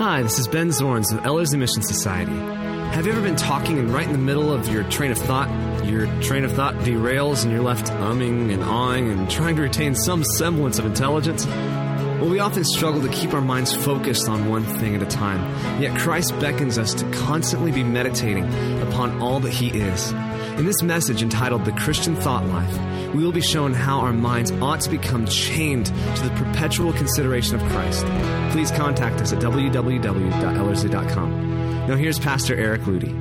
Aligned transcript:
Hi, 0.00 0.22
this 0.22 0.38
is 0.38 0.48
Ben 0.48 0.70
Zorns 0.70 1.12
of 1.12 1.26
Ellerslie 1.26 1.58
Mission 1.58 1.82
Society. 1.82 2.32
Have 2.32 3.04
you 3.04 3.12
ever 3.12 3.20
been 3.20 3.36
talking 3.36 3.78
and 3.78 3.90
right 3.90 4.06
in 4.06 4.12
the 4.12 4.18
middle 4.18 4.50
of 4.50 4.66
your 4.66 4.82
train 4.84 5.10
of 5.10 5.18
thought, 5.18 5.50
your 5.84 6.06
train 6.22 6.42
of 6.44 6.52
thought 6.52 6.74
derails 6.76 7.42
and 7.42 7.52
you're 7.52 7.60
left 7.60 7.88
umming 7.88 8.50
and 8.50 8.64
awing 8.64 9.10
and 9.10 9.30
trying 9.30 9.56
to 9.56 9.60
retain 9.60 9.94
some 9.94 10.24
semblance 10.24 10.78
of 10.78 10.86
intelligence? 10.86 11.44
Well, 11.46 12.30
we 12.30 12.40
often 12.40 12.64
struggle 12.64 13.02
to 13.02 13.10
keep 13.10 13.34
our 13.34 13.42
minds 13.42 13.74
focused 13.76 14.26
on 14.26 14.48
one 14.48 14.64
thing 14.64 14.94
at 14.94 15.02
a 15.02 15.06
time, 15.06 15.82
yet 15.82 15.98
Christ 15.98 16.32
beckons 16.40 16.78
us 16.78 16.94
to 16.94 17.10
constantly 17.10 17.70
be 17.70 17.84
meditating 17.84 18.44
upon 18.80 19.20
all 19.20 19.38
that 19.40 19.52
He 19.52 19.68
is. 19.68 20.14
In 20.58 20.66
this 20.66 20.82
message 20.82 21.22
entitled 21.22 21.64
The 21.64 21.72
Christian 21.72 22.16
Thought 22.16 22.44
Life, 22.46 23.14
we 23.14 23.24
will 23.24 23.32
be 23.32 23.40
shown 23.40 23.72
how 23.72 24.00
our 24.00 24.12
minds 24.12 24.50
ought 24.52 24.80
to 24.82 24.90
become 24.90 25.26
chained 25.26 25.86
to 25.86 26.22
the 26.22 26.34
perpetual 26.36 26.92
consideration 26.92 27.54
of 27.54 27.62
Christ. 27.70 28.04
Please 28.52 28.70
contact 28.70 29.20
us 29.20 29.32
at 29.32 29.38
www.ellerslie.com. 29.38 31.86
Now, 31.88 31.96
here's 31.96 32.18
Pastor 32.18 32.54
Eric 32.54 32.82
Ludy. 32.82 33.16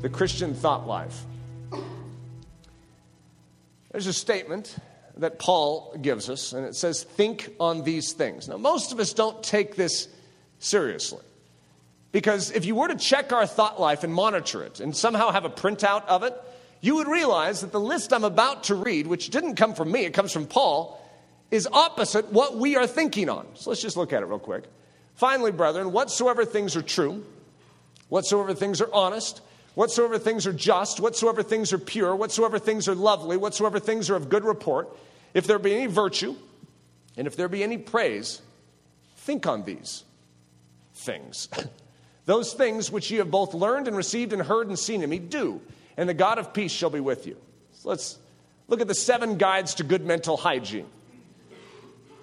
The 0.00 0.08
Christian 0.08 0.54
Thought 0.54 0.86
Life. 0.86 1.24
There's 3.92 4.06
a 4.06 4.12
statement 4.12 4.76
that 5.16 5.38
Paul 5.38 5.96
gives 6.00 6.28
us, 6.28 6.52
and 6.52 6.66
it 6.66 6.74
says, 6.74 7.04
Think 7.04 7.50
on 7.60 7.84
these 7.84 8.14
things. 8.14 8.48
Now, 8.48 8.56
most 8.56 8.92
of 8.92 8.98
us 8.98 9.12
don't 9.12 9.42
take 9.42 9.76
this 9.76 10.08
seriously. 10.58 11.22
Because 12.12 12.50
if 12.50 12.64
you 12.64 12.74
were 12.74 12.88
to 12.88 12.96
check 12.96 13.32
our 13.32 13.46
thought 13.46 13.80
life 13.80 14.02
and 14.02 14.12
monitor 14.12 14.62
it 14.64 14.80
and 14.80 14.96
somehow 14.96 15.30
have 15.30 15.44
a 15.44 15.50
printout 15.50 16.06
of 16.06 16.22
it, 16.22 16.34
you 16.80 16.96
would 16.96 17.06
realize 17.06 17.60
that 17.60 17.72
the 17.72 17.80
list 17.80 18.12
I'm 18.12 18.24
about 18.24 18.64
to 18.64 18.74
read, 18.74 19.06
which 19.06 19.30
didn't 19.30 19.56
come 19.56 19.74
from 19.74 19.92
me, 19.92 20.04
it 20.04 20.14
comes 20.14 20.32
from 20.32 20.46
Paul, 20.46 21.00
is 21.50 21.68
opposite 21.70 22.32
what 22.32 22.56
we 22.56 22.76
are 22.76 22.86
thinking 22.86 23.28
on. 23.28 23.46
So 23.54 23.70
let's 23.70 23.82
just 23.82 23.96
look 23.96 24.12
at 24.12 24.22
it 24.22 24.26
real 24.26 24.38
quick. 24.38 24.64
Finally, 25.14 25.52
brethren, 25.52 25.92
whatsoever 25.92 26.44
things 26.44 26.76
are 26.76 26.82
true, 26.82 27.24
whatsoever 28.08 28.54
things 28.54 28.80
are 28.80 28.92
honest, 28.92 29.42
whatsoever 29.74 30.18
things 30.18 30.46
are 30.46 30.52
just, 30.52 31.00
whatsoever 31.00 31.42
things 31.42 31.72
are 31.72 31.78
pure, 31.78 32.16
whatsoever 32.16 32.58
things 32.58 32.88
are 32.88 32.94
lovely, 32.94 33.36
whatsoever 33.36 33.78
things 33.78 34.08
are 34.08 34.16
of 34.16 34.28
good 34.28 34.44
report, 34.44 34.96
if 35.34 35.46
there 35.46 35.58
be 35.58 35.74
any 35.74 35.86
virtue, 35.86 36.34
and 37.16 37.26
if 37.26 37.36
there 37.36 37.48
be 37.48 37.62
any 37.62 37.78
praise, 37.78 38.40
think 39.16 39.46
on 39.46 39.64
these 39.64 40.04
things. 40.94 41.48
Those 42.26 42.52
things 42.52 42.90
which 42.90 43.10
ye 43.10 43.18
have 43.18 43.30
both 43.30 43.54
learned 43.54 43.88
and 43.88 43.96
received 43.96 44.32
and 44.32 44.42
heard 44.42 44.68
and 44.68 44.78
seen 44.78 45.02
in 45.02 45.10
me, 45.10 45.18
do, 45.18 45.60
and 45.96 46.08
the 46.08 46.14
God 46.14 46.38
of 46.38 46.52
peace 46.52 46.72
shall 46.72 46.90
be 46.90 47.00
with 47.00 47.26
you. 47.26 47.36
So 47.72 47.88
let's 47.88 48.18
look 48.68 48.80
at 48.80 48.88
the 48.88 48.94
seven 48.94 49.36
guides 49.38 49.74
to 49.74 49.84
good 49.84 50.04
mental 50.04 50.36
hygiene. 50.36 50.86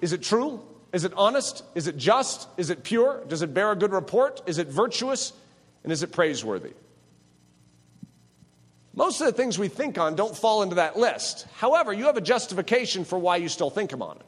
Is 0.02 0.14
it 0.14 0.22
true? 0.22 0.62
Is 0.94 1.04
it 1.04 1.14
honest? 1.16 1.64
Is 1.76 1.88
it 1.88 1.98
just? 1.98 2.48
Is 2.58 2.70
it 2.70 2.84
pure? 2.84 3.24
Does 3.28 3.42
it 3.42 3.54
bear 3.54 3.72
a 3.72 3.76
good 3.76 3.92
report? 3.92 4.42
Is 4.46 4.58
it 4.58 4.68
virtuous? 4.68 5.34
And 5.84 5.92
is 5.92 6.04
it 6.04 6.12
praiseworthy? 6.12 6.74
Most 8.94 9.22
of 9.22 9.28
the 9.28 9.34
things 9.34 9.60
we 9.60 9.68
think 9.68 10.00
on 10.00 10.16
don't 10.16 10.36
fall 10.36 10.64
into 10.64 10.76
that 10.76 10.98
list. 10.98 11.46
However, 11.58 11.94
you 11.94 12.06
have 12.06 12.18
a 12.18 12.22
justification 12.22 13.06
for 13.06 13.20
why 13.20 13.38
you 13.38 13.48
still 13.48 13.70
think 13.70 13.94
upon 13.94 14.18
it. 14.18 14.26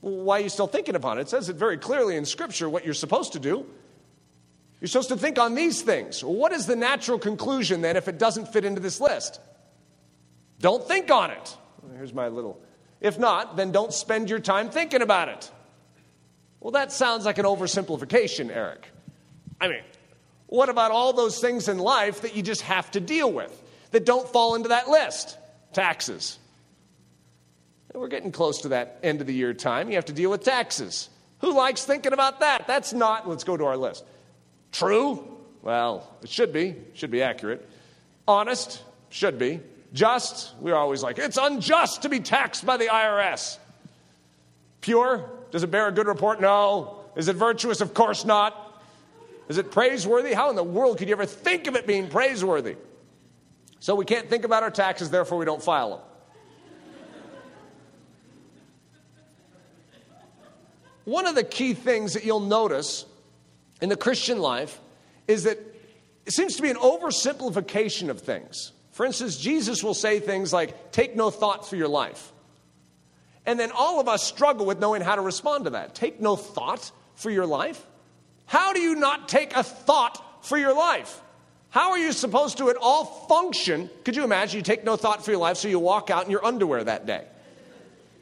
Why 0.00 0.38
are 0.38 0.42
you 0.42 0.48
still 0.48 0.66
thinking 0.66 0.94
upon 0.94 1.18
it? 1.18 1.22
It 1.22 1.28
says 1.28 1.48
it 1.48 1.56
very 1.56 1.76
clearly 1.76 2.16
in 2.16 2.24
Scripture 2.24 2.68
what 2.68 2.84
you're 2.84 2.94
supposed 2.94 3.32
to 3.34 3.38
do. 3.38 3.66
You're 4.80 4.88
supposed 4.88 5.08
to 5.08 5.16
think 5.16 5.38
on 5.38 5.54
these 5.54 5.82
things. 5.82 6.22
What 6.22 6.52
is 6.52 6.66
the 6.66 6.76
natural 6.76 7.18
conclusion 7.18 7.80
then 7.80 7.96
if 7.96 8.08
it 8.08 8.18
doesn't 8.18 8.52
fit 8.52 8.64
into 8.64 8.80
this 8.80 9.00
list? 9.00 9.40
Don't 10.60 10.86
think 10.86 11.10
on 11.10 11.30
it. 11.30 11.56
Here's 11.96 12.12
my 12.12 12.28
little. 12.28 12.60
If 13.00 13.18
not, 13.18 13.56
then 13.56 13.72
don't 13.72 13.92
spend 13.92 14.30
your 14.30 14.38
time 14.38 14.70
thinking 14.70 15.02
about 15.02 15.28
it. 15.28 15.50
Well, 16.60 16.72
that 16.72 16.92
sounds 16.92 17.24
like 17.24 17.38
an 17.38 17.44
oversimplification, 17.44 18.50
Eric. 18.50 18.88
I 19.60 19.68
mean, 19.68 19.82
what 20.46 20.68
about 20.68 20.90
all 20.90 21.12
those 21.12 21.38
things 21.38 21.68
in 21.68 21.78
life 21.78 22.22
that 22.22 22.34
you 22.34 22.42
just 22.42 22.62
have 22.62 22.90
to 22.92 23.00
deal 23.00 23.30
with 23.30 23.62
that 23.90 24.06
don't 24.06 24.28
fall 24.28 24.54
into 24.54 24.70
that 24.70 24.88
list? 24.88 25.36
Taxes. 25.72 26.38
We're 27.92 28.08
getting 28.08 28.32
close 28.32 28.62
to 28.62 28.68
that 28.68 28.98
end 29.02 29.20
of 29.20 29.26
the 29.26 29.34
year 29.34 29.54
time. 29.54 29.88
You 29.88 29.94
have 29.96 30.06
to 30.06 30.12
deal 30.12 30.30
with 30.30 30.42
taxes. 30.42 31.08
Who 31.40 31.54
likes 31.54 31.84
thinking 31.84 32.12
about 32.12 32.40
that? 32.40 32.66
That's 32.66 32.92
not, 32.92 33.28
let's 33.28 33.44
go 33.44 33.56
to 33.56 33.64
our 33.66 33.76
list. 33.76 34.04
True? 34.74 35.24
Well, 35.62 36.06
it 36.20 36.28
should 36.28 36.52
be, 36.52 36.74
should 36.94 37.12
be 37.12 37.22
accurate. 37.22 37.66
Honest? 38.26 38.82
Should 39.08 39.38
be. 39.38 39.60
Just? 39.92 40.52
We're 40.60 40.74
always 40.74 41.00
like, 41.00 41.18
it's 41.18 41.38
unjust 41.40 42.02
to 42.02 42.08
be 42.08 42.18
taxed 42.18 42.66
by 42.66 42.76
the 42.76 42.86
IRS. 42.86 43.56
Pure? 44.80 45.30
Does 45.52 45.62
it 45.62 45.70
bear 45.70 45.86
a 45.86 45.92
good 45.92 46.08
report? 46.08 46.40
No. 46.40 46.98
Is 47.14 47.28
it 47.28 47.36
virtuous? 47.36 47.80
Of 47.80 47.94
course 47.94 48.24
not. 48.24 48.82
Is 49.48 49.58
it 49.58 49.70
praiseworthy? 49.70 50.32
How 50.32 50.50
in 50.50 50.56
the 50.56 50.64
world 50.64 50.98
could 50.98 51.06
you 51.06 51.14
ever 51.14 51.24
think 51.24 51.68
of 51.68 51.76
it 51.76 51.86
being 51.86 52.08
praiseworthy? 52.08 52.74
So 53.78 53.94
we 53.94 54.04
can't 54.04 54.28
think 54.28 54.44
about 54.44 54.64
our 54.64 54.72
taxes, 54.72 55.10
therefore 55.10 55.38
we 55.38 55.44
don't 55.44 55.62
file 55.62 55.90
them. 55.90 56.00
One 61.04 61.26
of 61.26 61.36
the 61.36 61.44
key 61.44 61.74
things 61.74 62.14
that 62.14 62.24
you'll 62.24 62.40
notice 62.40 63.06
in 63.84 63.90
the 63.90 63.96
Christian 63.96 64.38
life 64.38 64.80
is 65.28 65.42
that 65.42 65.58
it 66.24 66.32
seems 66.32 66.56
to 66.56 66.62
be 66.62 66.70
an 66.70 66.76
oversimplification 66.76 68.08
of 68.08 68.22
things. 68.22 68.72
For 68.92 69.04
instance, 69.04 69.36
Jesus 69.36 69.84
will 69.84 69.92
say 69.92 70.20
things 70.20 70.54
like, 70.54 70.90
Take 70.90 71.14
no 71.14 71.28
thought 71.28 71.68
for 71.68 71.76
your 71.76 71.88
life. 71.88 72.32
And 73.44 73.60
then 73.60 73.70
all 73.72 74.00
of 74.00 74.08
us 74.08 74.24
struggle 74.24 74.64
with 74.64 74.80
knowing 74.80 75.02
how 75.02 75.16
to 75.16 75.20
respond 75.20 75.64
to 75.64 75.70
that. 75.70 75.94
Take 75.94 76.18
no 76.18 76.34
thought 76.34 76.90
for 77.14 77.28
your 77.30 77.44
life? 77.44 77.86
How 78.46 78.72
do 78.72 78.80
you 78.80 78.94
not 78.94 79.28
take 79.28 79.54
a 79.54 79.62
thought 79.62 80.46
for 80.46 80.56
your 80.56 80.74
life? 80.74 81.20
How 81.68 81.90
are 81.90 81.98
you 81.98 82.12
supposed 82.12 82.56
to 82.58 82.70
at 82.70 82.76
all 82.80 83.04
function? 83.04 83.90
Could 84.06 84.16
you 84.16 84.24
imagine 84.24 84.56
you 84.56 84.62
take 84.62 84.82
no 84.82 84.96
thought 84.96 85.22
for 85.22 85.30
your 85.30 85.40
life, 85.40 85.58
so 85.58 85.68
you 85.68 85.78
walk 85.78 86.08
out 86.08 86.24
in 86.24 86.30
your 86.30 86.42
underwear 86.42 86.84
that 86.84 87.04
day? 87.04 87.26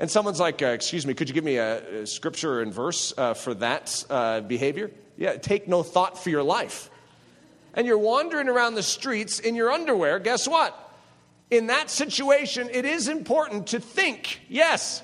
And 0.01 0.11
someone's 0.11 0.41
like, 0.41 0.61
uh, 0.61 0.67
Excuse 0.67 1.07
me, 1.07 1.15
could 1.15 1.29
you 1.29 1.35
give 1.37 1.45
me 1.45 1.59
a, 1.59 2.03
a 2.03 2.07
scripture 2.09 2.63
and 2.63 2.75
verse 2.75 3.15
uh, 3.17 3.35
for 3.35 3.55
that 3.55 4.05
uh, 4.11 4.41
behavior? 4.41 4.91
Yeah, 5.23 5.37
take 5.37 5.69
no 5.69 5.85
thought 5.85 6.21
for 6.21 6.31
your 6.31 6.43
life. 6.43 6.91
And 7.75 7.87
you're 7.87 7.97
wandering 7.97 8.49
around 8.49 8.75
the 8.75 8.83
streets 8.83 9.39
in 9.39 9.55
your 9.55 9.71
underwear, 9.71 10.19
guess 10.19 10.49
what? 10.49 10.77
In 11.49 11.69
that 11.69 11.91
situation, 11.91 12.69
it 12.73 12.85
is 12.85 13.07
important 13.07 13.69
to 13.69 13.79
think. 13.79 14.41
Yes, 14.49 15.01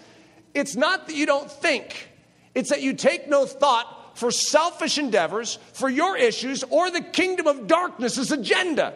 it's 0.55 0.75
not 0.75 1.07
that 1.07 1.15
you 1.15 1.25
don't 1.25 1.49
think, 1.49 2.11
it's 2.53 2.71
that 2.71 2.83
you 2.83 2.95
take 2.95 3.29
no 3.29 3.47
thought 3.47 4.19
for 4.19 4.33
selfish 4.33 4.99
endeavors, 4.99 5.61
for 5.73 5.89
your 5.89 6.17
issues, 6.17 6.65
or 6.65 6.91
the 6.91 7.01
kingdom 7.01 7.47
of 7.47 7.69
darkness's 7.69 8.33
agenda. 8.33 8.95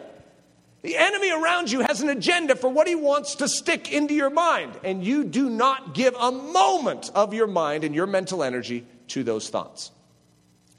The 0.81 0.97
enemy 0.97 1.31
around 1.31 1.71
you 1.71 1.79
has 1.79 2.01
an 2.01 2.09
agenda 2.09 2.57
for 2.57 2.67
what 2.67 2.85
he 2.85 2.95
wants 2.95 3.35
to 3.35 3.47
stick 3.47 3.93
into 3.93 4.13
your 4.13 4.29
mind, 4.29 4.77
and 4.83 5.05
you 5.05 5.23
do 5.23 5.49
not 5.49 5.93
give 5.93 6.15
a 6.19 6.33
moment 6.33 7.11
of 7.15 7.33
your 7.33 7.47
mind 7.47 7.85
and 7.85 7.95
your 7.95 8.07
mental 8.07 8.43
energy 8.43 8.85
to 9.07 9.23
those 9.23 9.47
thoughts. 9.47 9.92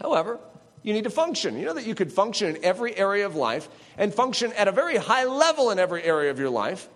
However, 0.00 0.38
you 0.82 0.92
need 0.92 1.04
to 1.04 1.10
function. 1.10 1.58
You 1.58 1.66
know 1.66 1.74
that 1.74 1.86
you 1.86 1.94
could 1.94 2.12
function 2.12 2.54
in 2.54 2.64
every 2.64 2.96
area 2.96 3.26
of 3.26 3.36
life 3.36 3.68
and 3.96 4.12
function 4.12 4.52
at 4.52 4.68
a 4.68 4.72
very 4.72 4.96
high 4.96 5.24
level 5.24 5.70
in 5.70 5.78
every 5.78 6.02
area 6.02 6.30
of 6.30 6.38
your 6.38 6.50
life 6.50 6.88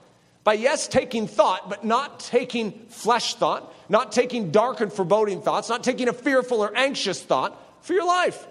by, 0.44 0.54
yes, 0.54 0.88
taking 0.88 1.26
thought, 1.26 1.68
but 1.68 1.84
not 1.84 2.20
taking 2.20 2.72
flesh 2.88 3.34
thought, 3.34 3.72
not 3.88 4.12
taking 4.12 4.50
dark 4.50 4.80
and 4.80 4.92
foreboding 4.92 5.42
thoughts, 5.42 5.68
not 5.68 5.82
taking 5.82 6.08
a 6.08 6.12
fearful 6.12 6.60
or 6.62 6.74
anxious 6.76 7.22
thought 7.22 7.60
for 7.84 7.92
your 7.92 8.06
life. 8.06 8.46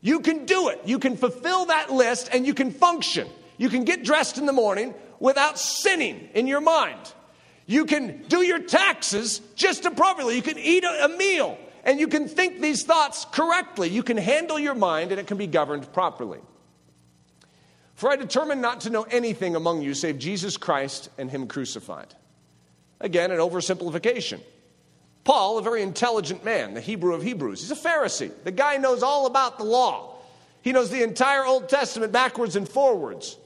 You 0.00 0.20
can 0.20 0.44
do 0.44 0.68
it. 0.68 0.82
You 0.84 0.98
can 0.98 1.16
fulfill 1.16 1.66
that 1.66 1.90
list 1.90 2.28
and 2.32 2.46
you 2.46 2.52
can 2.54 2.70
function. 2.70 3.28
You 3.56 3.70
can 3.70 3.84
get 3.84 4.04
dressed 4.04 4.36
in 4.36 4.46
the 4.46 4.52
morning 4.52 4.94
without 5.18 5.58
sinning 5.58 6.28
in 6.34 6.46
your 6.46 6.60
mind. 6.60 7.00
You 7.66 7.86
can 7.86 8.22
do 8.28 8.42
your 8.42 8.58
taxes 8.58 9.40
just 9.56 9.86
appropriately. 9.86 10.36
You 10.36 10.42
can 10.42 10.58
eat 10.58 10.84
a, 10.84 11.08
meal 11.08 11.56
and 11.84 12.00
you 12.00 12.08
can 12.08 12.26
think 12.26 12.60
these 12.60 12.82
thoughts 12.82 13.26
correctly. 13.26 13.90
You 13.90 14.02
can 14.02 14.16
handle 14.16 14.58
your 14.58 14.74
mind 14.74 15.12
and 15.12 15.20
it 15.20 15.26
can 15.26 15.36
be 15.36 15.46
governed 15.46 15.92
properly. 15.92 16.40
For 17.94 18.10
I 18.10 18.16
determined 18.16 18.60
not 18.60 18.80
to 18.82 18.90
know 18.90 19.02
anything 19.04 19.54
among 19.54 19.82
you 19.82 19.94
save 19.94 20.18
Jesus 20.18 20.56
Christ 20.56 21.10
and 21.18 21.30
Him 21.30 21.46
crucified. 21.46 22.12
Again, 23.00 23.30
an 23.30 23.38
oversimplification. 23.38 24.40
Paul, 25.24 25.58
a 25.58 25.62
very 25.62 25.82
intelligent 25.82 26.44
man, 26.44 26.74
the 26.74 26.80
Hebrew 26.80 27.14
of 27.14 27.22
Hebrews, 27.22 27.60
he's 27.60 27.70
a 27.70 27.76
Pharisee. 27.76 28.32
The 28.44 28.50
guy 28.50 28.78
knows 28.78 29.02
all 29.02 29.26
about 29.26 29.58
the 29.58 29.64
law. 29.64 30.16
He 30.62 30.72
knows 30.72 30.90
the 30.90 31.02
entire 31.02 31.44
Old 31.44 31.68
Testament 31.68 32.12
backwards 32.12 32.56
and 32.56 32.68
forwards. 32.68 33.36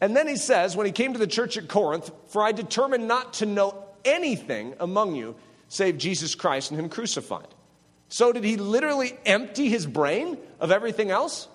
And 0.00 0.16
then 0.16 0.26
he 0.26 0.36
says, 0.36 0.76
when 0.76 0.86
he 0.86 0.92
came 0.92 1.12
to 1.12 1.18
the 1.18 1.26
church 1.26 1.56
at 1.56 1.68
Corinth, 1.68 2.10
For 2.28 2.42
I 2.42 2.52
determined 2.52 3.06
not 3.06 3.34
to 3.34 3.46
know 3.46 3.84
anything 4.04 4.74
among 4.80 5.14
you 5.14 5.36
save 5.68 5.98
Jesus 5.98 6.34
Christ 6.34 6.70
and 6.70 6.78
Him 6.78 6.88
crucified. 6.88 7.48
So, 8.12 8.30
did 8.30 8.44
he 8.44 8.58
literally 8.58 9.16
empty 9.24 9.70
his 9.70 9.86
brain 9.86 10.36
of 10.60 10.70
everything 10.70 11.10
else? 11.10 11.48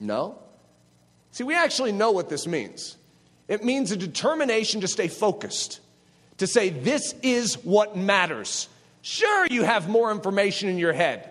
No. 0.00 0.38
See, 1.32 1.44
we 1.44 1.54
actually 1.54 1.92
know 1.92 2.12
what 2.12 2.30
this 2.30 2.46
means. 2.46 2.96
It 3.46 3.62
means 3.62 3.92
a 3.92 3.98
determination 3.98 4.80
to 4.80 4.88
stay 4.88 5.08
focused, 5.08 5.80
to 6.38 6.46
say, 6.46 6.70
this 6.70 7.14
is 7.20 7.62
what 7.62 7.94
matters. 7.94 8.70
Sure, 9.02 9.46
you 9.50 9.64
have 9.64 9.86
more 9.86 10.10
information 10.10 10.70
in 10.70 10.78
your 10.78 10.94
head, 10.94 11.28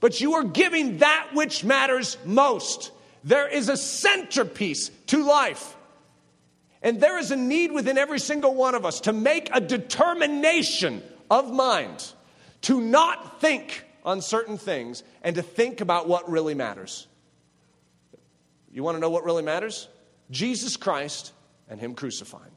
but 0.00 0.18
you 0.18 0.32
are 0.36 0.44
giving 0.44 0.98
that 0.98 1.28
which 1.34 1.62
matters 1.62 2.16
most. 2.24 2.90
There 3.22 3.48
is 3.48 3.68
a 3.68 3.76
centerpiece 3.76 4.88
to 5.08 5.22
life. 5.22 5.76
And 6.80 7.02
there 7.02 7.18
is 7.18 7.30
a 7.32 7.36
need 7.36 7.70
within 7.70 7.98
every 7.98 8.18
single 8.18 8.54
one 8.54 8.74
of 8.74 8.86
us 8.86 9.02
to 9.02 9.12
make 9.12 9.50
a 9.52 9.60
determination 9.60 11.02
of 11.30 11.52
mind 11.52 12.02
to 12.66 12.80
not 12.80 13.40
think 13.40 13.84
on 14.04 14.20
certain 14.20 14.58
things 14.58 15.04
and 15.22 15.36
to 15.36 15.42
think 15.42 15.80
about 15.80 16.08
what 16.08 16.28
really 16.28 16.54
matters. 16.54 17.06
You 18.72 18.82
want 18.82 18.96
to 18.96 19.00
know 19.00 19.08
what 19.08 19.22
really 19.22 19.44
matters? 19.44 19.86
Jesus 20.32 20.76
Christ 20.76 21.32
and 21.68 21.78
Him 21.78 21.94
crucified. 21.94 22.50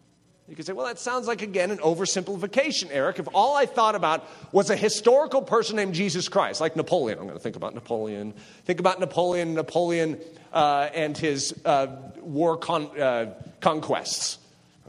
You 0.48 0.56
can 0.56 0.66
say, 0.66 0.74
well, 0.74 0.88
that 0.88 0.98
sounds 0.98 1.28
like, 1.28 1.44
again, 1.44 1.70
an 1.70 1.78
oversimplification, 1.78 2.88
Eric. 2.90 3.20
If 3.20 3.28
all 3.36 3.56
I 3.56 3.68
thought 3.68 3.94
about 3.94 4.28
was 4.52 4.72
a 4.72 4.76
historical 4.76 5.44
person 5.44 5.76
named 5.76 5.94
Jesus 5.94 6.28
Christ, 6.28 6.60
like 6.60 6.76
Napoleon, 6.76 7.20
I'm 7.20 7.26
going 7.26 7.38
to 7.38 7.44
think 7.44 7.56
about 7.56 7.76
Napoleon. 7.76 8.34
Think 8.66 8.80
about 8.80 9.00
Napoleon, 9.00 9.54
Napoleon 9.54 10.20
uh, 10.52 10.90
and 10.92 11.16
his 11.16 11.54
uh, 11.66 11.86
war 12.20 12.58
con- 12.58 13.00
uh, 13.00 13.36
conquests. 13.62 14.40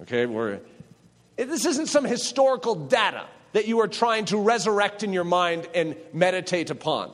Okay, 0.01 0.25
We're, 0.25 0.61
this 1.37 1.67
isn't 1.67 1.89
some 1.89 2.07
historical 2.07 2.75
data 2.75 3.27
that 3.53 3.67
you 3.67 3.81
are 3.81 3.89
trying 3.89 4.27
to 4.27 4.39
resurrect 4.39 5.03
in 5.03 5.13
your 5.13 5.25
mind 5.25 5.69
and 5.75 5.97
meditate 6.13 6.71
upon. 6.71 7.13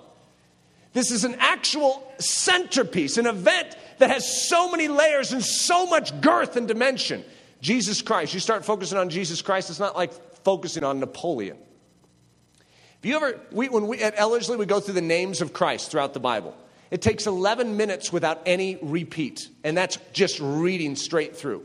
This 0.93 1.11
is 1.11 1.25
an 1.25 1.37
actual 1.39 2.03
centerpiece, 2.19 3.19
an 3.19 3.27
event 3.27 3.77
that 3.99 4.11
has 4.11 4.49
so 4.49 4.71
many 4.71 4.89
layers 4.89 5.33
and 5.33 5.45
so 5.45 5.87
much 5.87 6.21
girth 6.21 6.57
and 6.57 6.67
dimension. 6.67 7.25
Jesus 7.61 8.03
Christ. 8.03 8.35
You 8.35 8.41
start 8.41 8.65
focusing 8.65 8.99
on 8.99 9.11
Jesus 9.11 9.43
Christ, 9.43 9.71
it's 9.71 9.81
not 9.81 9.97
like 9.97 10.13
focusing 10.45 10.85
on 10.85 11.01
Napoleon. 11.01 11.57
Have 11.57 13.05
you 13.05 13.17
ever, 13.17 13.41
we, 13.53 13.69
when 13.69 13.89
we 13.89 14.01
at 14.01 14.19
Ellerslie, 14.19 14.57
we 14.57 14.67
go 14.67 14.81
through 14.81 14.95
the 14.95 15.03
names 15.03 15.41
of 15.41 15.53
Christ 15.53 15.91
throughout 15.91 16.15
the 16.15 16.21
Bible. 16.21 16.57
It 16.91 17.03
takes 17.03 17.27
11 17.27 17.77
minutes 17.77 18.13
without 18.13 18.43
any 18.47 18.79
repeat, 18.81 19.49
and 19.65 19.77
that's 19.77 19.99
just 20.13 20.39
reading 20.41 20.97
straight 20.97 21.37
through. 21.37 21.65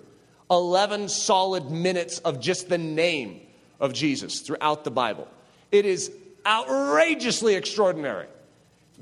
11 0.49 1.07
solid 1.09 1.69
minutes 1.71 2.19
of 2.19 2.39
just 2.39 2.67
the 2.67 2.77
name 2.77 3.41
of 3.81 3.91
Jesus 3.91 4.39
throughout 4.39 4.85
the 4.85 4.91
Bible. 4.91 5.27
It 5.71 5.85
is 5.85 6.11
outrageously 6.45 7.55
extraordinary, 7.55 8.27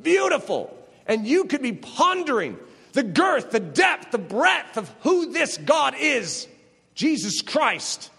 beautiful, 0.02 0.76
and 1.06 1.28
you 1.28 1.46
could 1.46 1.62
be 1.62 1.74
pondering 1.74 2.58
the 2.94 3.04
girth, 3.04 3.52
the 3.52 3.60
depth, 3.60 4.12
the 4.12 4.18
breadth 4.18 4.78
of 4.78 4.92
who 5.02 5.32
this 5.32 5.58
God 5.58 5.94
is 6.00 6.48
Jesus 6.96 7.42
Christ. 7.42 8.10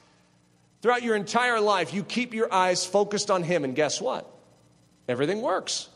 Throughout 0.82 1.02
your 1.02 1.16
entire 1.16 1.60
life, 1.60 1.92
you 1.92 2.02
keep 2.02 2.32
your 2.32 2.52
eyes 2.52 2.86
focused 2.86 3.30
on 3.30 3.42
Him, 3.42 3.64
and 3.64 3.74
guess 3.74 4.00
what? 4.00 4.26
Everything 5.08 5.42
works. 5.42 5.88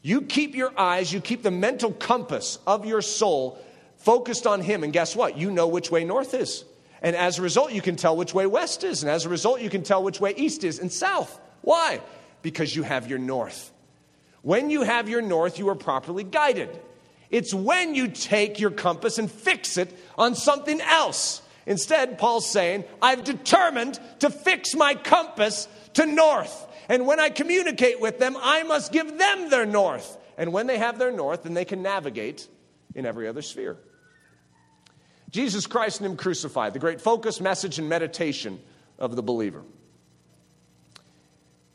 You 0.00 0.22
keep 0.22 0.54
your 0.54 0.72
eyes, 0.78 1.12
you 1.12 1.20
keep 1.20 1.42
the 1.42 1.50
mental 1.50 1.92
compass 1.92 2.58
of 2.66 2.86
your 2.86 3.02
soul 3.02 3.58
focused 3.96 4.46
on 4.46 4.60
Him, 4.60 4.84
and 4.84 4.92
guess 4.92 5.16
what? 5.16 5.36
You 5.36 5.50
know 5.50 5.66
which 5.66 5.90
way 5.90 6.04
north 6.04 6.34
is. 6.34 6.64
And 7.02 7.14
as 7.14 7.38
a 7.38 7.42
result, 7.42 7.72
you 7.72 7.82
can 7.82 7.96
tell 7.96 8.16
which 8.16 8.34
way 8.34 8.46
west 8.46 8.84
is. 8.84 9.02
And 9.02 9.10
as 9.10 9.24
a 9.24 9.28
result, 9.28 9.60
you 9.60 9.70
can 9.70 9.82
tell 9.82 10.02
which 10.02 10.20
way 10.20 10.34
east 10.36 10.64
is 10.64 10.78
and 10.78 10.92
south. 10.92 11.38
Why? 11.62 12.00
Because 12.42 12.74
you 12.74 12.82
have 12.82 13.08
your 13.08 13.18
north. 13.18 13.72
When 14.42 14.70
you 14.70 14.82
have 14.82 15.08
your 15.08 15.22
north, 15.22 15.58
you 15.58 15.68
are 15.68 15.74
properly 15.74 16.24
guided. 16.24 16.80
It's 17.30 17.52
when 17.52 17.94
you 17.94 18.08
take 18.08 18.58
your 18.58 18.70
compass 18.70 19.18
and 19.18 19.30
fix 19.30 19.76
it 19.76 19.96
on 20.16 20.34
something 20.34 20.80
else 20.80 21.42
Instead, 21.68 22.16
Paul's 22.16 22.50
saying, 22.50 22.84
I've 23.02 23.24
determined 23.24 24.00
to 24.20 24.30
fix 24.30 24.74
my 24.74 24.94
compass 24.94 25.68
to 25.94 26.06
north. 26.06 26.66
And 26.88 27.06
when 27.06 27.20
I 27.20 27.28
communicate 27.28 28.00
with 28.00 28.18
them, 28.18 28.38
I 28.40 28.62
must 28.62 28.90
give 28.90 29.18
them 29.18 29.50
their 29.50 29.66
north. 29.66 30.16
And 30.38 30.54
when 30.54 30.66
they 30.66 30.78
have 30.78 30.98
their 30.98 31.12
north, 31.12 31.42
then 31.42 31.52
they 31.52 31.66
can 31.66 31.82
navigate 31.82 32.48
in 32.94 33.04
every 33.04 33.28
other 33.28 33.42
sphere. 33.42 33.76
Jesus 35.30 35.66
Christ 35.66 36.00
and 36.00 36.10
Him 36.10 36.16
crucified, 36.16 36.72
the 36.72 36.78
great 36.78 37.00
focus, 37.00 37.40
message, 37.40 37.78
and 37.78 37.88
meditation 37.88 38.60
of 38.98 39.14
the 39.16 39.22
believer. 39.22 39.62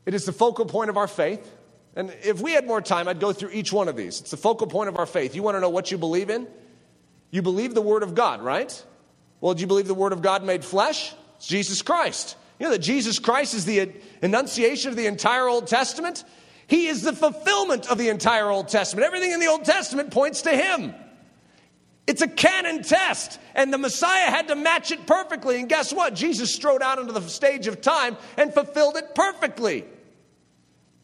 It 0.05 0.13
is 0.13 0.25
the 0.25 0.33
focal 0.33 0.65
point 0.65 0.89
of 0.89 0.97
our 0.97 1.07
faith. 1.07 1.49
And 1.95 2.13
if 2.23 2.41
we 2.41 2.53
had 2.53 2.65
more 2.65 2.81
time, 2.81 3.07
I'd 3.07 3.19
go 3.19 3.31
through 3.31 3.51
each 3.51 3.71
one 3.71 3.87
of 3.87 3.95
these. 3.95 4.19
It's 4.21 4.31
the 4.31 4.37
focal 4.37 4.67
point 4.67 4.89
of 4.89 4.97
our 4.97 5.05
faith. 5.05 5.35
You 5.35 5.43
want 5.43 5.55
to 5.55 5.61
know 5.61 5.69
what 5.69 5.91
you 5.91 5.97
believe 5.97 6.29
in? 6.29 6.47
You 7.29 7.41
believe 7.41 7.73
the 7.73 7.81
Word 7.81 8.03
of 8.03 8.15
God, 8.15 8.41
right? 8.41 8.85
Well, 9.39 9.53
do 9.53 9.61
you 9.61 9.67
believe 9.67 9.87
the 9.87 9.93
Word 9.93 10.13
of 10.13 10.21
God 10.21 10.43
made 10.43 10.65
flesh? 10.65 11.13
It's 11.37 11.47
Jesus 11.47 11.81
Christ. 11.81 12.35
You 12.59 12.65
know 12.65 12.71
that 12.71 12.79
Jesus 12.79 13.19
Christ 13.19 13.53
is 13.53 13.65
the 13.65 13.91
enunciation 14.21 14.89
of 14.89 14.95
the 14.95 15.05
entire 15.05 15.47
Old 15.47 15.67
Testament? 15.67 16.23
He 16.67 16.87
is 16.87 17.01
the 17.01 17.13
fulfillment 17.13 17.89
of 17.89 17.97
the 17.97 18.09
entire 18.09 18.49
Old 18.49 18.69
Testament. 18.69 19.05
Everything 19.05 19.31
in 19.31 19.39
the 19.39 19.47
Old 19.47 19.65
Testament 19.65 20.11
points 20.11 20.43
to 20.43 20.51
Him. 20.51 20.93
It's 22.05 22.21
a 22.21 22.27
canon 22.27 22.83
test, 22.83 23.39
and 23.55 23.71
the 23.71 23.77
Messiah 23.77 24.29
had 24.29 24.49
to 24.49 24.55
match 24.55 24.91
it 24.91 25.05
perfectly. 25.05 25.59
And 25.59 25.69
guess 25.69 25.93
what? 25.93 26.15
Jesus 26.15 26.53
strode 26.53 26.81
out 26.81 26.99
into 26.99 27.13
the 27.13 27.21
stage 27.21 27.67
of 27.67 27.81
time 27.81 28.17
and 28.37 28.53
fulfilled 28.53 28.97
it 28.97 29.15
perfectly. 29.15 29.85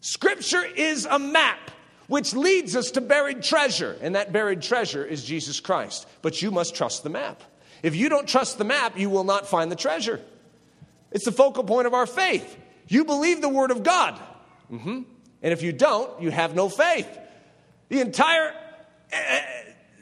Scripture 0.01 0.63
is 0.63 1.05
a 1.05 1.17
map 1.17 1.71
which 2.07 2.33
leads 2.33 2.75
us 2.75 2.91
to 2.91 3.01
buried 3.01 3.43
treasure, 3.43 3.95
and 4.01 4.15
that 4.15 4.33
buried 4.33 4.61
treasure 4.61 5.05
is 5.05 5.23
Jesus 5.23 5.59
Christ. 5.59 6.07
But 6.21 6.41
you 6.41 6.51
must 6.51 6.75
trust 6.75 7.03
the 7.03 7.09
map. 7.09 7.43
If 7.81 7.95
you 7.95 8.09
don't 8.09 8.27
trust 8.27 8.57
the 8.57 8.65
map, 8.65 8.97
you 8.97 9.09
will 9.09 9.23
not 9.23 9.47
find 9.47 9.71
the 9.71 9.75
treasure. 9.75 10.19
It's 11.11 11.25
the 11.25 11.31
focal 11.31 11.63
point 11.63 11.87
of 11.87 11.93
our 11.93 12.07
faith. 12.07 12.57
You 12.87 13.05
believe 13.05 13.41
the 13.41 13.49
Word 13.49 13.71
of 13.71 13.83
God. 13.83 14.19
Mm-hmm. 14.71 15.03
And 15.41 15.53
if 15.53 15.61
you 15.61 15.71
don't, 15.71 16.21
you 16.21 16.31
have 16.31 16.55
no 16.55 16.67
faith. 16.67 17.07
The 17.87 18.01
entire 18.01 18.53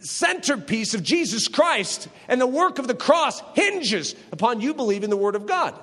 centerpiece 0.07 0.93
of 0.93 1.03
Jesus 1.03 1.47
Christ 1.47 2.07
and 2.27 2.39
the 2.39 2.47
work 2.47 2.79
of 2.79 2.87
the 2.87 2.95
cross 2.95 3.41
hinges 3.53 4.15
upon 4.31 4.61
you 4.61 4.73
believing 4.73 5.09
the 5.09 5.17
Word 5.17 5.35
of 5.35 5.45
God. 5.45 5.77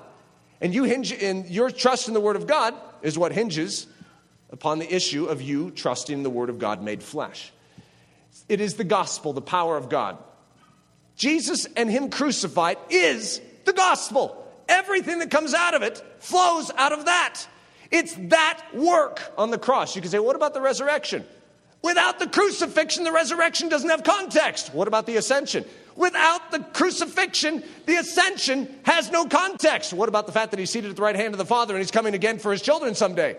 And 0.60 0.74
you 0.74 0.84
hinge 0.84 1.12
in 1.12 1.46
your 1.48 1.70
trust 1.70 2.08
in 2.08 2.14
the 2.14 2.20
Word 2.20 2.36
of 2.36 2.46
God 2.46 2.74
is 3.02 3.18
what 3.18 3.32
hinges 3.32 3.86
upon 4.50 4.78
the 4.78 4.94
issue 4.94 5.26
of 5.26 5.42
you 5.42 5.70
trusting 5.70 6.22
the 6.22 6.30
Word 6.30 6.48
of 6.48 6.58
God 6.58 6.82
made 6.82 7.02
flesh. 7.02 7.52
It 8.48 8.60
is 8.60 8.74
the 8.74 8.84
gospel, 8.84 9.32
the 9.32 9.42
power 9.42 9.76
of 9.76 9.88
God. 9.88 10.18
Jesus 11.16 11.66
and 11.76 11.90
Him 11.90 12.10
crucified 12.10 12.78
is 12.90 13.40
the 13.64 13.72
gospel. 13.72 14.40
Everything 14.68 15.18
that 15.18 15.30
comes 15.30 15.54
out 15.54 15.74
of 15.74 15.82
it 15.82 16.02
flows 16.18 16.70
out 16.76 16.92
of 16.92 17.04
that. 17.04 17.46
It's 17.90 18.14
that 18.14 18.62
work 18.72 19.20
on 19.36 19.50
the 19.50 19.58
cross. 19.58 19.94
You 19.94 20.02
can 20.02 20.10
say, 20.10 20.18
what 20.18 20.36
about 20.36 20.54
the 20.54 20.60
resurrection? 20.60 21.24
Without 21.84 22.18
the 22.18 22.26
crucifixion, 22.26 23.04
the 23.04 23.12
resurrection 23.12 23.68
doesn't 23.68 23.90
have 23.90 24.04
context. 24.04 24.72
What 24.72 24.88
about 24.88 25.04
the 25.04 25.18
ascension? 25.18 25.66
Without 25.96 26.50
the 26.50 26.60
crucifixion, 26.60 27.62
the 27.84 27.96
ascension 27.96 28.74
has 28.84 29.10
no 29.10 29.26
context. 29.26 29.92
What 29.92 30.08
about 30.08 30.24
the 30.24 30.32
fact 30.32 30.52
that 30.52 30.58
he's 30.58 30.70
seated 30.70 30.88
at 30.88 30.96
the 30.96 31.02
right 31.02 31.14
hand 31.14 31.34
of 31.34 31.38
the 31.38 31.44
Father 31.44 31.74
and 31.74 31.82
he's 31.82 31.90
coming 31.90 32.14
again 32.14 32.38
for 32.38 32.52
his 32.52 32.62
children 32.62 32.94
someday? 32.94 33.36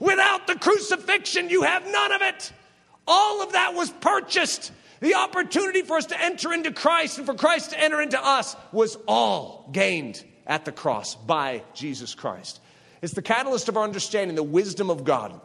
Without 0.00 0.48
the 0.48 0.56
crucifixion, 0.56 1.48
you 1.48 1.62
have 1.62 1.86
none 1.86 2.12
of 2.12 2.22
it. 2.22 2.52
All 3.06 3.40
of 3.40 3.52
that 3.52 3.74
was 3.74 3.88
purchased. 4.00 4.72
The 4.98 5.14
opportunity 5.14 5.82
for 5.82 5.96
us 5.96 6.06
to 6.06 6.20
enter 6.20 6.52
into 6.52 6.72
Christ 6.72 7.18
and 7.18 7.26
for 7.26 7.34
Christ 7.34 7.70
to 7.70 7.80
enter 7.80 8.02
into 8.02 8.20
us 8.20 8.56
was 8.72 8.98
all 9.06 9.70
gained 9.70 10.24
at 10.44 10.64
the 10.64 10.72
cross 10.72 11.14
by 11.14 11.62
Jesus 11.72 12.16
Christ. 12.16 12.60
It's 13.00 13.12
the 13.12 13.22
catalyst 13.22 13.68
of 13.68 13.76
our 13.76 13.84
understanding 13.84 14.34
the 14.34 14.42
wisdom 14.42 14.90
of 14.90 15.04
God. 15.04 15.40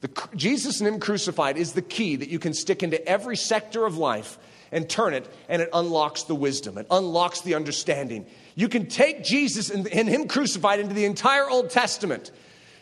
The, 0.00 0.28
Jesus 0.34 0.80
and 0.80 0.88
Him 0.88 1.00
crucified 1.00 1.56
is 1.56 1.72
the 1.72 1.82
key 1.82 2.16
that 2.16 2.28
you 2.28 2.38
can 2.38 2.54
stick 2.54 2.82
into 2.82 3.04
every 3.06 3.36
sector 3.36 3.84
of 3.84 3.98
life 3.98 4.38
and 4.70 4.88
turn 4.88 5.14
it, 5.14 5.26
and 5.48 5.62
it 5.62 5.70
unlocks 5.72 6.24
the 6.24 6.34
wisdom, 6.34 6.78
it 6.78 6.86
unlocks 6.90 7.40
the 7.40 7.54
understanding. 7.54 8.26
You 8.54 8.68
can 8.68 8.86
take 8.86 9.24
Jesus 9.24 9.70
and, 9.70 9.88
and 9.88 10.08
Him 10.08 10.28
crucified 10.28 10.80
into 10.80 10.94
the 10.94 11.04
entire 11.04 11.48
Old 11.48 11.70
Testament 11.70 12.30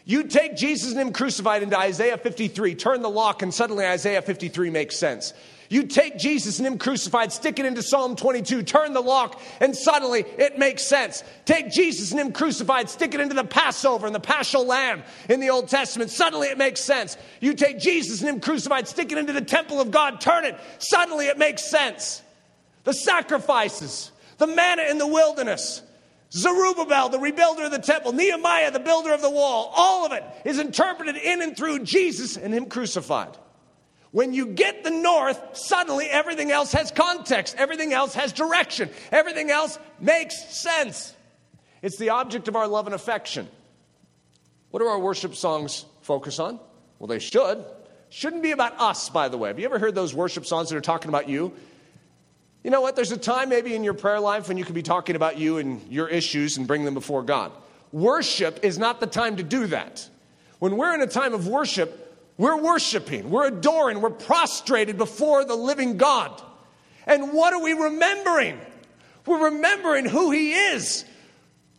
you 0.09 0.23
take 0.23 0.57
Jesus 0.57 0.93
and 0.93 1.01
Him 1.01 1.13
crucified 1.13 1.65
into 1.65 1.77
Isaiah 1.77 2.17
53, 2.17 2.77
turn 2.77 3.03
the 3.03 3.11
lock, 3.11 3.43
and 3.43 3.53
suddenly 3.53 3.85
Isaiah 3.85 4.23
53 4.23 4.71
makes 4.71 4.97
sense. 4.97 5.35
You 5.69 5.85
take 5.85 6.19
Jesus 6.19 6.59
and 6.59 6.67
Him 6.67 6.79
crucified, 6.79 7.33
stick 7.33 7.59
it 7.59 7.67
into 7.67 7.83
Psalm 7.83 8.17
22, 8.17 8.63
turn 8.63 8.93
the 8.93 9.01
lock, 9.01 9.41
and 9.61 9.77
suddenly 9.77 10.21
it 10.21 10.59
makes 10.59 10.83
sense. 10.83 11.25
Take 11.45 11.71
Jesus 11.71 12.13
and 12.13 12.21
Him 12.21 12.33
crucified, 12.33 12.89
stick 12.89 13.15
it 13.15 13.21
into 13.21 13.35
the 13.35 13.45
Passover 13.45 14.07
and 14.07 14.15
the 14.15 14.21
Paschal 14.21 14.67
Lamb 14.67 15.03
in 15.29 15.41
the 15.41 15.51
Old 15.51 15.69
Testament, 15.69 16.11
suddenly 16.11 16.49
it 16.49 16.59
makes 16.59 16.81
sense. 16.81 17.17
You 17.41 17.55
take 17.55 17.79
Jesus 17.79 18.21
and 18.21 18.29
Him 18.29 18.41
crucified, 18.41 18.87
stick 18.87 19.13
it 19.13 19.19
into 19.19 19.33
the 19.33 19.41
temple 19.41 19.81
of 19.81 19.91
God, 19.91 20.21
turn 20.21 20.45
it, 20.45 20.59
suddenly 20.79 21.27
it 21.27 21.39
makes 21.39 21.65
sense. 21.65 22.23
The 22.85 22.95
sacrifices, 22.95 24.13
the 24.39 24.47
manna 24.47 24.85
in 24.91 24.99
the 24.99 25.07
wilderness, 25.07 25.83
Zerubbabel, 26.33 27.09
the 27.09 27.19
rebuilder 27.19 27.65
of 27.65 27.71
the 27.71 27.79
temple, 27.79 28.13
Nehemiah, 28.13 28.71
the 28.71 28.81
builder 28.81 29.13
of 29.13 29.23
the 29.23 29.31
wall, 29.31 29.73
all 29.75 30.07
of 30.07 30.13
it 30.13 30.25
is 30.45 30.59
interpreted 30.59 31.17
in 31.17 31.43
and 31.43 31.57
through 31.57 31.81
Jesus 31.81 32.37
and 32.37 32.53
Him 32.53 32.67
crucified. 32.67 33.37
When 34.13 34.33
you 34.33 34.47
get 34.47 34.85
the 34.85 34.91
north, 34.91 35.57
suddenly 35.57 36.07
everything 36.07 36.51
else 36.51 36.73
has 36.73 36.91
context, 36.91 37.57
everything 37.59 37.93
else 37.93 38.15
has 38.15 38.33
direction, 38.33 38.91
everything 39.11 39.51
else 39.51 39.79
makes 40.01 40.43
sense. 40.57 41.15
It's 41.83 41.99
the 41.99 42.11
object 42.11 42.49
of 42.49 42.57
our 42.57 42.67
love 42.67 42.87
and 42.87 42.95
affection. 42.95 43.49
What 44.71 44.81
do 44.81 44.87
our 44.87 44.99
worship 44.99 45.35
songs 45.35 45.85
focus 46.03 46.39
on? 46.39 46.59
Well, 46.99 47.09
they 47.09 47.19
should. 47.19 47.65
Shouldn't 48.09 48.43
be 48.43 48.53
about 48.53 48.81
us, 48.81 49.09
by 49.11 49.29
the 49.29 49.37
way. 49.37 49.49
Have 49.49 49.59
you 49.59 49.67
ever 49.67 49.79
heard 49.79 49.95
those 49.95 50.15
worship 50.15 50.47
songs 50.47 50.71
that 50.71 50.77
are 50.77 50.81
talking 50.81 51.09
about 51.09 51.29
you? 51.29 51.53
You 52.63 52.71
know 52.71 52.81
what? 52.81 52.97
There's 52.97 53.13
a 53.13 53.17
time 53.17 53.49
maybe 53.49 53.75
in 53.75 53.85
your 53.85 53.95
prayer 53.95 54.21
life 54.21 54.49
when 54.49 54.57
you 54.57 54.65
could 54.65 54.75
be 54.75 54.83
talking 54.83 55.17
about 55.17 55.39
you 55.39 55.59
and 55.59 55.81
your 55.93 56.09
issues 56.09 56.57
and 56.57 56.67
bring 56.67 56.85
them 56.85 56.95
before 56.95 57.23
God. 57.23 57.53
Worship 57.93 58.61
is 58.65 58.79
not 58.79 59.01
the 59.01 59.07
time 59.07 59.37
to 59.37 59.43
do 59.43 59.67
that. 59.69 60.09
When 60.59 60.77
we're 60.77 60.95
in 60.95 61.03
a 61.03 61.07
time 61.07 61.35
of 61.35 61.47
worship, 61.47 62.06
we're 62.39 62.61
worshiping, 62.61 63.31
we're 63.31 63.49
adoring, 63.49 64.01
we're 64.01 64.11
prostrated 64.11 64.99
before 64.99 65.45
the 65.45 65.55
living 65.55 65.97
God. 65.97 66.43
And 67.07 67.33
what 67.33 67.53
are 67.53 67.63
we 67.63 67.73
remembering? 67.73 68.61
We're 69.25 69.51
remembering 69.51 70.05
who 70.05 70.31
He 70.31 70.53
is, 70.53 71.05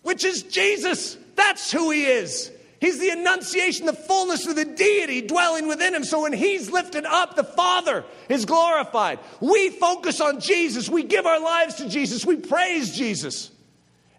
which 0.01 0.23
is 0.23 0.43
Jesus. 0.43 1.17
That's 1.35 1.71
who 1.71 1.91
He 1.91 2.05
is. 2.05 2.51
He's 2.79 2.99
the 2.99 3.09
annunciation, 3.09 3.85
the 3.85 3.93
fullness 3.93 4.45
of 4.45 4.55
the 4.55 4.65
deity 4.65 5.21
dwelling 5.21 5.67
within 5.67 5.95
him. 5.95 6.03
So 6.03 6.21
when 6.23 6.33
he's 6.33 6.69
lifted 6.69 7.05
up, 7.05 7.35
the 7.35 7.43
Father 7.43 8.05
is 8.29 8.45
glorified. 8.45 9.19
We 9.39 9.69
focus 9.69 10.21
on 10.21 10.39
Jesus. 10.39 10.87
We 10.87 11.03
give 11.03 11.25
our 11.25 11.39
lives 11.39 11.75
to 11.75 11.89
Jesus. 11.89 12.23
We 12.23 12.37
praise 12.37 12.95
Jesus. 12.95 13.49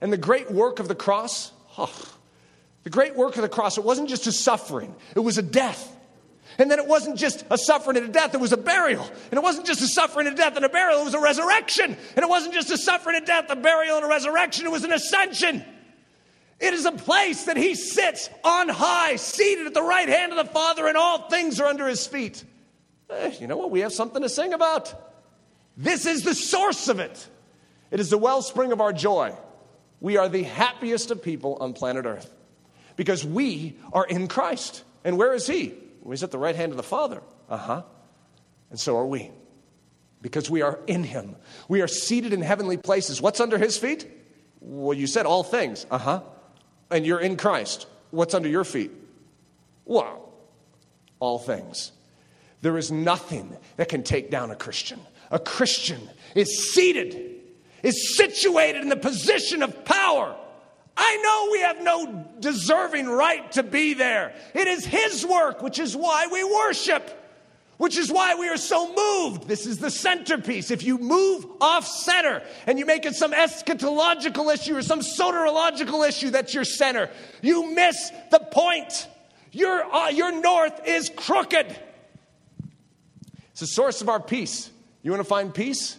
And 0.00 0.12
the 0.12 0.16
great 0.16 0.50
work 0.50 0.80
of 0.80 0.88
the 0.88 0.94
cross, 0.96 1.52
oh, 1.76 1.92
the 2.82 2.90
great 2.90 3.14
work 3.14 3.36
of 3.36 3.42
the 3.42 3.48
cross, 3.48 3.78
it 3.78 3.84
wasn't 3.84 4.08
just 4.08 4.26
a 4.26 4.32
suffering, 4.32 4.94
it 5.14 5.20
was 5.20 5.38
a 5.38 5.42
death. 5.42 5.94
And 6.58 6.68
then 6.68 6.80
it 6.80 6.86
wasn't 6.88 7.16
just 7.16 7.44
a 7.50 7.56
suffering 7.56 7.96
and 7.96 8.06
a 8.06 8.12
death, 8.12 8.34
it 8.34 8.40
was 8.40 8.52
a 8.52 8.56
burial. 8.56 9.04
And 9.30 9.34
it 9.34 9.42
wasn't 9.42 9.66
just 9.66 9.80
a 9.80 9.86
suffering 9.86 10.26
and 10.26 10.34
a 10.34 10.36
death 10.36 10.56
and 10.56 10.64
a 10.64 10.68
burial, 10.68 11.00
it 11.00 11.04
was 11.04 11.14
a 11.14 11.20
resurrection. 11.20 11.96
And 12.16 12.24
it 12.24 12.28
wasn't 12.28 12.52
just 12.52 12.70
a 12.70 12.76
suffering 12.76 13.16
and 13.16 13.22
a 13.22 13.26
death, 13.26 13.46
a 13.48 13.56
burial 13.56 13.96
and 13.96 14.04
a 14.04 14.08
resurrection, 14.08 14.66
it 14.66 14.72
was 14.72 14.84
an 14.84 14.92
ascension. 14.92 15.64
It 16.60 16.74
is 16.74 16.86
a 16.86 16.92
place 16.92 17.44
that 17.44 17.56
he 17.56 17.76
sits 17.76 18.28
on 18.42 18.68
high, 18.68 19.14
seated 19.14 19.68
at 19.68 19.74
the 19.74 19.82
right 19.82 20.08
hand 20.08 20.32
of 20.32 20.38
the 20.38 20.52
Father, 20.52 20.88
and 20.88 20.96
all 20.96 21.28
things 21.28 21.60
are 21.60 21.66
under 21.66 21.86
his 21.86 22.04
feet. 22.04 22.42
Eh, 23.10 23.34
you 23.40 23.46
know 23.46 23.56
what? 23.56 23.70
We 23.70 23.80
have 23.80 23.92
something 23.92 24.22
to 24.22 24.28
sing 24.28 24.52
about. 24.52 24.92
This 25.76 26.04
is 26.04 26.24
the 26.24 26.34
source 26.34 26.88
of 26.88 26.98
it. 26.98 27.28
It 27.92 28.00
is 28.00 28.10
the 28.10 28.18
wellspring 28.18 28.72
of 28.72 28.80
our 28.80 28.92
joy. 28.92 29.32
We 30.00 30.16
are 30.16 30.28
the 30.28 30.42
happiest 30.42 31.12
of 31.12 31.22
people 31.22 31.56
on 31.60 31.72
planet 31.72 32.04
Earth 32.04 32.28
because 32.96 33.24
we 33.24 33.76
are 33.92 34.04
in 34.04 34.26
Christ. 34.26 34.82
And 35.04 35.16
where 35.16 35.32
is 35.34 35.46
he? 35.46 35.74
He's 36.06 36.22
at 36.22 36.30
the 36.30 36.38
right 36.38 36.56
hand 36.56 36.72
of 36.72 36.76
the 36.76 36.82
Father. 36.82 37.22
Uh 37.48 37.56
huh. 37.56 37.82
And 38.70 38.78
so 38.78 38.98
are 38.98 39.06
we 39.06 39.30
because 40.20 40.50
we 40.50 40.62
are 40.62 40.80
in 40.86 41.04
him. 41.04 41.36
We 41.68 41.80
are 41.80 41.88
seated 41.88 42.32
in 42.32 42.42
heavenly 42.42 42.76
places. 42.76 43.22
What's 43.22 43.40
under 43.40 43.56
his 43.56 43.78
feet? 43.78 44.06
Well, 44.60 44.96
you 44.96 45.06
said 45.06 45.26
all 45.26 45.42
things. 45.42 45.86
Uh 45.90 45.98
huh 45.98 46.20
and 46.90 47.06
you're 47.06 47.20
in 47.20 47.36
Christ, 47.36 47.86
what's 48.10 48.34
under 48.34 48.48
your 48.48 48.64
feet? 48.64 48.90
Well, 49.84 50.30
all 51.20 51.38
things. 51.38 51.92
There 52.62 52.76
is 52.78 52.90
nothing 52.90 53.56
that 53.76 53.88
can 53.88 54.02
take 54.02 54.30
down 54.30 54.50
a 54.50 54.56
Christian. 54.56 55.00
A 55.30 55.38
Christian 55.38 56.00
is 56.34 56.72
seated, 56.72 57.40
is 57.82 58.16
situated 58.16 58.82
in 58.82 58.88
the 58.88 58.96
position 58.96 59.62
of 59.62 59.84
power. 59.84 60.36
I 61.00 61.16
know 61.16 61.48
we 61.52 61.60
have 61.60 61.80
no 61.82 62.26
deserving 62.40 63.06
right 63.06 63.50
to 63.52 63.62
be 63.62 63.94
there. 63.94 64.34
It 64.52 64.66
is 64.66 64.84
His 64.84 65.24
work, 65.24 65.62
which 65.62 65.78
is 65.78 65.96
why 65.96 66.26
we 66.30 66.42
worship 66.42 67.18
which 67.78 67.96
is 67.96 68.10
why 68.12 68.34
we 68.34 68.48
are 68.48 68.56
so 68.56 68.92
moved. 68.92 69.48
This 69.48 69.64
is 69.64 69.78
the 69.78 69.90
centerpiece. 69.90 70.70
If 70.70 70.82
you 70.82 70.98
move 70.98 71.46
off 71.60 71.86
center 71.86 72.42
and 72.66 72.78
you 72.78 72.84
make 72.84 73.06
it 73.06 73.14
some 73.14 73.32
eschatological 73.32 74.52
issue 74.52 74.76
or 74.76 74.82
some 74.82 75.00
soteriological 75.00 76.06
issue 76.06 76.30
that's 76.30 76.52
your 76.52 76.64
center, 76.64 77.08
you 77.40 77.72
miss 77.72 78.10
the 78.30 78.40
point. 78.40 79.06
Your, 79.52 79.82
uh, 79.82 80.08
your 80.08 80.32
north 80.40 80.86
is 80.86 81.10
crooked. 81.14 81.74
It's 83.52 83.60
the 83.60 83.66
source 83.66 84.02
of 84.02 84.08
our 84.08 84.20
peace. 84.20 84.70
You 85.02 85.12
want 85.12 85.22
to 85.22 85.28
find 85.28 85.54
peace? 85.54 85.96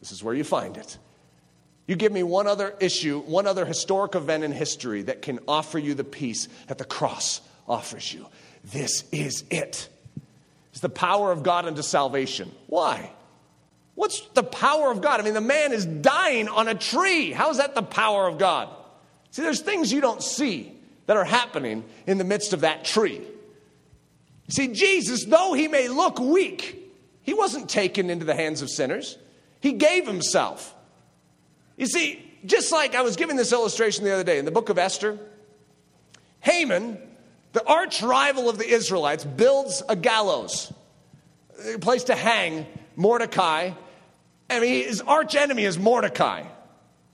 This 0.00 0.10
is 0.10 0.22
where 0.22 0.34
you 0.34 0.44
find 0.44 0.76
it. 0.76 0.98
You 1.86 1.94
give 1.94 2.12
me 2.12 2.22
one 2.22 2.46
other 2.46 2.74
issue, 2.80 3.20
one 3.20 3.46
other 3.46 3.64
historic 3.64 4.14
event 4.14 4.42
in 4.42 4.52
history 4.52 5.02
that 5.02 5.22
can 5.22 5.38
offer 5.46 5.78
you 5.78 5.94
the 5.94 6.04
peace 6.04 6.48
that 6.66 6.78
the 6.78 6.84
cross 6.84 7.40
offers 7.68 8.12
you. 8.12 8.26
This 8.64 9.04
is 9.12 9.44
it. 9.50 9.88
It's 10.72 10.80
the 10.80 10.88
power 10.88 11.30
of 11.30 11.42
God 11.42 11.64
unto 11.66 11.82
salvation. 11.82 12.50
Why? 12.66 13.10
What's 13.94 14.20
the 14.34 14.42
power 14.42 14.90
of 14.90 15.00
God? 15.00 15.20
I 15.20 15.22
mean, 15.22 15.34
the 15.34 15.40
man 15.40 15.72
is 15.72 15.86
dying 15.86 16.48
on 16.48 16.68
a 16.68 16.74
tree. 16.74 17.32
How 17.32 17.50
is 17.50 17.56
that 17.56 17.74
the 17.74 17.82
power 17.82 18.26
of 18.26 18.36
God? 18.36 18.68
See, 19.30 19.42
there's 19.42 19.62
things 19.62 19.92
you 19.92 20.00
don't 20.00 20.22
see 20.22 20.72
that 21.06 21.16
are 21.16 21.24
happening 21.24 21.84
in 22.06 22.18
the 22.18 22.24
midst 22.24 22.52
of 22.52 22.60
that 22.60 22.84
tree. 22.84 23.22
See, 24.48 24.68
Jesus, 24.68 25.24
though 25.24 25.54
he 25.54 25.66
may 25.66 25.88
look 25.88 26.18
weak, 26.18 26.92
he 27.22 27.32
wasn't 27.32 27.70
taken 27.70 28.10
into 28.10 28.24
the 28.24 28.34
hands 28.34 28.60
of 28.60 28.68
sinners, 28.68 29.16
he 29.60 29.72
gave 29.72 30.06
himself. 30.06 30.74
You 31.76 31.86
see, 31.86 32.22
just 32.44 32.72
like 32.72 32.94
I 32.94 33.02
was 33.02 33.16
giving 33.16 33.36
this 33.36 33.52
illustration 33.52 34.04
the 34.04 34.12
other 34.12 34.24
day 34.24 34.38
in 34.38 34.44
the 34.44 34.50
book 34.50 34.68
of 34.68 34.78
Esther, 34.78 35.18
Haman 36.40 36.98
the 37.56 37.66
arch 37.66 38.02
rival 38.02 38.50
of 38.50 38.58
the 38.58 38.68
Israelites 38.68 39.24
builds 39.24 39.82
a 39.88 39.96
gallows, 39.96 40.70
a 41.74 41.78
place 41.78 42.04
to 42.04 42.14
hang 42.14 42.66
Mordecai. 42.96 43.70
I 44.50 44.60
mean, 44.60 44.84
his 44.84 45.00
arch 45.00 45.34
enemy 45.34 45.64
is 45.64 45.78
Mordecai, 45.78 46.42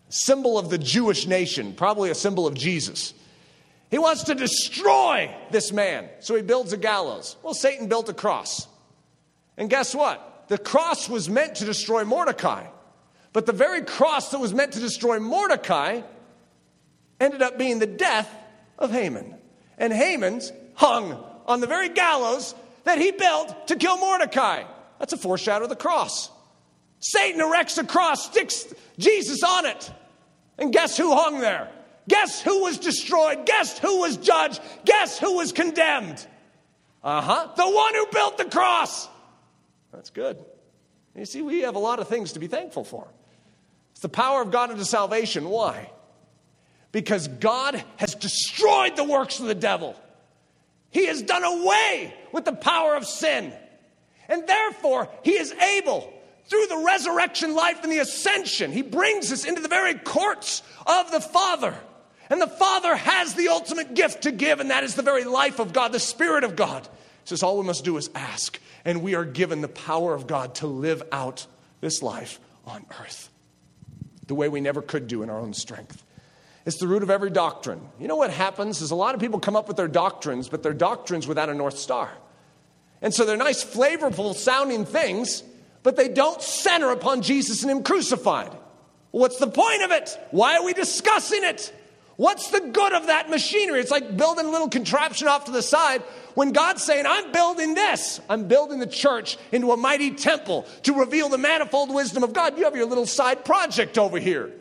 symbol 0.08 0.58
of 0.58 0.68
the 0.68 0.78
Jewish 0.78 1.28
nation, 1.28 1.74
probably 1.74 2.10
a 2.10 2.16
symbol 2.16 2.48
of 2.48 2.54
Jesus. 2.54 3.14
He 3.88 3.98
wants 3.98 4.24
to 4.24 4.34
destroy 4.34 5.32
this 5.52 5.70
man, 5.70 6.08
so 6.18 6.34
he 6.34 6.42
builds 6.42 6.72
a 6.72 6.76
gallows. 6.76 7.36
Well, 7.44 7.54
Satan 7.54 7.86
built 7.86 8.08
a 8.08 8.12
cross. 8.12 8.66
And 9.56 9.70
guess 9.70 9.94
what? 9.94 10.46
The 10.48 10.58
cross 10.58 11.08
was 11.08 11.28
meant 11.28 11.54
to 11.56 11.64
destroy 11.64 12.04
Mordecai. 12.04 12.66
But 13.32 13.46
the 13.46 13.52
very 13.52 13.82
cross 13.82 14.30
that 14.30 14.38
was 14.38 14.52
meant 14.52 14.72
to 14.72 14.80
destroy 14.80 15.18
Mordecai 15.18 16.02
ended 17.18 17.42
up 17.42 17.58
being 17.58 17.78
the 17.78 17.86
death 17.86 18.32
of 18.78 18.90
Haman 18.90 19.34
and 19.78 19.92
Haman's 19.92 20.52
hung 20.74 21.12
on 21.46 21.60
the 21.60 21.66
very 21.66 21.88
gallows 21.88 22.54
that 22.84 22.98
he 22.98 23.10
built 23.10 23.68
to 23.68 23.76
kill 23.76 23.96
Mordecai. 23.98 24.64
That's 24.98 25.12
a 25.12 25.16
foreshadow 25.16 25.64
of 25.64 25.70
the 25.70 25.76
cross. 25.76 26.30
Satan 27.00 27.40
erects 27.40 27.78
a 27.78 27.84
cross, 27.84 28.26
sticks 28.26 28.66
Jesus 28.98 29.42
on 29.42 29.66
it. 29.66 29.90
And 30.58 30.72
guess 30.72 30.96
who 30.96 31.14
hung 31.14 31.40
there? 31.40 31.70
Guess 32.08 32.42
who 32.42 32.62
was 32.62 32.78
destroyed? 32.78 33.46
Guess 33.46 33.78
who 33.78 34.00
was 34.00 34.16
judged? 34.16 34.60
Guess 34.84 35.18
who 35.18 35.36
was 35.36 35.52
condemned? 35.52 36.24
Uh 37.02 37.20
huh. 37.20 37.48
The 37.56 37.68
one 37.68 37.94
who 37.94 38.06
built 38.12 38.38
the 38.38 38.44
cross. 38.44 39.08
That's 39.92 40.10
good. 40.10 40.44
You 41.16 41.24
see, 41.24 41.42
we 41.42 41.60
have 41.60 41.74
a 41.74 41.80
lot 41.80 41.98
of 41.98 42.08
things 42.08 42.32
to 42.32 42.38
be 42.38 42.46
thankful 42.46 42.84
for. 42.84 43.08
It's 44.02 44.08
the 44.08 44.08
power 44.08 44.42
of 44.42 44.50
God 44.50 44.70
into 44.70 44.84
salvation. 44.84 45.48
Why? 45.48 45.90
because 46.92 47.26
God 47.26 47.82
has 47.96 48.14
destroyed 48.14 48.96
the 48.96 49.04
works 49.04 49.40
of 49.40 49.46
the 49.46 49.54
devil. 49.54 49.96
He 50.90 51.06
has 51.06 51.22
done 51.22 51.42
away 51.42 52.14
with 52.32 52.44
the 52.44 52.52
power 52.52 52.94
of 52.94 53.06
sin. 53.06 53.52
And 54.28 54.46
therefore, 54.46 55.08
He 55.24 55.32
is 55.32 55.52
able, 55.52 56.12
through 56.46 56.66
the 56.66 56.84
resurrection 56.86 57.54
life 57.54 57.82
and 57.82 57.90
the 57.90 57.98
ascension, 57.98 58.70
He 58.70 58.82
brings 58.82 59.32
us 59.32 59.44
into 59.44 59.62
the 59.62 59.68
very 59.68 59.94
courts 59.94 60.62
of 60.86 61.10
the 61.10 61.20
Father. 61.20 61.74
And 62.28 62.40
the 62.40 62.46
Father 62.46 62.94
has 62.94 63.34
the 63.34 63.48
ultimate 63.48 63.94
gift 63.94 64.22
to 64.22 64.30
give, 64.30 64.60
and 64.60 64.70
that 64.70 64.84
is 64.84 64.94
the 64.94 65.02
very 65.02 65.24
life 65.24 65.58
of 65.58 65.72
God, 65.72 65.92
the 65.92 65.98
Spirit 65.98 66.44
of 66.44 66.56
God. 66.56 66.84
He 66.84 67.28
says, 67.28 67.42
All 67.42 67.58
we 67.58 67.66
must 67.66 67.84
do 67.84 67.96
is 67.96 68.10
ask, 68.14 68.60
and 68.84 69.02
we 69.02 69.14
are 69.14 69.24
given 69.24 69.62
the 69.62 69.68
power 69.68 70.14
of 70.14 70.26
God 70.26 70.56
to 70.56 70.66
live 70.66 71.02
out 71.10 71.46
this 71.80 72.02
life 72.02 72.38
on 72.66 72.84
earth 73.00 73.31
the 74.32 74.36
way 74.36 74.48
we 74.48 74.62
never 74.62 74.80
could 74.80 75.08
do 75.08 75.22
in 75.22 75.28
our 75.28 75.38
own 75.38 75.52
strength. 75.52 76.02
It's 76.64 76.78
the 76.78 76.88
root 76.88 77.02
of 77.02 77.10
every 77.10 77.28
doctrine. 77.28 77.82
You 78.00 78.08
know 78.08 78.16
what 78.16 78.30
happens 78.30 78.80
is 78.80 78.90
a 78.90 78.94
lot 78.94 79.14
of 79.14 79.20
people 79.20 79.38
come 79.38 79.56
up 79.56 79.68
with 79.68 79.76
their 79.76 79.88
doctrines, 79.88 80.48
but 80.48 80.62
they're 80.62 80.72
doctrines 80.72 81.26
without 81.26 81.50
a 81.50 81.54
North 81.54 81.76
Star. 81.76 82.10
And 83.02 83.12
so 83.12 83.26
they're 83.26 83.36
nice, 83.36 83.62
flavorful 83.62 84.34
sounding 84.34 84.86
things, 84.86 85.42
but 85.82 85.96
they 85.96 86.08
don't 86.08 86.40
center 86.40 86.92
upon 86.92 87.20
Jesus 87.20 87.60
and 87.60 87.70
Him 87.70 87.82
crucified. 87.82 88.56
What's 89.10 89.36
the 89.36 89.48
point 89.48 89.82
of 89.82 89.90
it? 89.90 90.18
Why 90.30 90.56
are 90.56 90.64
we 90.64 90.72
discussing 90.72 91.44
it? 91.44 91.74
What's 92.16 92.50
the 92.50 92.60
good 92.60 92.92
of 92.92 93.06
that 93.06 93.30
machinery? 93.30 93.80
It's 93.80 93.90
like 93.90 94.16
building 94.16 94.46
a 94.46 94.50
little 94.50 94.68
contraption 94.68 95.28
off 95.28 95.46
to 95.46 95.50
the 95.50 95.62
side 95.62 96.02
when 96.34 96.52
God's 96.52 96.82
saying, 96.82 97.06
I'm 97.06 97.32
building 97.32 97.74
this. 97.74 98.20
I'm 98.28 98.48
building 98.48 98.80
the 98.80 98.86
church 98.86 99.38
into 99.50 99.72
a 99.72 99.76
mighty 99.76 100.12
temple 100.12 100.66
to 100.82 100.94
reveal 100.94 101.28
the 101.28 101.38
manifold 101.38 101.92
wisdom 101.92 102.22
of 102.22 102.32
God. 102.32 102.58
You 102.58 102.64
have 102.64 102.76
your 102.76 102.86
little 102.86 103.06
side 103.06 103.44
project 103.44 103.98
over 103.98 104.18
here. 104.18 104.52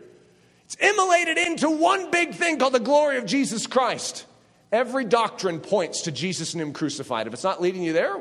It's 0.66 0.76
immolated 0.76 1.38
into 1.38 1.70
one 1.70 2.12
big 2.12 2.34
thing 2.34 2.58
called 2.58 2.74
the 2.74 2.80
glory 2.80 3.18
of 3.18 3.26
Jesus 3.26 3.68
Christ. 3.68 4.26
Every 4.72 5.04
doctrine 5.04 5.60
points 5.60 6.04
to 6.04 6.12
Jesus 6.12 6.54
and 6.54 6.62
Him 6.62 6.72
crucified. 6.72 7.28
If 7.28 7.34
it's 7.34 7.44
not 7.44 7.62
leading 7.62 7.84
you 7.84 7.92
there, 7.92 8.16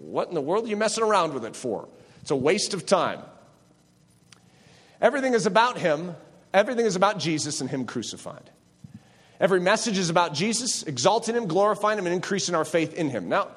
what 0.00 0.28
in 0.28 0.34
the 0.34 0.42
world 0.42 0.66
are 0.66 0.68
you 0.68 0.76
messing 0.76 1.02
around 1.02 1.32
with 1.32 1.46
it 1.46 1.56
for? 1.56 1.88
It's 2.20 2.30
a 2.30 2.36
waste 2.36 2.74
of 2.74 2.84
time. 2.84 3.20
Everything 5.00 5.32
is 5.32 5.46
about 5.46 5.78
Him, 5.78 6.14
everything 6.52 6.84
is 6.84 6.96
about 6.96 7.18
Jesus 7.18 7.62
and 7.62 7.70
Him 7.70 7.86
crucified. 7.86 8.50
Every 9.38 9.60
message 9.60 9.98
is 9.98 10.10
about 10.10 10.34
Jesus, 10.34 10.82
exalting 10.82 11.34
him, 11.34 11.46
glorifying 11.46 11.98
him, 11.98 12.06
and 12.06 12.14
increasing 12.14 12.54
our 12.54 12.64
faith 12.64 12.94
in 12.94 13.10
him. 13.10 13.28
Now, 13.28 13.48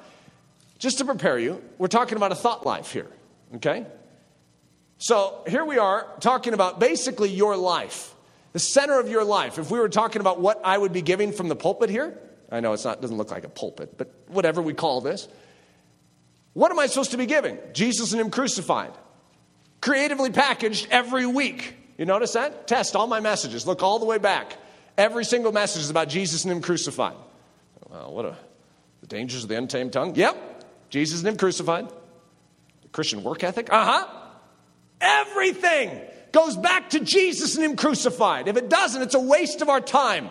just 0.78 0.98
to 0.98 1.04
prepare 1.04 1.38
you, 1.38 1.62
we're 1.78 1.88
talking 1.88 2.16
about 2.16 2.32
a 2.32 2.34
thought 2.34 2.66
life 2.66 2.92
here, 2.92 3.08
okay? 3.56 3.86
So 4.98 5.42
here 5.46 5.64
we 5.64 5.78
are 5.78 6.06
talking 6.20 6.52
about 6.52 6.78
basically 6.78 7.30
your 7.30 7.56
life, 7.56 8.14
the 8.52 8.58
center 8.58 9.00
of 9.00 9.08
your 9.08 9.24
life. 9.24 9.58
If 9.58 9.70
we 9.70 9.78
were 9.78 9.88
talking 9.88 10.20
about 10.20 10.40
what 10.40 10.60
I 10.64 10.76
would 10.76 10.92
be 10.92 11.02
giving 11.02 11.32
from 11.32 11.48
the 11.48 11.56
pulpit 11.56 11.88
here, 11.88 12.18
I 12.50 12.60
know 12.60 12.72
it's 12.72 12.84
not 12.84 13.00
doesn't 13.00 13.16
look 13.16 13.30
like 13.30 13.44
a 13.44 13.48
pulpit, 13.48 13.96
but 13.96 14.12
whatever 14.28 14.60
we 14.60 14.74
call 14.74 15.00
this, 15.00 15.28
what 16.52 16.70
am 16.70 16.78
I 16.78 16.86
supposed 16.86 17.12
to 17.12 17.16
be 17.16 17.26
giving? 17.26 17.58
Jesus 17.72 18.12
and 18.12 18.20
Him 18.20 18.30
crucified, 18.30 18.92
creatively 19.80 20.30
packaged 20.30 20.88
every 20.90 21.26
week. 21.26 21.74
You 21.96 22.06
notice 22.06 22.32
that? 22.32 22.66
Test 22.66 22.96
all 22.96 23.06
my 23.06 23.20
messages. 23.20 23.66
Look 23.66 23.82
all 23.82 23.98
the 23.98 24.06
way 24.06 24.18
back. 24.18 24.56
Every 25.00 25.24
single 25.24 25.50
message 25.50 25.80
is 25.80 25.88
about 25.88 26.10
Jesus 26.10 26.44
and 26.44 26.52
Him 26.52 26.60
crucified. 26.60 27.16
Well, 27.88 28.12
what 28.12 28.26
a 28.26 28.36
the 29.00 29.06
dangers 29.06 29.42
of 29.42 29.48
the 29.48 29.56
untamed 29.56 29.94
tongue. 29.94 30.14
Yep, 30.14 30.90
Jesus 30.90 31.20
and 31.20 31.28
Him 31.28 31.38
crucified. 31.38 31.88
The 32.82 32.88
Christian 32.88 33.22
work 33.22 33.42
ethic. 33.42 33.72
Uh 33.72 33.82
huh. 33.82 34.06
Everything 35.00 36.02
goes 36.32 36.54
back 36.54 36.90
to 36.90 37.00
Jesus 37.00 37.56
and 37.56 37.64
Him 37.64 37.76
crucified. 37.76 38.46
If 38.46 38.58
it 38.58 38.68
doesn't, 38.68 39.00
it's 39.00 39.14
a 39.14 39.20
waste 39.20 39.62
of 39.62 39.70
our 39.70 39.80
time. 39.80 40.28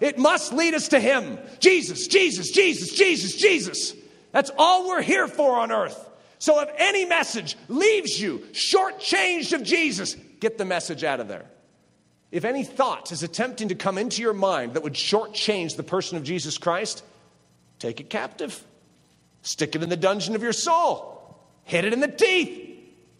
It 0.00 0.18
must 0.18 0.52
lead 0.52 0.74
us 0.74 0.86
to 0.88 1.00
Him. 1.00 1.36
Jesus, 1.58 2.06
Jesus, 2.06 2.52
Jesus, 2.52 2.92
Jesus, 2.92 3.34
Jesus. 3.34 3.92
That's 4.30 4.52
all 4.56 4.86
we're 4.86 5.02
here 5.02 5.26
for 5.26 5.58
on 5.58 5.72
earth. 5.72 6.08
So 6.38 6.60
if 6.60 6.68
any 6.78 7.06
message 7.06 7.56
leaves 7.66 8.20
you 8.20 8.38
shortchanged 8.52 9.52
of 9.52 9.64
Jesus, 9.64 10.14
get 10.38 10.58
the 10.58 10.64
message 10.64 11.02
out 11.02 11.18
of 11.18 11.26
there. 11.26 11.46
If 12.32 12.46
any 12.46 12.64
thought 12.64 13.12
is 13.12 13.22
attempting 13.22 13.68
to 13.68 13.74
come 13.74 13.98
into 13.98 14.22
your 14.22 14.32
mind 14.32 14.72
that 14.72 14.82
would 14.82 14.94
shortchange 14.94 15.76
the 15.76 15.82
person 15.82 16.16
of 16.16 16.24
Jesus 16.24 16.56
Christ, 16.56 17.04
take 17.78 18.00
it 18.00 18.08
captive. 18.08 18.64
Stick 19.42 19.76
it 19.76 19.82
in 19.82 19.90
the 19.90 19.96
dungeon 19.96 20.34
of 20.34 20.42
your 20.42 20.54
soul. 20.54 21.38
Hit 21.64 21.84
it 21.84 21.92
in 21.92 22.00
the 22.00 22.08
teeth. 22.08 22.70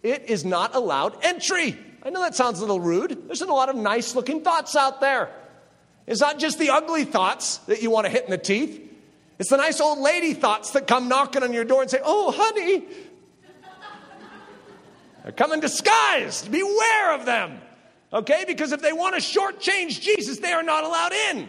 It 0.03 0.31
is 0.31 0.47
not 0.47 0.75
allowed 0.75 1.23
entry. 1.23 1.77
I 2.03 2.09
know 2.11 2.23
that 2.23 2.35
sounds 2.35 2.59
a 2.59 2.63
little 2.63 2.81
rude. 2.81 3.29
There's 3.29 3.43
a 3.43 3.47
lot 3.47 3.69
of 3.69 3.77
nice 3.77 4.15
looking 4.15 4.43
thoughts 4.43 4.75
out 4.75 5.01
there. 5.01 5.31
It's 6.07 6.21
not 6.21 6.39
just 6.39 6.59
the 6.59 6.71
ugly 6.71 7.05
thoughts 7.05 7.59
that 7.59 7.83
you 7.83 7.91
want 7.91 8.07
to 8.07 8.11
hit 8.11 8.25
in 8.25 8.31
the 8.31 8.39
teeth. 8.39 8.81
It's 9.39 9.51
the 9.51 9.59
nice 9.59 9.81
old 9.81 9.99
lady 9.99 10.33
thoughts 10.33 10.71
that 10.71 10.87
come 10.87 11.09
knocking 11.09 11.43
on 11.43 11.53
your 11.53 11.65
door 11.65 11.83
and 11.83 11.91
say, 11.91 12.01
Oh, 12.03 12.33
honey. 12.35 12.85
they're 15.23 15.33
coming 15.33 15.61
disguised. 15.61 16.51
Beware 16.51 17.15
of 17.15 17.27
them. 17.27 17.61
Okay? 18.13 18.45
Because 18.47 18.73
if 18.73 18.83
they 18.83 18.93
want 18.93 19.15
to 19.15 19.21
shortchange 19.21 20.01
Jesus, 20.01 20.39
they 20.39 20.53
are 20.53 20.63
not 20.63 20.85
allowed 20.85 21.13
in. 21.13 21.49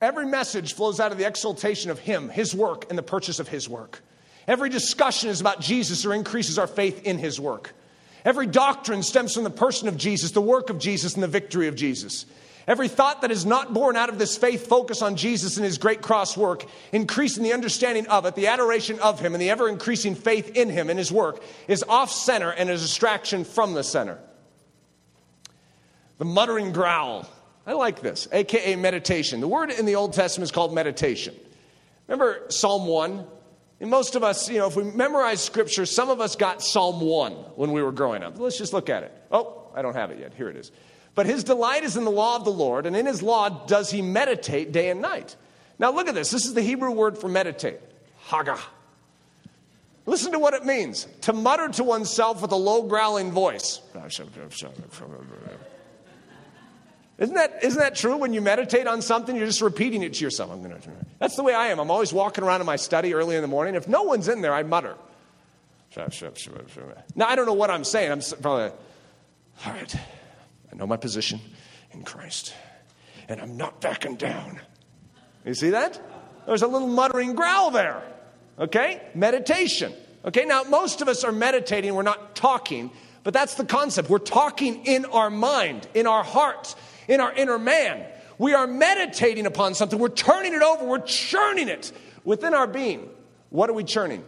Every 0.00 0.26
message 0.26 0.74
flows 0.74 1.00
out 1.00 1.10
of 1.10 1.18
the 1.18 1.26
exaltation 1.26 1.90
of 1.90 1.98
Him, 1.98 2.28
His 2.28 2.54
work, 2.54 2.86
and 2.88 2.96
the 2.96 3.02
purchase 3.02 3.40
of 3.40 3.48
His 3.48 3.68
work. 3.68 4.00
Every 4.46 4.70
discussion 4.70 5.28
is 5.28 5.40
about 5.40 5.60
Jesus 5.60 6.06
or 6.06 6.14
increases 6.14 6.58
our 6.58 6.68
faith 6.68 7.02
in 7.04 7.18
His 7.18 7.40
work. 7.40 7.74
Every 8.24 8.46
doctrine 8.46 9.02
stems 9.02 9.34
from 9.34 9.44
the 9.44 9.50
person 9.50 9.88
of 9.88 9.96
Jesus, 9.96 10.30
the 10.30 10.40
work 10.40 10.70
of 10.70 10.78
Jesus, 10.78 11.14
and 11.14 11.22
the 11.22 11.28
victory 11.28 11.66
of 11.66 11.74
Jesus. 11.74 12.26
Every 12.68 12.88
thought 12.88 13.22
that 13.22 13.30
is 13.30 13.46
not 13.46 13.72
born 13.72 13.96
out 13.96 14.10
of 14.10 14.18
this 14.18 14.36
faith 14.36 14.66
focus 14.66 15.00
on 15.00 15.16
Jesus 15.16 15.56
and 15.56 15.64
his 15.64 15.78
great 15.78 16.02
cross 16.02 16.36
work, 16.36 16.66
increasing 16.92 17.42
the 17.42 17.54
understanding 17.54 18.06
of 18.08 18.26
it, 18.26 18.34
the 18.34 18.48
adoration 18.48 19.00
of 19.00 19.18
him, 19.18 19.34
and 19.34 19.40
the 19.40 19.48
ever 19.48 19.70
increasing 19.70 20.14
faith 20.14 20.54
in 20.54 20.68
him 20.68 20.90
and 20.90 20.98
his 20.98 21.10
work, 21.10 21.42
is 21.66 21.82
off 21.88 22.12
center 22.12 22.50
and 22.50 22.68
a 22.68 22.76
distraction 22.76 23.44
from 23.44 23.72
the 23.72 23.82
center. 23.82 24.18
The 26.18 26.26
muttering 26.26 26.72
growl. 26.72 27.26
I 27.66 27.72
like 27.72 28.02
this, 28.02 28.28
aka 28.32 28.76
meditation. 28.76 29.40
The 29.40 29.48
word 29.48 29.70
in 29.70 29.86
the 29.86 29.94
Old 29.94 30.12
Testament 30.12 30.44
is 30.44 30.52
called 30.52 30.74
meditation. 30.74 31.34
Remember 32.06 32.44
Psalm 32.50 32.86
1? 32.86 33.26
And 33.80 33.90
most 33.90 34.14
of 34.14 34.22
us, 34.22 34.50
you 34.50 34.58
know, 34.58 34.66
if 34.66 34.76
we 34.76 34.82
memorize 34.82 35.42
scripture, 35.42 35.86
some 35.86 36.10
of 36.10 36.20
us 36.20 36.36
got 36.36 36.62
Psalm 36.62 37.00
1 37.00 37.32
when 37.32 37.72
we 37.72 37.82
were 37.82 37.92
growing 37.92 38.22
up. 38.22 38.38
Let's 38.38 38.58
just 38.58 38.74
look 38.74 38.90
at 38.90 39.04
it. 39.04 39.12
Oh, 39.30 39.70
I 39.74 39.80
don't 39.80 39.94
have 39.94 40.10
it 40.10 40.18
yet. 40.18 40.34
Here 40.34 40.50
it 40.50 40.56
is. 40.56 40.70
But 41.18 41.26
his 41.26 41.42
delight 41.42 41.82
is 41.82 41.96
in 41.96 42.04
the 42.04 42.12
law 42.12 42.36
of 42.36 42.44
the 42.44 42.52
Lord, 42.52 42.86
and 42.86 42.94
in 42.94 43.04
his 43.04 43.24
law 43.24 43.48
does 43.48 43.90
he 43.90 44.02
meditate 44.02 44.70
day 44.70 44.88
and 44.88 45.02
night. 45.02 45.34
Now 45.76 45.90
look 45.90 46.06
at 46.06 46.14
this. 46.14 46.30
This 46.30 46.44
is 46.44 46.54
the 46.54 46.62
Hebrew 46.62 46.92
word 46.92 47.18
for 47.18 47.28
meditate. 47.28 47.80
Haga. 48.26 48.56
Listen 50.06 50.30
to 50.30 50.38
what 50.38 50.54
it 50.54 50.64
means 50.64 51.08
to 51.22 51.32
mutter 51.32 51.70
to 51.70 51.82
oneself 51.82 52.40
with 52.40 52.52
a 52.52 52.56
low 52.56 52.82
growling 52.82 53.32
voice. 53.32 53.80
Isn't 57.18 57.34
that, 57.34 57.64
isn't 57.64 57.80
that 57.80 57.96
true? 57.96 58.16
When 58.16 58.32
you 58.32 58.40
meditate 58.40 58.86
on 58.86 59.02
something, 59.02 59.34
you're 59.34 59.46
just 59.46 59.60
repeating 59.60 60.04
it 60.04 60.14
to 60.14 60.24
yourself. 60.24 60.52
I'm 60.52 60.62
gonna, 60.62 60.78
that's 61.18 61.34
the 61.34 61.42
way 61.42 61.52
I 61.52 61.66
am. 61.66 61.80
I'm 61.80 61.90
always 61.90 62.12
walking 62.12 62.44
around 62.44 62.60
in 62.60 62.66
my 62.66 62.76
study 62.76 63.12
early 63.12 63.34
in 63.34 63.42
the 63.42 63.48
morning. 63.48 63.74
If 63.74 63.88
no 63.88 64.04
one's 64.04 64.28
in 64.28 64.40
there, 64.40 64.54
I 64.54 64.62
mutter. 64.62 64.94
Now, 67.16 67.26
I 67.26 67.34
don't 67.34 67.46
know 67.46 67.54
what 67.54 67.72
I'm 67.72 67.82
saying. 67.82 68.12
I'm 68.12 68.20
probably, 68.40 68.70
all 69.66 69.72
right, 69.72 69.96
know 70.78 70.86
my 70.86 70.96
position 70.96 71.40
in 71.92 72.02
Christ, 72.04 72.54
and 73.28 73.40
I'm 73.40 73.56
not 73.56 73.80
backing 73.80 74.14
down. 74.14 74.60
You 75.44 75.54
see 75.54 75.70
that? 75.70 76.00
There's 76.46 76.62
a 76.62 76.68
little 76.68 76.88
muttering 76.88 77.34
growl 77.34 77.70
there. 77.70 78.02
Okay? 78.58 79.02
Meditation. 79.14 79.92
Okay, 80.24 80.44
now 80.44 80.62
most 80.64 81.00
of 81.00 81.08
us 81.08 81.24
are 81.24 81.32
meditating, 81.32 81.94
we're 81.94 82.02
not 82.02 82.34
talking, 82.34 82.90
but 83.24 83.34
that's 83.34 83.54
the 83.54 83.64
concept. 83.64 84.08
We're 84.08 84.18
talking 84.18 84.86
in 84.86 85.04
our 85.06 85.30
mind, 85.30 85.86
in 85.94 86.06
our 86.06 86.24
heart, 86.24 86.74
in 87.08 87.20
our 87.20 87.32
inner 87.32 87.58
man. 87.58 88.04
We 88.38 88.54
are 88.54 88.66
meditating 88.66 89.46
upon 89.46 89.74
something. 89.74 89.98
We're 89.98 90.08
turning 90.08 90.54
it 90.54 90.62
over. 90.62 90.84
We're 90.84 91.00
churning 91.00 91.68
it 91.68 91.92
within 92.24 92.54
our 92.54 92.66
being. 92.66 93.08
What 93.50 93.68
are 93.68 93.72
we 93.72 93.84
churning? 93.84 94.24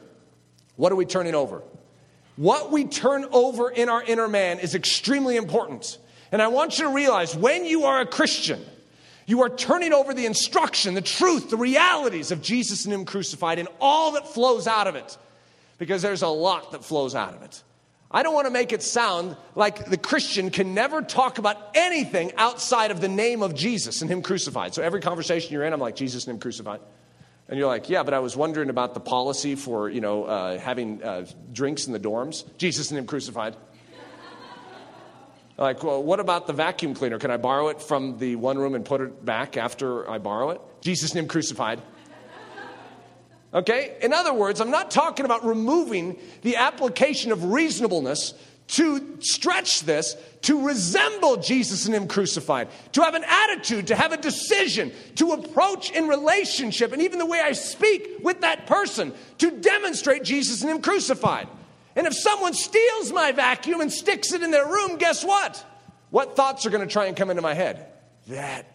What 0.76 0.90
are 0.90 0.96
we 0.96 1.04
turning 1.04 1.34
over? 1.34 1.62
What 2.36 2.72
we 2.72 2.86
turn 2.86 3.26
over 3.32 3.70
in 3.70 3.88
our 3.88 4.02
inner 4.02 4.26
man 4.26 4.58
is 4.58 4.74
extremely 4.74 5.36
important. 5.36 5.98
And 6.32 6.40
I 6.40 6.48
want 6.48 6.78
you 6.78 6.84
to 6.84 6.90
realize 6.90 7.34
when 7.34 7.64
you 7.64 7.84
are 7.84 8.00
a 8.00 8.06
Christian, 8.06 8.64
you 9.26 9.42
are 9.42 9.48
turning 9.48 9.92
over 9.92 10.14
the 10.14 10.26
instruction, 10.26 10.94
the 10.94 11.00
truth, 11.00 11.50
the 11.50 11.56
realities 11.56 12.30
of 12.30 12.42
Jesus 12.42 12.84
and 12.84 12.94
Him 12.94 13.04
crucified 13.04 13.58
and 13.58 13.68
all 13.80 14.12
that 14.12 14.28
flows 14.28 14.66
out 14.66 14.86
of 14.86 14.94
it. 14.94 15.16
Because 15.78 16.02
there's 16.02 16.22
a 16.22 16.28
lot 16.28 16.72
that 16.72 16.84
flows 16.84 17.14
out 17.14 17.34
of 17.34 17.42
it. 17.42 17.62
I 18.10 18.24
don't 18.24 18.34
want 18.34 18.48
to 18.48 18.52
make 18.52 18.72
it 18.72 18.82
sound 18.82 19.36
like 19.54 19.86
the 19.86 19.96
Christian 19.96 20.50
can 20.50 20.74
never 20.74 21.00
talk 21.00 21.38
about 21.38 21.56
anything 21.74 22.32
outside 22.36 22.90
of 22.90 23.00
the 23.00 23.08
name 23.08 23.42
of 23.42 23.54
Jesus 23.54 24.02
and 24.02 24.10
Him 24.10 24.20
crucified. 24.20 24.74
So 24.74 24.82
every 24.82 25.00
conversation 25.00 25.52
you're 25.52 25.64
in, 25.64 25.72
I'm 25.72 25.80
like, 25.80 25.94
Jesus 25.94 26.24
and 26.26 26.34
Him 26.34 26.40
crucified. 26.40 26.80
And 27.48 27.58
you're 27.58 27.68
like, 27.68 27.88
yeah, 27.88 28.02
but 28.02 28.12
I 28.12 28.18
was 28.18 28.36
wondering 28.36 28.68
about 28.68 28.94
the 28.94 29.00
policy 29.00 29.54
for, 29.54 29.88
you 29.88 30.00
know, 30.00 30.24
uh, 30.24 30.58
having 30.58 31.02
uh, 31.02 31.26
drinks 31.52 31.86
in 31.86 31.92
the 31.92 32.00
dorms. 32.00 32.44
Jesus 32.58 32.90
and 32.90 32.98
Him 32.98 33.06
crucified. 33.06 33.56
Like, 35.60 35.84
well, 35.84 36.02
what 36.02 36.20
about 36.20 36.46
the 36.46 36.52
vacuum 36.54 36.94
cleaner? 36.94 37.18
Can 37.18 37.30
I 37.30 37.36
borrow 37.36 37.68
it 37.68 37.82
from 37.82 38.18
the 38.18 38.36
one 38.36 38.58
room 38.58 38.74
and 38.74 38.84
put 38.84 39.02
it 39.02 39.24
back 39.24 39.56
after 39.56 40.10
I 40.10 40.18
borrow 40.18 40.50
it? 40.50 40.60
Jesus 40.80 41.12
Him 41.12 41.28
crucified. 41.28 41.80
Okay? 43.52 43.96
In 44.00 44.12
other 44.12 44.32
words, 44.32 44.60
I'm 44.60 44.70
not 44.70 44.90
talking 44.90 45.24
about 45.24 45.44
removing 45.44 46.16
the 46.42 46.56
application 46.56 47.30
of 47.30 47.44
reasonableness 47.44 48.34
to 48.68 49.18
stretch 49.20 49.80
this 49.80 50.16
to 50.42 50.64
resemble 50.64 51.36
Jesus 51.36 51.86
and 51.86 51.94
Him 51.94 52.06
crucified, 52.06 52.68
to 52.92 53.02
have 53.02 53.14
an 53.14 53.24
attitude, 53.26 53.88
to 53.88 53.96
have 53.96 54.12
a 54.12 54.16
decision, 54.16 54.92
to 55.16 55.32
approach 55.32 55.90
in 55.90 56.06
relationship, 56.06 56.92
and 56.92 57.02
even 57.02 57.18
the 57.18 57.26
way 57.26 57.40
I 57.40 57.52
speak 57.52 58.20
with 58.22 58.40
that 58.42 58.66
person 58.66 59.12
to 59.38 59.50
demonstrate 59.50 60.22
Jesus 60.22 60.62
and 60.62 60.70
Him 60.70 60.80
crucified. 60.80 61.48
And 61.96 62.07
if 62.07 62.14
someone 62.14 62.55
steals 62.55 63.12
my 63.12 63.33
vacuum 63.33 63.81
and 63.81 63.92
sticks 63.92 64.33
it 64.33 64.42
in 64.42 64.50
their 64.50 64.66
room, 64.66 64.96
guess 64.96 65.24
what? 65.24 65.64
What 66.11 66.37
thoughts 66.37 66.66
are 66.66 66.70
going 66.70 66.87
to 66.87 66.92
try 66.92 67.07
and 67.07 67.16
come 67.16 67.31
into 67.31 67.42
my 67.42 67.55
head? 67.55 67.87
That 68.29 68.66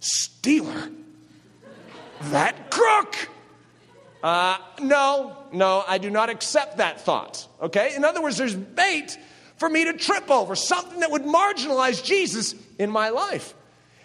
stealer, 0.00 0.90
that 2.22 2.70
crook. 2.70 3.28
Uh, 4.22 4.58
no, 4.80 5.36
no, 5.52 5.84
I 5.86 5.98
do 5.98 6.10
not 6.10 6.30
accept 6.30 6.78
that 6.78 7.00
thought. 7.00 7.46
Okay? 7.60 7.94
In 7.94 8.04
other 8.04 8.22
words, 8.22 8.36
there's 8.36 8.54
bait 8.54 9.18
for 9.56 9.68
me 9.68 9.84
to 9.84 9.92
trip 9.94 10.30
over, 10.30 10.54
something 10.54 11.00
that 11.00 11.10
would 11.10 11.22
marginalize 11.22 12.04
Jesus 12.04 12.54
in 12.78 12.90
my 12.90 13.08
life. 13.08 13.54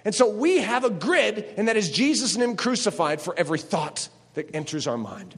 And 0.06 0.16
so 0.16 0.30
we 0.30 0.58
have 0.58 0.84
a 0.84 0.90
grid, 0.90 1.54
and 1.58 1.68
that 1.68 1.78
is 1.78 1.92
Jesus 1.92 2.34
and 2.36 2.44
Him 2.44 2.56
crucified 2.56 3.22
for 3.22 3.38
every 3.38 3.60
thought 3.60 4.10
that 4.34 4.56
enters 4.56 4.88
our 4.88 4.98
mind. 4.98 5.38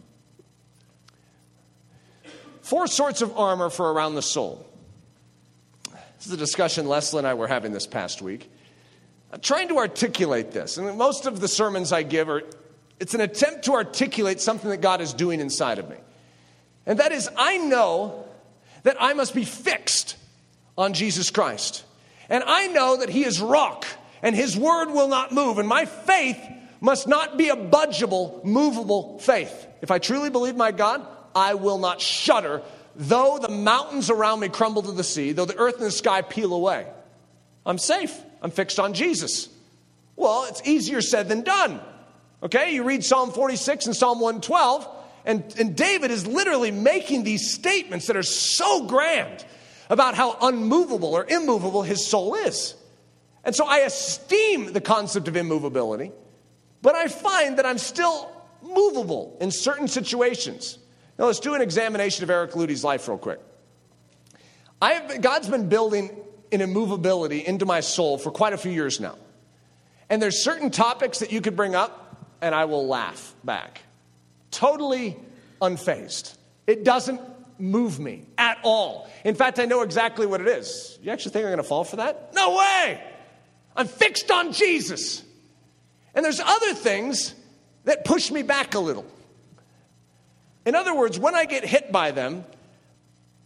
Four 2.63 2.88
sorts 2.88 3.21
of 3.21 3.38
armor 3.38 3.69
for 3.69 3.91
around 3.91 4.15
the 4.15 4.21
soul. 4.21 4.65
This 6.17 6.28
is 6.28 6.32
a 6.34 6.38
discussion 6.38 6.88
Leslie 6.88 7.19
and 7.19 7.28
I 7.28 7.36
were 7.36 7.47
having 7.47 7.71
this 7.71 7.86
past 7.86 8.21
week. 8.21 8.52
I'm 9.32 9.41
trying 9.41 9.67
to 9.67 9.78
articulate 9.78 10.52
this, 10.52 10.78
and 10.78 10.97
most 10.97 11.26
of 11.26 11.39
the 11.39 11.47
sermons 11.47 11.91
I 11.91 12.04
give 12.04 12.30
are 12.30 12.43
it's 12.99 13.13
an 13.13 13.21
attempt 13.21 13.65
to 13.65 13.73
articulate 13.73 14.39
something 14.39 14.69
that 14.69 14.82
God 14.82 15.02
is 15.02 15.13
doing 15.13 15.39
inside 15.39 15.78
of 15.78 15.89
me. 15.89 15.97
And 16.86 16.99
that 16.99 17.12
is, 17.12 17.30
I 17.38 17.58
know 17.58 18.26
that 18.84 18.97
I 18.99 19.13
must 19.13 19.36
be 19.36 19.45
fixed 19.45 20.15
on 20.78 20.93
Jesus 20.93 21.30
Christ. 21.30 21.84
And 22.30 22.43
I 22.45 22.67
know 22.67 22.97
that 22.97 23.10
He 23.10 23.26
is 23.26 23.41
rock 23.41 23.86
and 24.23 24.36
his 24.36 24.58
word 24.58 24.89
will 24.89 25.10
not 25.10 25.32
move. 25.32 25.60
And 25.60 25.67
my 25.67 25.86
faith 25.86 26.39
must 26.82 27.08
not 27.08 27.38
be 27.38 27.49
a 27.49 27.56
budgeable, 27.56 28.43
movable 28.43 29.19
faith. 29.19 29.67
If 29.82 29.91
I 29.91 29.99
truly 29.99 30.32
believe 30.32 30.56
my 30.56 30.71
God, 30.71 31.06
I 31.36 31.56
will 31.56 31.78
not 31.78 32.02
shudder, 32.02 32.62
though 32.96 33.39
the 33.39 33.50
mountains 33.50 34.10
around 34.10 34.39
me 34.39 34.50
crumble 34.50 34.84
to 34.84 34.91
the 34.91 35.04
sea, 35.04 35.32
though 35.32 35.46
the 35.46 35.58
earth 35.58 35.76
and 35.76 35.86
the 35.86 35.91
sky 35.91 36.22
peel 36.22 36.54
away. 36.54 36.88
I'm 37.65 37.78
safe. 37.78 38.15
I'm 38.41 38.52
fixed 38.52 38.80
on 38.80 38.93
Jesus. 38.93 39.50
Well, 40.15 40.46
it's 40.50 40.62
easier 40.65 41.02
said 41.02 41.30
than 41.30 41.41
done. 41.41 41.80
Okay, 42.43 42.74
you 42.76 42.84
read 42.84 43.04
Psalm 43.04 43.32
46 43.32 43.86
and 43.88 43.96
Psalm 43.96 44.19
112, 44.19 44.88
and, 45.26 45.56
and 45.58 45.76
David 45.76 46.12
is 46.12 46.28
literally 46.28 46.72
making 46.72 47.24
these 47.24 47.54
statements 47.54 48.08
that 48.08 48.17
are 48.17 48.24
so 48.24 48.86
grand 48.86 49.46
about 49.89 50.15
how 50.15 50.38
unmovable 50.41 51.15
or 51.15 51.26
immovable 51.26 51.84
his 51.84 52.06
soul 52.06 52.36
is. 52.36 52.76
And 53.46 53.56
so 53.56 53.65
I 53.65 53.80
esteem 53.80 54.74
the 54.74 54.82
concept 54.82 55.28
of 55.28 55.38
immovability, 55.38 56.12
but 56.82 56.96
I 56.96 57.08
find 57.08 57.58
that 57.58 57.65
I'm 57.65 57.78
still 57.78 58.30
movable 58.62 59.38
in 59.39 59.52
certain 59.52 59.88
situations. 59.88 60.78
Now, 61.17 61.26
let's 61.26 61.39
do 61.39 61.54
an 61.54 61.62
examination 61.62 62.23
of 62.23 62.30
Eric 62.30 62.56
Ludy's 62.56 62.84
life 62.84 63.08
real 63.08 63.17
quick. 63.17 63.39
I 64.82 64.93
have, 64.93 65.21
God's 65.21 65.47
been 65.47 65.69
building 65.69 66.12
an 66.52 66.62
immovability 66.62 67.45
into 67.45 67.65
my 67.65 67.80
soul 67.80 68.17
for 68.17 68.32
quite 68.32 68.54
a 68.54 68.58
few 68.58 68.71
years 68.71 68.99
now. 68.99 69.15
And 70.10 70.21
there's 70.21 70.43
certain 70.43 70.71
topics 70.71 71.19
that 71.19 71.32
you 71.32 71.41
could 71.41 71.56
bring 71.56 71.76
up, 71.76 72.36
and 72.41 72.54
I 72.54 72.65
will 72.65 72.88
laugh 72.88 73.34
back. 73.43 73.82
Totally 74.52 75.17
unfazed. 75.62 76.36
It 76.67 76.84
doesn't 76.84 77.21
move 77.60 77.99
me 77.99 78.26
at 78.38 78.58
all. 78.63 79.10
In 79.23 79.36
fact, 79.36 79.60
I 79.60 79.65
know 79.65 79.82
exactly 79.82 80.26
what 80.26 80.41
it 80.41 80.47
is. 80.47 80.99
You 81.02 81.12
actually 81.12 81.32
think 81.32 81.45
I'm 81.45 81.52
going 81.52 81.58
to 81.58 81.63
fall 81.63 81.84
for 81.84 81.97
that? 81.97 82.34
No 82.34 82.58
way! 82.58 83.02
I'm 83.76 83.88
fixed 83.88 84.30
on 84.30 84.52
Jesus. 84.52 85.23
And 86.13 86.23
there's 86.23 86.39
other 86.39 86.73
things 86.73 87.34
that 87.86 88.06
push 88.06 88.32
me 88.32 88.43
back 88.43 88.76
a 88.76 88.80
little. 88.80 89.06
In 90.65 90.76
other 90.76 90.95
words, 90.95 91.19
when 91.19 91.36
I 91.36 91.45
get 91.45 91.65
hit 91.65 91.91
by 91.91 92.12
them, 92.12 92.45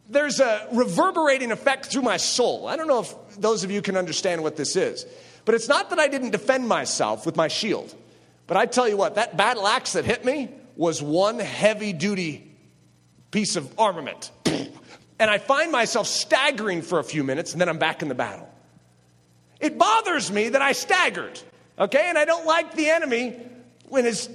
there's 0.10 0.40
a 0.40 0.68
reverberating 0.72 1.52
effect 1.52 1.88
through 1.88 2.04
my 2.04 2.18
soul. 2.18 2.68
I 2.68 2.76
don't 2.76 2.88
know 2.88 3.00
if 3.00 3.14
those 3.38 3.64
of 3.64 3.72
you 3.72 3.82
can 3.82 3.98
understand 3.98 4.44
what 4.44 4.56
this 4.56 4.76
is, 4.76 5.06
but 5.46 5.56
it's 5.56 5.68
not 5.68 5.90
that 5.90 6.00
I 6.00 6.08
didn't 6.08 6.32
defend 6.32 6.68
myself 6.68 7.26
with 7.26 7.36
my 7.36 7.48
shield. 7.48 7.94
But 8.46 8.58
I 8.58 8.66
tell 8.66 8.88
you 8.88 8.96
what, 8.96 9.16
that 9.16 9.36
battle 9.36 9.68
axe 9.68 9.94
that 9.94 10.06
hit 10.06 10.24
me 10.24 10.50
was 10.76 11.02
one 11.02 11.40
heavy 11.40 11.92
duty 11.92 12.50
piece 13.32 13.56
of 13.56 13.78
armament. 13.80 14.32
And 15.20 15.32
I 15.32 15.40
find 15.40 15.72
myself 15.72 16.08
staggering 16.08 16.82
for 16.82 17.00
a 17.00 17.04
few 17.04 17.24
minutes 17.24 17.54
and 17.54 17.62
then 17.62 17.70
I'm 17.70 17.80
back 17.80 18.02
in 18.02 18.08
the 18.08 18.16
battle. 18.16 18.48
It 19.60 19.78
bothers 19.78 20.32
me 20.32 20.50
that 20.50 20.62
I 20.62 20.74
staggered, 20.74 21.42
okay? 21.80 22.06
And 22.08 22.18
I 22.18 22.26
don't 22.26 22.46
like 22.46 22.76
the 22.76 22.90
enemy 22.90 23.36
when 23.90 24.06
his, 24.06 24.30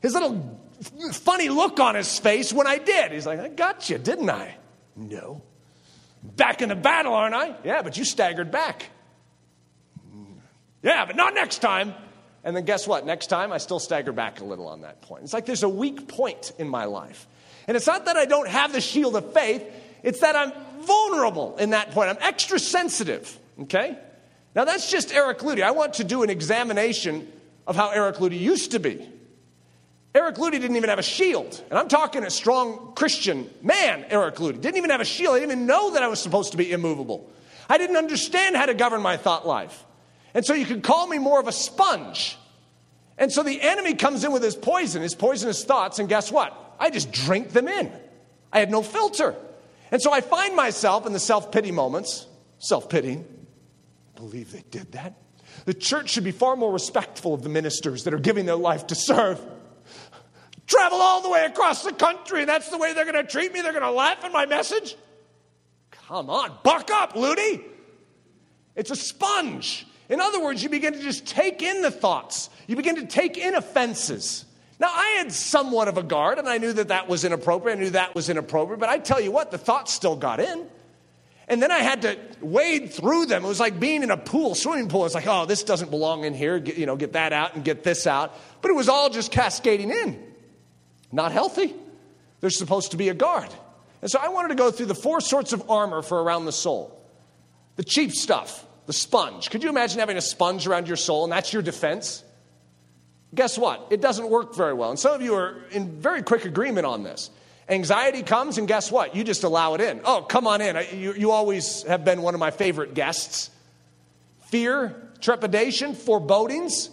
his 0.00 0.14
little 0.14 0.59
funny 0.80 1.48
look 1.48 1.80
on 1.80 1.94
his 1.94 2.18
face 2.18 2.52
when 2.52 2.66
I 2.66 2.78
did. 2.78 3.12
He's 3.12 3.26
like, 3.26 3.38
I 3.38 3.48
got 3.48 3.90
you, 3.90 3.98
didn't 3.98 4.30
I? 4.30 4.56
No. 4.96 5.42
Back 6.22 6.62
in 6.62 6.68
the 6.68 6.76
battle, 6.76 7.14
aren't 7.14 7.34
I? 7.34 7.56
Yeah, 7.64 7.82
but 7.82 7.96
you 7.96 8.04
staggered 8.04 8.50
back. 8.50 8.86
Mm. 10.14 10.34
Yeah, 10.82 11.06
but 11.06 11.16
not 11.16 11.34
next 11.34 11.58
time. 11.58 11.94
And 12.42 12.56
then 12.56 12.64
guess 12.64 12.86
what? 12.86 13.04
Next 13.04 13.26
time, 13.26 13.52
I 13.52 13.58
still 13.58 13.78
stagger 13.78 14.12
back 14.12 14.40
a 14.40 14.44
little 14.44 14.68
on 14.68 14.82
that 14.82 15.02
point. 15.02 15.24
It's 15.24 15.32
like 15.32 15.46
there's 15.46 15.62
a 15.62 15.68
weak 15.68 16.08
point 16.08 16.52
in 16.58 16.68
my 16.68 16.84
life. 16.84 17.26
And 17.66 17.76
it's 17.76 17.86
not 17.86 18.06
that 18.06 18.16
I 18.16 18.24
don't 18.24 18.48
have 18.48 18.72
the 18.72 18.80
shield 18.80 19.16
of 19.16 19.32
faith, 19.32 19.62
it's 20.02 20.20
that 20.20 20.36
I'm 20.36 20.52
vulnerable 20.82 21.56
in 21.58 21.70
that 21.70 21.90
point. 21.90 22.08
I'm 22.08 22.18
extra 22.20 22.58
sensitive, 22.58 23.38
okay? 23.62 23.98
Now, 24.54 24.64
that's 24.64 24.90
just 24.90 25.12
Eric 25.12 25.38
Ludy. 25.40 25.62
I 25.62 25.70
want 25.72 25.94
to 25.94 26.04
do 26.04 26.22
an 26.22 26.30
examination 26.30 27.30
of 27.66 27.76
how 27.76 27.90
Eric 27.90 28.16
Ludy 28.16 28.40
used 28.40 28.72
to 28.72 28.80
be. 28.80 29.06
Eric 30.14 30.36
Ludy 30.36 30.52
didn't 30.52 30.76
even 30.76 30.90
have 30.90 30.98
a 30.98 31.04
shield. 31.04 31.62
And 31.70 31.78
I'm 31.78 31.88
talking 31.88 32.24
a 32.24 32.30
strong 32.30 32.94
Christian 32.94 33.48
man, 33.62 34.04
Eric 34.08 34.36
Ludy. 34.36 34.60
Didn't 34.60 34.76
even 34.76 34.90
have 34.90 35.00
a 35.00 35.04
shield. 35.04 35.36
I 35.36 35.38
didn't 35.38 35.52
even 35.52 35.66
know 35.66 35.92
that 35.92 36.02
I 36.02 36.08
was 36.08 36.20
supposed 36.20 36.52
to 36.52 36.58
be 36.58 36.72
immovable. 36.72 37.30
I 37.68 37.78
didn't 37.78 37.96
understand 37.96 38.56
how 38.56 38.66
to 38.66 38.74
govern 38.74 39.02
my 39.02 39.16
thought 39.16 39.46
life. 39.46 39.84
And 40.34 40.44
so 40.44 40.54
you 40.54 40.66
could 40.66 40.82
call 40.82 41.06
me 41.06 41.18
more 41.18 41.38
of 41.38 41.46
a 41.46 41.52
sponge. 41.52 42.36
And 43.18 43.30
so 43.30 43.42
the 43.42 43.60
enemy 43.60 43.94
comes 43.94 44.24
in 44.24 44.32
with 44.32 44.42
his 44.42 44.56
poison, 44.56 45.02
his 45.02 45.14
poisonous 45.14 45.64
thoughts, 45.64 45.98
and 45.98 46.08
guess 46.08 46.32
what? 46.32 46.56
I 46.80 46.90
just 46.90 47.12
drink 47.12 47.50
them 47.50 47.68
in. 47.68 47.92
I 48.52 48.58
had 48.58 48.70
no 48.70 48.82
filter. 48.82 49.36
And 49.92 50.00
so 50.00 50.12
I 50.12 50.20
find 50.20 50.56
myself 50.56 51.06
in 51.06 51.12
the 51.12 51.20
self 51.20 51.52
pity 51.52 51.70
moments, 51.70 52.26
self 52.58 52.88
pitying. 52.88 53.24
I 54.16 54.18
believe 54.18 54.50
they 54.52 54.64
did 54.70 54.92
that? 54.92 55.14
The 55.66 55.74
church 55.74 56.10
should 56.10 56.24
be 56.24 56.32
far 56.32 56.56
more 56.56 56.72
respectful 56.72 57.34
of 57.34 57.42
the 57.42 57.48
ministers 57.48 58.04
that 58.04 58.14
are 58.14 58.18
giving 58.18 58.46
their 58.46 58.56
life 58.56 58.88
to 58.88 58.94
serve. 58.94 59.40
Travel 60.70 60.98
all 61.00 61.20
the 61.20 61.28
way 61.28 61.44
across 61.46 61.82
the 61.82 61.92
country, 61.92 62.40
and 62.40 62.48
that's 62.48 62.68
the 62.68 62.78
way 62.78 62.94
they're 62.94 63.04
going 63.04 63.16
to 63.16 63.28
treat 63.28 63.52
me? 63.52 63.60
They're 63.60 63.72
going 63.72 63.82
to 63.82 63.90
laugh 63.90 64.24
at 64.24 64.30
my 64.30 64.46
message? 64.46 64.94
Come 65.90 66.30
on, 66.30 66.56
buck 66.62 66.88
up, 66.92 67.14
Ludy. 67.14 67.64
It's 68.76 68.92
a 68.92 68.96
sponge. 68.96 69.84
In 70.08 70.20
other 70.20 70.40
words, 70.40 70.62
you 70.62 70.68
begin 70.68 70.92
to 70.92 71.00
just 71.00 71.26
take 71.26 71.60
in 71.60 71.82
the 71.82 71.90
thoughts, 71.90 72.50
you 72.68 72.76
begin 72.76 72.94
to 72.96 73.06
take 73.06 73.36
in 73.36 73.56
offenses. 73.56 74.44
Now, 74.78 74.90
I 74.94 75.16
had 75.18 75.32
somewhat 75.32 75.88
of 75.88 75.98
a 75.98 76.04
guard, 76.04 76.38
and 76.38 76.48
I 76.48 76.58
knew 76.58 76.72
that 76.72 76.88
that 76.88 77.08
was 77.08 77.24
inappropriate. 77.24 77.76
I 77.76 77.82
knew 77.82 77.90
that 77.90 78.14
was 78.14 78.30
inappropriate, 78.30 78.78
but 78.78 78.88
I 78.88 78.98
tell 78.98 79.20
you 79.20 79.32
what, 79.32 79.50
the 79.50 79.58
thoughts 79.58 79.92
still 79.92 80.14
got 80.14 80.38
in. 80.38 80.66
And 81.48 81.60
then 81.60 81.72
I 81.72 81.80
had 81.80 82.02
to 82.02 82.16
wade 82.40 82.92
through 82.92 83.26
them. 83.26 83.44
It 83.44 83.48
was 83.48 83.58
like 83.58 83.80
being 83.80 84.04
in 84.04 84.12
a 84.12 84.16
pool, 84.16 84.54
swimming 84.54 84.88
pool. 84.88 85.04
It's 85.04 85.16
like, 85.16 85.26
oh, 85.26 85.46
this 85.46 85.64
doesn't 85.64 85.90
belong 85.90 86.22
in 86.24 86.32
here. 86.32 86.60
Get, 86.60 86.78
you 86.78 86.86
know, 86.86 86.94
get 86.94 87.14
that 87.14 87.32
out 87.32 87.56
and 87.56 87.64
get 87.64 87.82
this 87.82 88.06
out. 88.06 88.38
But 88.62 88.70
it 88.70 88.74
was 88.74 88.88
all 88.88 89.10
just 89.10 89.32
cascading 89.32 89.90
in. 89.90 90.29
Not 91.12 91.32
healthy. 91.32 91.74
There's 92.40 92.58
supposed 92.58 92.92
to 92.92 92.96
be 92.96 93.08
a 93.08 93.14
guard. 93.14 93.50
And 94.02 94.10
so 94.10 94.18
I 94.20 94.28
wanted 94.28 94.48
to 94.48 94.54
go 94.54 94.70
through 94.70 94.86
the 94.86 94.94
four 94.94 95.20
sorts 95.20 95.52
of 95.52 95.70
armor 95.70 96.02
for 96.02 96.22
around 96.22 96.46
the 96.46 96.52
soul. 96.52 96.96
The 97.76 97.84
cheap 97.84 98.12
stuff, 98.12 98.64
the 98.86 98.92
sponge. 98.92 99.50
Could 99.50 99.62
you 99.62 99.68
imagine 99.68 100.00
having 100.00 100.16
a 100.16 100.22
sponge 100.22 100.66
around 100.66 100.86
your 100.86 100.96
soul 100.96 101.24
and 101.24 101.32
that's 101.32 101.52
your 101.52 101.62
defense? 101.62 102.24
Guess 103.34 103.58
what? 103.58 103.88
It 103.90 104.00
doesn't 104.00 104.28
work 104.28 104.54
very 104.54 104.74
well. 104.74 104.90
And 104.90 104.98
some 104.98 105.14
of 105.14 105.22
you 105.22 105.34
are 105.34 105.56
in 105.70 106.00
very 106.00 106.22
quick 106.22 106.44
agreement 106.44 106.86
on 106.86 107.04
this. 107.04 107.30
Anxiety 107.68 108.24
comes, 108.24 108.58
and 108.58 108.66
guess 108.66 108.90
what? 108.90 109.14
You 109.14 109.22
just 109.22 109.44
allow 109.44 109.74
it 109.74 109.80
in. 109.80 110.00
Oh, 110.04 110.22
come 110.22 110.48
on 110.48 110.60
in. 110.60 110.76
You, 110.98 111.14
you 111.14 111.30
always 111.30 111.84
have 111.84 112.04
been 112.04 112.20
one 112.22 112.34
of 112.34 112.40
my 112.40 112.50
favorite 112.50 112.94
guests. 112.94 113.48
Fear, 114.48 115.10
trepidation, 115.20 115.94
forebodings, 115.94 116.90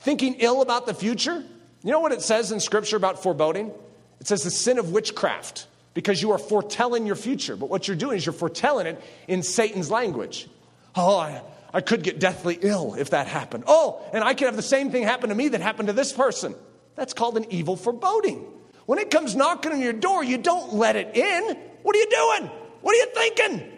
thinking 0.00 0.34
ill 0.40 0.60
about 0.60 0.84
the 0.84 0.92
future. 0.92 1.42
You 1.82 1.92
know 1.92 2.00
what 2.00 2.12
it 2.12 2.22
says 2.22 2.52
in 2.52 2.60
Scripture 2.60 2.96
about 2.96 3.22
foreboding? 3.22 3.72
It 4.20 4.26
says 4.26 4.42
the 4.42 4.50
sin 4.50 4.78
of 4.78 4.90
witchcraft 4.90 5.66
because 5.94 6.20
you 6.20 6.32
are 6.32 6.38
foretelling 6.38 7.06
your 7.06 7.16
future. 7.16 7.56
But 7.56 7.70
what 7.70 7.86
you're 7.86 7.96
doing 7.96 8.18
is 8.18 8.26
you're 8.26 8.32
foretelling 8.32 8.86
it 8.86 9.02
in 9.26 9.42
Satan's 9.42 9.90
language. 9.90 10.48
Oh, 10.96 11.16
I, 11.18 11.42
I 11.72 11.80
could 11.80 12.02
get 12.02 12.18
deathly 12.18 12.58
ill 12.60 12.94
if 12.94 13.10
that 13.10 13.26
happened. 13.26 13.64
Oh, 13.66 14.04
and 14.12 14.24
I 14.24 14.34
could 14.34 14.46
have 14.46 14.56
the 14.56 14.62
same 14.62 14.90
thing 14.90 15.04
happen 15.04 15.28
to 15.28 15.34
me 15.34 15.48
that 15.48 15.60
happened 15.60 15.88
to 15.88 15.92
this 15.92 16.12
person. 16.12 16.54
That's 16.96 17.14
called 17.14 17.36
an 17.36 17.46
evil 17.50 17.76
foreboding. 17.76 18.44
When 18.86 18.98
it 18.98 19.10
comes 19.10 19.36
knocking 19.36 19.72
on 19.72 19.80
your 19.80 19.92
door, 19.92 20.24
you 20.24 20.38
don't 20.38 20.74
let 20.74 20.96
it 20.96 21.16
in. 21.16 21.56
What 21.82 21.94
are 21.94 21.98
you 21.98 22.10
doing? 22.10 22.50
What 22.80 22.94
are 22.94 22.98
you 22.98 23.06
thinking? 23.14 23.72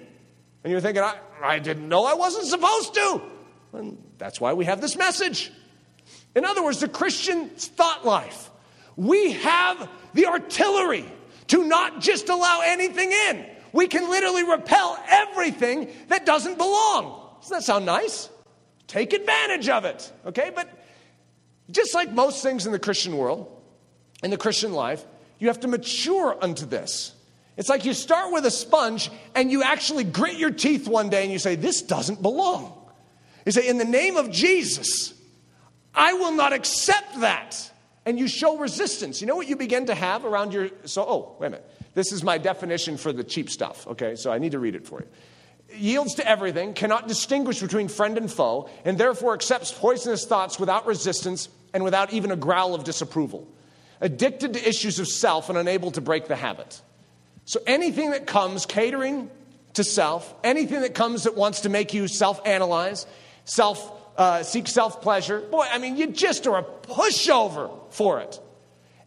And 0.62 0.70
you're 0.70 0.80
thinking, 0.80 1.02
I, 1.02 1.16
I 1.42 1.58
didn't 1.58 1.88
know 1.88 2.04
I 2.04 2.14
wasn't 2.14 2.46
supposed 2.46 2.94
to. 2.94 3.22
And 3.72 4.02
that's 4.18 4.40
why 4.40 4.52
we 4.52 4.64
have 4.66 4.80
this 4.80 4.96
message. 4.96 5.52
In 6.34 6.44
other 6.44 6.62
words, 6.62 6.80
the 6.80 6.88
Christian 6.88 7.48
thought 7.50 8.04
life. 8.04 8.50
We 8.96 9.32
have 9.32 9.88
the 10.14 10.26
artillery 10.26 11.04
to 11.48 11.64
not 11.64 12.00
just 12.00 12.28
allow 12.28 12.60
anything 12.64 13.10
in. 13.12 13.46
We 13.72 13.88
can 13.88 14.08
literally 14.10 14.44
repel 14.44 14.98
everything 15.08 15.88
that 16.08 16.26
doesn't 16.26 16.58
belong. 16.58 17.36
Doesn't 17.40 17.58
that 17.58 17.62
sound 17.64 17.86
nice? 17.86 18.28
Take 18.86 19.12
advantage 19.12 19.68
of 19.68 19.84
it, 19.84 20.12
okay? 20.26 20.50
But 20.54 20.68
just 21.70 21.94
like 21.94 22.12
most 22.12 22.42
things 22.42 22.66
in 22.66 22.72
the 22.72 22.78
Christian 22.78 23.16
world, 23.16 23.48
in 24.22 24.30
the 24.30 24.36
Christian 24.36 24.72
life, 24.72 25.04
you 25.38 25.48
have 25.48 25.60
to 25.60 25.68
mature 25.68 26.36
unto 26.40 26.66
this. 26.66 27.12
It's 27.56 27.68
like 27.68 27.84
you 27.84 27.94
start 27.94 28.32
with 28.32 28.46
a 28.46 28.50
sponge 28.50 29.10
and 29.34 29.50
you 29.50 29.62
actually 29.62 30.04
grit 30.04 30.36
your 30.36 30.50
teeth 30.50 30.88
one 30.88 31.08
day 31.10 31.22
and 31.22 31.32
you 31.32 31.38
say, 31.38 31.56
This 31.56 31.82
doesn't 31.82 32.22
belong. 32.22 32.72
You 33.46 33.52
say, 33.52 33.68
In 33.68 33.78
the 33.78 33.84
name 33.84 34.16
of 34.16 34.30
Jesus, 34.30 35.14
I 35.94 36.12
will 36.14 36.32
not 36.32 36.52
accept 36.52 37.20
that. 37.20 37.70
And 38.06 38.18
you 38.18 38.28
show 38.28 38.56
resistance. 38.56 39.20
You 39.20 39.26
know 39.26 39.36
what 39.36 39.48
you 39.48 39.56
begin 39.56 39.86
to 39.86 39.94
have 39.94 40.24
around 40.24 40.52
your. 40.52 40.70
So, 40.84 41.04
oh, 41.06 41.36
wait 41.38 41.48
a 41.48 41.50
minute. 41.50 41.70
This 41.94 42.12
is 42.12 42.22
my 42.22 42.38
definition 42.38 42.96
for 42.96 43.12
the 43.12 43.24
cheap 43.24 43.50
stuff, 43.50 43.86
okay? 43.86 44.14
So 44.16 44.32
I 44.32 44.38
need 44.38 44.52
to 44.52 44.58
read 44.58 44.74
it 44.74 44.86
for 44.86 45.00
you 45.00 45.06
yields 45.76 46.14
to 46.14 46.28
everything, 46.28 46.74
cannot 46.74 47.08
distinguish 47.08 47.60
between 47.60 47.88
friend 47.88 48.18
and 48.18 48.30
foe, 48.30 48.68
and 48.84 48.98
therefore 48.98 49.34
accepts 49.34 49.72
poisonous 49.72 50.24
thoughts 50.24 50.58
without 50.58 50.86
resistance 50.86 51.48
and 51.72 51.84
without 51.84 52.12
even 52.12 52.30
a 52.30 52.36
growl 52.36 52.74
of 52.74 52.84
disapproval. 52.84 53.46
Addicted 54.00 54.54
to 54.54 54.68
issues 54.68 54.98
of 54.98 55.08
self 55.08 55.48
and 55.48 55.58
unable 55.58 55.90
to 55.92 56.00
break 56.00 56.26
the 56.26 56.36
habit. 56.36 56.80
So 57.44 57.60
anything 57.66 58.10
that 58.10 58.26
comes 58.26 58.66
catering 58.66 59.30
to 59.74 59.84
self, 59.84 60.34
anything 60.42 60.80
that 60.80 60.94
comes 60.94 61.24
that 61.24 61.36
wants 61.36 61.62
to 61.62 61.68
make 61.68 61.92
you 61.94 62.08
self 62.08 62.40
analyze, 62.46 63.06
self 63.44 63.92
uh, 64.20 64.42
seek 64.42 64.68
self 64.68 65.00
pleasure. 65.00 65.40
Boy, 65.40 65.66
I 65.72 65.78
mean, 65.78 65.96
you 65.96 66.08
just 66.08 66.46
are 66.46 66.58
a 66.58 66.62
pushover 66.62 67.70
for 67.90 68.20
it. 68.20 68.38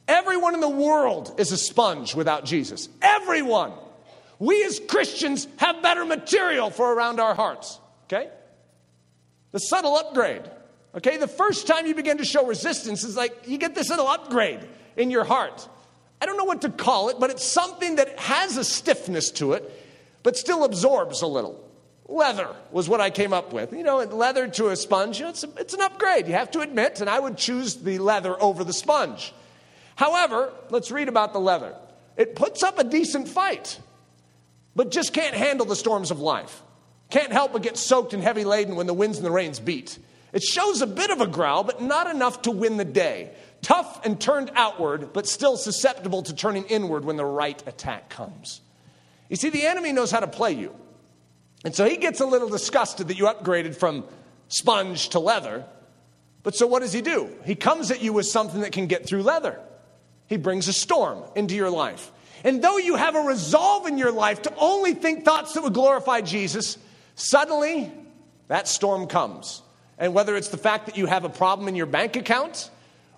Everyone 0.07 0.55
in 0.55 0.59
the 0.59 0.67
world 0.67 1.35
is 1.37 1.51
a 1.51 1.57
sponge 1.57 2.15
without 2.15 2.45
Jesus. 2.45 2.89
Everyone. 2.99 3.73
We 4.39 4.65
as 4.65 4.81
Christians 4.87 5.47
have 5.57 5.83
better 5.83 6.03
material 6.03 6.71
for 6.71 6.91
around 6.91 7.19
our 7.19 7.35
hearts. 7.35 7.79
Okay? 8.05 8.27
The 9.51 9.59
subtle 9.59 9.95
upgrade. 9.95 10.49
Okay? 10.95 11.17
The 11.17 11.27
first 11.27 11.67
time 11.67 11.85
you 11.85 11.93
begin 11.93 12.17
to 12.17 12.25
show 12.25 12.47
resistance 12.47 13.03
is 13.03 13.15
like 13.15 13.47
you 13.47 13.59
get 13.59 13.75
this 13.75 13.91
little 13.91 14.07
upgrade 14.07 14.67
in 14.97 15.11
your 15.11 15.25
heart. 15.25 15.69
I 16.19 16.25
don't 16.25 16.37
know 16.37 16.43
what 16.45 16.63
to 16.63 16.69
call 16.69 17.09
it, 17.09 17.19
but 17.19 17.29
it's 17.29 17.43
something 17.43 17.97
that 17.97 18.17
has 18.17 18.57
a 18.57 18.63
stiffness 18.63 19.29
to 19.33 19.53
it, 19.53 19.71
but 20.23 20.35
still 20.37 20.63
absorbs 20.63 21.21
a 21.21 21.27
little. 21.27 21.62
Leather 22.07 22.49
was 22.71 22.89
what 22.89 22.99
I 22.99 23.09
came 23.09 23.33
up 23.33 23.53
with. 23.53 23.71
You 23.71 23.83
know, 23.83 23.97
leather 23.97 24.47
to 24.47 24.69
a 24.69 24.75
sponge, 24.75 25.19
you 25.19 25.23
know, 25.23 25.29
it's, 25.29 25.43
a, 25.43 25.49
it's 25.57 25.73
an 25.73 25.81
upgrade, 25.81 26.27
you 26.27 26.33
have 26.33 26.51
to 26.51 26.59
admit, 26.59 27.01
and 27.01 27.09
I 27.09 27.19
would 27.19 27.37
choose 27.37 27.75
the 27.75 27.99
leather 27.99 28.41
over 28.41 28.63
the 28.63 28.73
sponge. 28.73 29.33
However, 29.95 30.51
let's 30.69 30.91
read 30.91 31.07
about 31.07 31.33
the 31.33 31.39
leather. 31.39 31.75
It 32.17 32.35
puts 32.35 32.61
up 32.61 32.77
a 32.77 32.83
decent 32.83 33.27
fight, 33.27 33.79
but 34.75 34.91
just 34.91 35.13
can't 35.13 35.35
handle 35.35 35.65
the 35.65 35.75
storms 35.75 36.11
of 36.11 36.19
life. 36.19 36.61
Can't 37.09 37.31
help 37.31 37.53
but 37.53 37.61
get 37.61 37.77
soaked 37.77 38.13
and 38.13 38.23
heavy 38.23 38.43
laden 38.43 38.75
when 38.75 38.87
the 38.87 38.93
winds 38.93 39.17
and 39.17 39.25
the 39.25 39.31
rains 39.31 39.59
beat. 39.59 39.97
It 40.33 40.43
shows 40.43 40.81
a 40.81 40.87
bit 40.87 41.11
of 41.11 41.21
a 41.21 41.27
growl, 41.27 41.63
but 41.63 41.81
not 41.81 42.13
enough 42.13 42.41
to 42.43 42.51
win 42.51 42.77
the 42.77 42.85
day. 42.85 43.31
Tough 43.61 44.03
and 44.03 44.19
turned 44.19 44.51
outward, 44.55 45.13
but 45.13 45.27
still 45.27 45.55
susceptible 45.55 46.23
to 46.23 46.35
turning 46.35 46.65
inward 46.65 47.05
when 47.05 47.17
the 47.17 47.25
right 47.25 47.61
attack 47.67 48.09
comes. 48.09 48.61
You 49.29 49.35
see, 49.35 49.49
the 49.49 49.65
enemy 49.65 49.91
knows 49.93 50.11
how 50.11 50.19
to 50.19 50.27
play 50.27 50.51
you. 50.51 50.75
And 51.63 51.73
so 51.73 51.87
he 51.87 51.97
gets 51.97 52.19
a 52.19 52.25
little 52.25 52.49
disgusted 52.49 53.07
that 53.07 53.17
you 53.17 53.25
upgraded 53.25 53.75
from 53.75 54.03
sponge 54.47 55.09
to 55.09 55.19
leather. 55.19 55.65
But 56.43 56.55
so 56.55 56.67
what 56.67 56.81
does 56.81 56.93
he 56.93 57.01
do? 57.01 57.29
He 57.45 57.55
comes 57.55 57.89
at 57.89 58.01
you 58.01 58.13
with 58.13 58.25
something 58.25 58.61
that 58.61 58.73
can 58.73 58.87
get 58.87 59.05
through 59.05 59.23
leather. 59.23 59.59
He 60.27 60.37
brings 60.37 60.67
a 60.67 60.73
storm 60.73 61.23
into 61.35 61.55
your 61.55 61.69
life. 61.69 62.11
And 62.43 62.61
though 62.61 62.77
you 62.77 62.95
have 62.95 63.15
a 63.15 63.21
resolve 63.21 63.87
in 63.87 63.97
your 63.97 64.11
life 64.11 64.41
to 64.43 64.53
only 64.57 64.93
think 64.93 65.23
thoughts 65.23 65.53
that 65.53 65.63
would 65.63 65.73
glorify 65.73 66.21
Jesus, 66.21 66.77
suddenly 67.15 67.91
that 68.49 68.67
storm 68.67 69.07
comes. 69.07 69.61
And 69.97 70.13
whether 70.13 70.35
it's 70.35 70.49
the 70.49 70.57
fact 70.57 70.87
that 70.87 70.97
you 70.97 71.05
have 71.05 71.23
a 71.23 71.29
problem 71.29 71.69
in 71.69 71.75
your 71.75 71.85
bank 71.85 72.17
account, 72.17 72.69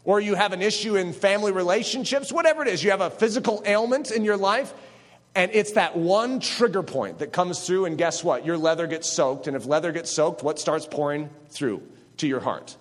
or 0.03 0.19
you 0.19 0.35
have 0.35 0.53
an 0.53 0.61
issue 0.61 0.95
in 0.95 1.13
family 1.13 1.51
relationships, 1.51 2.31
whatever 2.31 2.61
it 2.61 2.67
is, 2.67 2.83
you 2.83 2.91
have 2.91 3.01
a 3.01 3.09
physical 3.09 3.63
ailment 3.65 4.11
in 4.11 4.23
your 4.23 4.37
life, 4.37 4.71
and 5.35 5.51
it's 5.53 5.73
that 5.73 5.97
one 5.97 6.39
trigger 6.39 6.81
point 6.81 7.19
that 7.19 7.33
comes 7.33 7.67
through, 7.67 7.85
and 7.85 7.97
guess 7.97 8.23
what? 8.23 8.45
Your 8.45 8.57
leather 8.57 8.87
gets 8.87 9.09
soaked. 9.09 9.47
And 9.47 9.55
if 9.57 9.65
leather 9.65 9.91
gets 9.91 10.09
soaked, 10.09 10.43
what 10.43 10.59
starts 10.59 10.87
pouring 10.89 11.29
through 11.49 11.83
to 12.17 12.27
your 12.27 12.39
heart? 12.39 12.77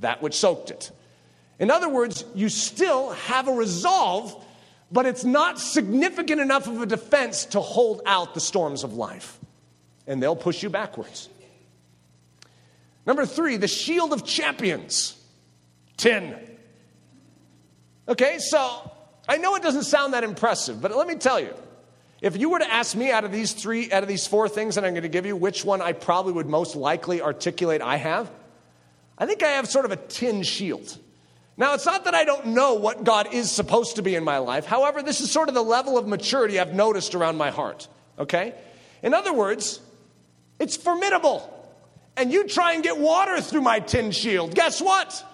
That 0.00 0.20
which 0.20 0.34
soaked 0.34 0.70
it. 0.70 0.90
In 1.58 1.70
other 1.70 1.88
words, 1.88 2.26
you 2.34 2.50
still 2.50 3.12
have 3.12 3.48
a 3.48 3.52
resolve, 3.52 4.44
but 4.92 5.06
it's 5.06 5.24
not 5.24 5.58
significant 5.58 6.40
enough 6.40 6.66
of 6.66 6.82
a 6.82 6.86
defense 6.86 7.46
to 7.46 7.60
hold 7.60 8.02
out 8.04 8.34
the 8.34 8.40
storms 8.40 8.84
of 8.84 8.92
life. 8.92 9.38
And 10.06 10.22
they'll 10.22 10.36
push 10.36 10.62
you 10.62 10.68
backwards. 10.68 11.30
Number 13.06 13.24
three, 13.24 13.56
the 13.56 13.68
shield 13.68 14.12
of 14.12 14.26
champions. 14.26 15.16
Tin. 15.96 16.36
Okay, 18.06 18.38
so 18.38 18.90
I 19.26 19.38
know 19.38 19.54
it 19.54 19.62
doesn't 19.62 19.84
sound 19.84 20.12
that 20.12 20.24
impressive, 20.24 20.82
but 20.82 20.94
let 20.94 21.06
me 21.06 21.14
tell 21.14 21.40
you. 21.40 21.54
If 22.20 22.36
you 22.36 22.50
were 22.50 22.58
to 22.58 22.70
ask 22.70 22.94
me 22.94 23.10
out 23.10 23.24
of 23.24 23.32
these 23.32 23.52
three, 23.52 23.90
out 23.90 24.02
of 24.02 24.08
these 24.08 24.26
four 24.26 24.48
things 24.48 24.74
that 24.74 24.84
I'm 24.84 24.92
going 24.92 25.02
to 25.02 25.08
give 25.08 25.24
you, 25.24 25.36
which 25.36 25.64
one 25.64 25.80
I 25.80 25.92
probably 25.92 26.34
would 26.34 26.46
most 26.46 26.76
likely 26.76 27.22
articulate 27.22 27.80
I 27.80 27.96
have, 27.96 28.30
I 29.16 29.26
think 29.26 29.42
I 29.42 29.48
have 29.48 29.68
sort 29.68 29.86
of 29.86 29.92
a 29.92 29.96
tin 29.96 30.42
shield. 30.42 30.98
Now, 31.56 31.74
it's 31.74 31.86
not 31.86 32.04
that 32.04 32.14
I 32.14 32.24
don't 32.24 32.48
know 32.48 32.74
what 32.74 33.04
God 33.04 33.34
is 33.34 33.50
supposed 33.50 33.96
to 33.96 34.02
be 34.02 34.14
in 34.14 34.24
my 34.24 34.38
life. 34.38 34.64
However, 34.64 35.02
this 35.02 35.20
is 35.20 35.30
sort 35.30 35.48
of 35.48 35.54
the 35.54 35.62
level 35.62 35.98
of 35.98 36.06
maturity 36.06 36.58
I've 36.58 36.74
noticed 36.74 37.14
around 37.14 37.36
my 37.36 37.50
heart. 37.50 37.88
Okay? 38.18 38.54
In 39.02 39.12
other 39.12 39.32
words, 39.32 39.80
it's 40.58 40.76
formidable. 40.76 41.56
And 42.16 42.32
you 42.32 42.46
try 42.46 42.74
and 42.74 42.82
get 42.82 42.98
water 42.98 43.40
through 43.40 43.60
my 43.62 43.80
tin 43.80 44.10
shield. 44.10 44.54
Guess 44.54 44.80
what? 44.80 45.26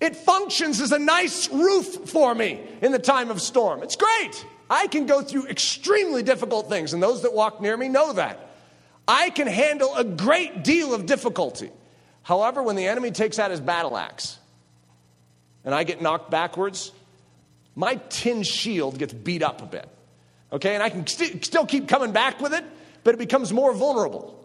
It 0.00 0.16
functions 0.16 0.80
as 0.80 0.92
a 0.92 0.98
nice 0.98 1.50
roof 1.50 2.10
for 2.10 2.34
me 2.34 2.60
in 2.82 2.92
the 2.92 2.98
time 2.98 3.30
of 3.30 3.40
storm. 3.40 3.82
It's 3.82 3.96
great. 3.96 4.44
I 4.68 4.86
can 4.88 5.06
go 5.06 5.22
through 5.22 5.46
extremely 5.46 6.22
difficult 6.22 6.68
things, 6.68 6.92
and 6.92 7.02
those 7.02 7.22
that 7.22 7.32
walk 7.32 7.60
near 7.60 7.76
me 7.76 7.88
know 7.88 8.12
that. 8.14 8.50
I 9.08 9.30
can 9.30 9.46
handle 9.46 9.94
a 9.94 10.04
great 10.04 10.64
deal 10.64 10.92
of 10.92 11.06
difficulty. 11.06 11.70
However, 12.22 12.62
when 12.62 12.74
the 12.74 12.88
enemy 12.88 13.12
takes 13.12 13.38
out 13.38 13.52
his 13.52 13.60
battle 13.60 13.96
axe, 13.96 14.38
and 15.64 15.74
I 15.74 15.84
get 15.84 16.02
knocked 16.02 16.30
backwards, 16.30 16.90
my 17.76 17.96
tin 18.08 18.42
shield 18.42 18.98
gets 18.98 19.12
beat 19.12 19.42
up 19.42 19.62
a 19.62 19.66
bit. 19.66 19.88
Okay, 20.52 20.74
and 20.74 20.82
I 20.82 20.88
can 20.88 21.06
st- 21.06 21.44
still 21.44 21.66
keep 21.66 21.88
coming 21.88 22.12
back 22.12 22.40
with 22.40 22.52
it, 22.52 22.64
but 23.04 23.14
it 23.14 23.18
becomes 23.18 23.52
more 23.52 23.72
vulnerable. 23.72 24.44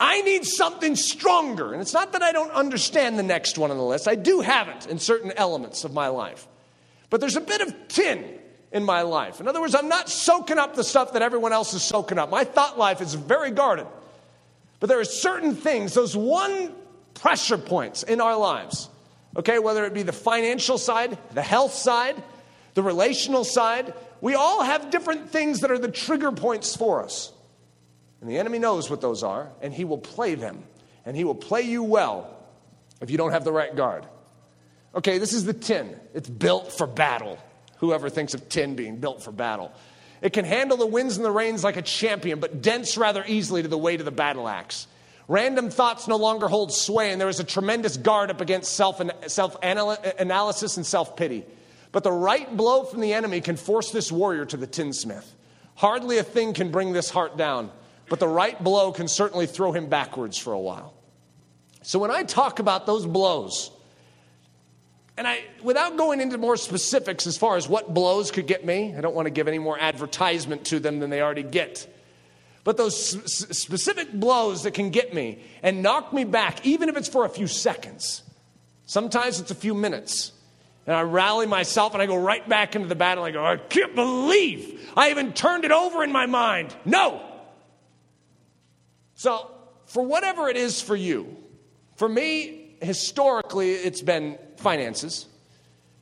I 0.00 0.22
need 0.22 0.44
something 0.44 0.94
stronger. 0.94 1.72
And 1.72 1.82
it's 1.82 1.92
not 1.92 2.12
that 2.12 2.22
I 2.22 2.32
don't 2.32 2.52
understand 2.52 3.18
the 3.18 3.22
next 3.24 3.58
one 3.58 3.70
on 3.70 3.76
the 3.76 3.84
list, 3.84 4.06
I 4.06 4.14
do 4.14 4.40
have 4.40 4.68
it 4.68 4.86
in 4.86 4.98
certain 4.98 5.32
elements 5.36 5.84
of 5.84 5.92
my 5.92 6.08
life. 6.08 6.46
But 7.10 7.20
there's 7.20 7.36
a 7.36 7.40
bit 7.40 7.60
of 7.60 7.74
tin 7.88 8.37
in 8.72 8.84
my 8.84 9.02
life. 9.02 9.40
In 9.40 9.48
other 9.48 9.60
words, 9.60 9.74
I'm 9.74 9.88
not 9.88 10.08
soaking 10.08 10.58
up 10.58 10.74
the 10.74 10.84
stuff 10.84 11.14
that 11.14 11.22
everyone 11.22 11.52
else 11.52 11.74
is 11.74 11.82
soaking 11.82 12.18
up. 12.18 12.30
My 12.30 12.44
thought 12.44 12.78
life 12.78 13.00
is 13.00 13.14
very 13.14 13.50
guarded. 13.50 13.86
But 14.80 14.88
there 14.88 15.00
are 15.00 15.04
certain 15.04 15.54
things, 15.54 15.94
those 15.94 16.16
one 16.16 16.74
pressure 17.14 17.58
points 17.58 18.02
in 18.02 18.20
our 18.20 18.36
lives 18.36 18.88
Okay, 19.38 19.58
whether 19.60 19.84
it 19.84 19.94
be 19.94 20.02
the 20.02 20.12
financial 20.12 20.78
side, 20.78 21.16
the 21.32 21.42
health 21.42 21.72
side, 21.72 22.20
the 22.74 22.82
relational 22.82 23.44
side, 23.44 23.94
we 24.20 24.34
all 24.34 24.64
have 24.64 24.90
different 24.90 25.30
things 25.30 25.60
that 25.60 25.70
are 25.70 25.78
the 25.78 25.90
trigger 25.90 26.32
points 26.32 26.74
for 26.74 27.02
us. 27.04 27.32
And 28.20 28.28
the 28.28 28.38
enemy 28.38 28.58
knows 28.58 28.90
what 28.90 29.00
those 29.00 29.22
are, 29.22 29.50
and 29.60 29.72
he 29.72 29.84
will 29.84 29.98
play 29.98 30.34
them. 30.34 30.64
And 31.06 31.16
he 31.16 31.24
will 31.24 31.36
play 31.36 31.62
you 31.62 31.84
well 31.84 32.36
if 33.00 33.10
you 33.10 33.16
don't 33.16 33.30
have 33.30 33.44
the 33.44 33.52
right 33.52 33.74
guard. 33.74 34.06
Okay, 34.94 35.18
this 35.18 35.32
is 35.32 35.44
the 35.44 35.52
tin. 35.52 35.96
It's 36.14 36.28
built 36.28 36.72
for 36.72 36.86
battle. 36.86 37.38
Whoever 37.78 38.10
thinks 38.10 38.34
of 38.34 38.48
tin 38.48 38.74
being 38.74 38.96
built 38.96 39.22
for 39.22 39.32
battle. 39.32 39.72
It 40.20 40.32
can 40.32 40.44
handle 40.44 40.76
the 40.76 40.86
winds 40.86 41.16
and 41.16 41.24
the 41.24 41.30
rains 41.30 41.62
like 41.62 41.76
a 41.76 41.82
champion, 41.82 42.40
but 42.40 42.60
dents 42.60 42.96
rather 42.96 43.24
easily 43.26 43.62
to 43.62 43.68
the 43.68 43.78
weight 43.78 44.00
of 44.00 44.04
the 44.04 44.10
battle 44.10 44.48
axe. 44.48 44.86
Random 45.28 45.70
thoughts 45.70 46.08
no 46.08 46.16
longer 46.16 46.48
hold 46.48 46.72
sway, 46.72 47.12
and 47.12 47.20
there 47.20 47.28
is 47.28 47.38
a 47.38 47.44
tremendous 47.44 47.96
guard 47.96 48.30
up 48.30 48.40
against 48.40 48.72
self 48.72 49.00
analysis 49.62 50.76
and 50.76 50.86
self 50.86 51.16
pity. 51.16 51.44
But 51.92 52.02
the 52.02 52.12
right 52.12 52.54
blow 52.56 52.84
from 52.84 53.00
the 53.00 53.12
enemy 53.12 53.40
can 53.40 53.56
force 53.56 53.90
this 53.90 54.10
warrior 54.10 54.44
to 54.46 54.56
the 54.56 54.66
tinsmith. 54.66 55.34
Hardly 55.74 56.18
a 56.18 56.22
thing 56.22 56.54
can 56.54 56.70
bring 56.70 56.92
this 56.92 57.10
heart 57.10 57.36
down, 57.36 57.70
but 58.08 58.20
the 58.20 58.28
right 58.28 58.62
blow 58.62 58.90
can 58.90 59.06
certainly 59.06 59.46
throw 59.46 59.72
him 59.72 59.88
backwards 59.88 60.36
for 60.36 60.52
a 60.52 60.58
while. 60.58 60.94
So 61.82 61.98
when 61.98 62.10
I 62.10 62.24
talk 62.24 62.58
about 62.58 62.86
those 62.86 63.06
blows, 63.06 63.70
and 65.18 65.26
I, 65.26 65.42
without 65.64 65.96
going 65.96 66.20
into 66.20 66.38
more 66.38 66.56
specifics 66.56 67.26
as 67.26 67.36
far 67.36 67.56
as 67.56 67.68
what 67.68 67.92
blows 67.92 68.30
could 68.30 68.46
get 68.46 68.64
me, 68.64 68.94
I 68.96 69.00
don't 69.00 69.16
want 69.16 69.26
to 69.26 69.30
give 69.30 69.48
any 69.48 69.58
more 69.58 69.76
advertisement 69.76 70.66
to 70.66 70.78
them 70.78 71.00
than 71.00 71.10
they 71.10 71.20
already 71.20 71.42
get. 71.42 71.92
But 72.62 72.76
those 72.76 72.96
specific 72.96 74.12
blows 74.12 74.62
that 74.62 74.74
can 74.74 74.90
get 74.90 75.12
me 75.12 75.40
and 75.60 75.82
knock 75.82 76.12
me 76.12 76.22
back, 76.22 76.64
even 76.64 76.88
if 76.88 76.96
it's 76.96 77.08
for 77.08 77.24
a 77.24 77.28
few 77.28 77.48
seconds, 77.48 78.22
sometimes 78.86 79.40
it's 79.40 79.50
a 79.50 79.56
few 79.56 79.74
minutes. 79.74 80.30
And 80.86 80.94
I 80.94 81.02
rally 81.02 81.46
myself 81.46 81.94
and 81.94 82.02
I 82.02 82.06
go 82.06 82.16
right 82.16 82.48
back 82.48 82.76
into 82.76 82.86
the 82.86 82.94
battle. 82.94 83.24
I 83.24 83.32
go, 83.32 83.44
I 83.44 83.56
can't 83.56 83.96
believe 83.96 84.88
I 84.96 85.10
even 85.10 85.32
turned 85.32 85.64
it 85.64 85.72
over 85.72 86.04
in 86.04 86.12
my 86.12 86.26
mind. 86.26 86.76
No. 86.84 87.20
So, 89.14 89.50
for 89.86 90.04
whatever 90.04 90.48
it 90.48 90.56
is 90.56 90.80
for 90.80 90.94
you, 90.94 91.36
for 91.96 92.08
me, 92.08 92.76
historically, 92.80 93.72
it's 93.72 94.00
been 94.00 94.38
finances. 94.58 95.26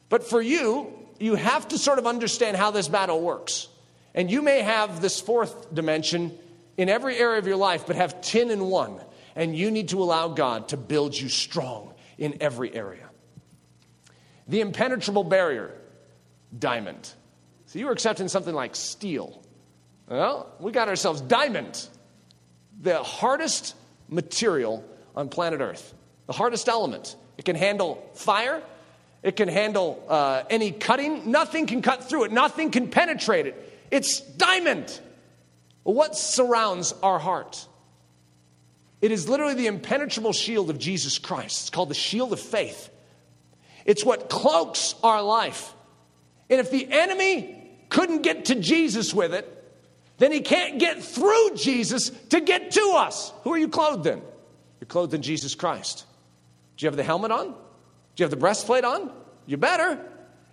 But 0.08 0.24
for 0.24 0.40
you, 0.40 0.92
you 1.18 1.34
have 1.34 1.68
to 1.68 1.78
sort 1.78 1.98
of 1.98 2.06
understand 2.06 2.56
how 2.56 2.70
this 2.70 2.88
battle 2.88 3.20
works. 3.20 3.68
And 4.14 4.30
you 4.30 4.42
may 4.42 4.62
have 4.62 5.00
this 5.00 5.20
fourth 5.20 5.74
dimension 5.74 6.36
in 6.76 6.88
every 6.88 7.16
area 7.16 7.38
of 7.38 7.46
your 7.46 7.56
life, 7.56 7.86
but 7.86 7.96
have 7.96 8.20
tin 8.20 8.50
in 8.50 8.66
one. 8.66 8.98
And 9.34 9.56
you 9.56 9.70
need 9.70 9.88
to 9.88 10.02
allow 10.02 10.28
God 10.28 10.68
to 10.68 10.76
build 10.76 11.14
you 11.18 11.28
strong 11.28 11.92
in 12.18 12.38
every 12.40 12.74
area. 12.74 13.08
The 14.48 14.60
impenetrable 14.60 15.24
barrier, 15.24 15.72
diamond. 16.56 17.12
So 17.66 17.78
you 17.78 17.86
were 17.86 17.92
accepting 17.92 18.28
something 18.28 18.54
like 18.54 18.76
steel. 18.76 19.42
Well, 20.08 20.52
we 20.60 20.72
got 20.72 20.88
ourselves 20.88 21.20
diamond, 21.20 21.86
the 22.80 23.02
hardest 23.02 23.74
material 24.08 24.84
on 25.16 25.28
planet 25.28 25.60
Earth, 25.60 25.92
the 26.26 26.32
hardest 26.32 26.68
element. 26.68 27.16
It 27.38 27.44
can 27.44 27.56
handle 27.56 28.08
fire, 28.14 28.62
it 29.22 29.36
can 29.36 29.48
handle 29.48 30.04
uh, 30.08 30.44
any 30.48 30.70
cutting. 30.70 31.30
Nothing 31.30 31.66
can 31.66 31.82
cut 31.82 32.08
through 32.08 32.24
it, 32.24 32.32
nothing 32.32 32.70
can 32.70 32.88
penetrate 32.88 33.46
it. 33.46 33.72
It's 33.90 34.20
diamond. 34.20 35.00
What 35.82 36.16
surrounds 36.16 36.92
our 37.02 37.18
heart? 37.18 37.66
It 39.00 39.12
is 39.12 39.28
literally 39.28 39.54
the 39.54 39.66
impenetrable 39.66 40.32
shield 40.32 40.70
of 40.70 40.78
Jesus 40.78 41.18
Christ. 41.18 41.60
It's 41.60 41.70
called 41.70 41.90
the 41.90 41.94
shield 41.94 42.32
of 42.32 42.40
faith. 42.40 42.90
It's 43.84 44.04
what 44.04 44.28
cloaks 44.28 44.94
our 45.04 45.22
life. 45.22 45.72
And 46.50 46.58
if 46.60 46.70
the 46.70 46.88
enemy 46.90 47.70
couldn't 47.88 48.22
get 48.22 48.46
to 48.46 48.54
Jesus 48.56 49.14
with 49.14 49.34
it, 49.34 49.52
then 50.18 50.32
he 50.32 50.40
can't 50.40 50.78
get 50.78 51.02
through 51.02 51.50
Jesus 51.56 52.10
to 52.30 52.40
get 52.40 52.72
to 52.72 52.94
us. 52.96 53.32
Who 53.42 53.52
are 53.52 53.58
you 53.58 53.68
clothed 53.68 54.06
in? 54.06 54.22
You're 54.80 54.88
clothed 54.88 55.14
in 55.14 55.22
Jesus 55.22 55.54
Christ. 55.54 56.05
Do 56.76 56.84
you 56.84 56.88
have 56.88 56.96
the 56.96 57.02
helmet 57.02 57.30
on? 57.30 57.48
Do 57.48 57.54
you 58.16 58.24
have 58.24 58.30
the 58.30 58.36
breastplate 58.36 58.84
on? 58.84 59.10
You 59.46 59.56
better. 59.56 59.98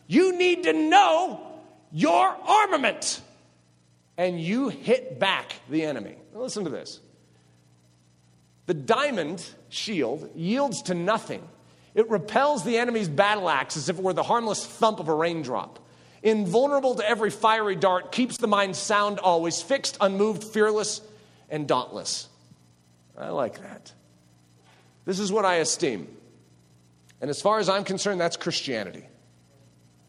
You 0.08 0.38
need 0.38 0.64
to 0.64 0.74
know 0.74 1.42
your 1.92 2.28
armament. 2.28 3.22
And 4.18 4.40
you 4.40 4.70
hit 4.70 5.20
back 5.20 5.56
the 5.70 5.84
enemy. 5.84 6.16
Now 6.34 6.42
listen 6.42 6.64
to 6.66 6.70
this. 6.70 7.00
The 8.66 8.74
diamond 8.74 9.46
shield 9.70 10.30
yields 10.36 10.84
to 10.84 10.94
nothing. 10.94 11.48
It 11.96 12.10
repels 12.10 12.64
the 12.64 12.78
enemy's 12.78 13.10
battle 13.10 13.50
axe 13.50 13.78
as 13.78 13.90
if 13.90 13.98
it 13.98 14.04
were 14.04 14.14
the 14.14 14.24
harmless 14.24 14.66
thump 14.66 15.00
of 15.00 15.10
a 15.10 15.14
raindrop. 15.14 15.80
Invulnerable 16.22 16.96
to 16.96 17.08
every 17.08 17.30
fiery 17.30 17.76
dart, 17.76 18.12
keeps 18.12 18.38
the 18.38 18.48
mind 18.48 18.76
sound 18.76 19.20
always, 19.20 19.62
fixed, 19.62 19.98
unmoved, 20.00 20.44
fearless, 20.44 21.02
and 21.50 21.68
dauntless. 21.68 22.30
I 23.18 23.30
like 23.30 23.62
that. 23.62 23.92
This 25.06 25.20
is 25.20 25.32
what 25.32 25.46
I 25.46 25.56
esteem. 25.56 26.08
And 27.22 27.30
as 27.30 27.42
far 27.42 27.60
as 27.60 27.70
I'm 27.70 27.84
concerned, 27.84 28.20
that's 28.20 28.38
Christianity. 28.38 29.06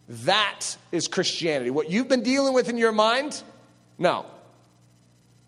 That 0.09 0.77
is 0.93 1.09
Christianity. 1.09 1.71
What 1.71 1.91
you've 1.91 2.09
been 2.09 2.23
dealing 2.23 2.55
with 2.55 2.69
in 2.69 2.77
your 2.77 2.93
mind? 2.93 3.43
No. 3.99 4.27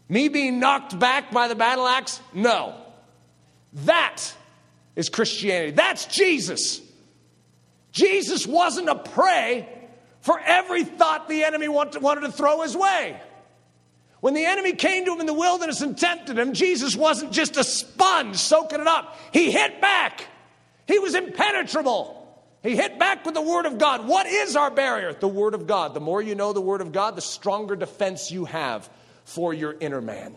Me 0.09 0.29
being 0.29 0.61
knocked 0.61 0.99
back 0.99 1.33
by 1.33 1.49
the 1.49 1.55
battle 1.55 1.87
axe? 1.87 2.21
No. 2.33 2.75
That 3.85 4.23
is 4.95 5.09
Christianity. 5.09 5.73
That's 5.73 6.07
Jesus. 6.07 6.81
Jesus 7.93 8.47
wasn't 8.47 8.89
a 8.89 8.95
prey 8.95 9.69
for 10.21 10.39
every 10.41 10.85
thought 10.85 11.29
the 11.29 11.45
enemy 11.45 11.69
wanted 11.69 12.21
to 12.21 12.33
throw 12.33 12.63
his 12.63 12.77
way. 12.77 13.21
When 14.27 14.35
the 14.35 14.45
enemy 14.45 14.73
came 14.73 15.05
to 15.05 15.13
him 15.13 15.21
in 15.21 15.27
the 15.27 15.33
wilderness 15.33 15.83
and 15.83 15.97
tempted 15.97 16.37
him, 16.37 16.53
Jesus 16.53 16.97
wasn't 16.97 17.31
just 17.31 17.57
a 17.57 17.63
sponge 17.63 18.35
soaking 18.35 18.81
it 18.81 18.89
up. 18.89 19.17
He 19.33 19.53
hit 19.53 19.81
back. 19.81 20.27
He 20.89 20.99
was 20.99 21.15
impenetrable. 21.15 22.45
He 22.61 22.75
hit 22.75 22.99
back 22.99 23.25
with 23.25 23.35
the 23.35 23.41
Word 23.41 23.67
of 23.67 23.79
God. 23.79 24.09
What 24.09 24.27
is 24.27 24.57
our 24.57 24.73
barrier? 24.73 25.13
The 25.13 25.29
Word 25.29 25.55
of 25.55 25.69
God. 25.69 25.95
The 25.95 26.01
more 26.01 26.21
you 26.21 26.35
know 26.35 26.53
the 26.53 26.61
Word 26.61 26.81
of 26.81 26.91
God, 26.91 27.15
the 27.15 27.23
stronger 27.23 27.77
defense 27.77 28.33
you 28.33 28.47
have 28.47 28.91
for 29.25 29.55
your 29.55 29.77
inner 29.79 30.01
man. 30.01 30.35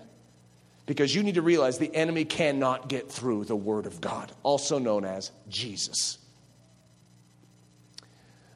Because 0.86 1.16
you 1.16 1.24
need 1.24 1.34
to 1.34 1.42
realize 1.42 1.80
the 1.80 1.96
enemy 1.96 2.26
cannot 2.26 2.90
get 2.90 3.12
through 3.12 3.46
the 3.46 3.56
Word 3.56 3.88
of 3.88 4.00
God, 4.00 4.32
also 4.44 4.78
known 4.78 5.04
as 5.04 5.32
Jesus. 5.50 6.20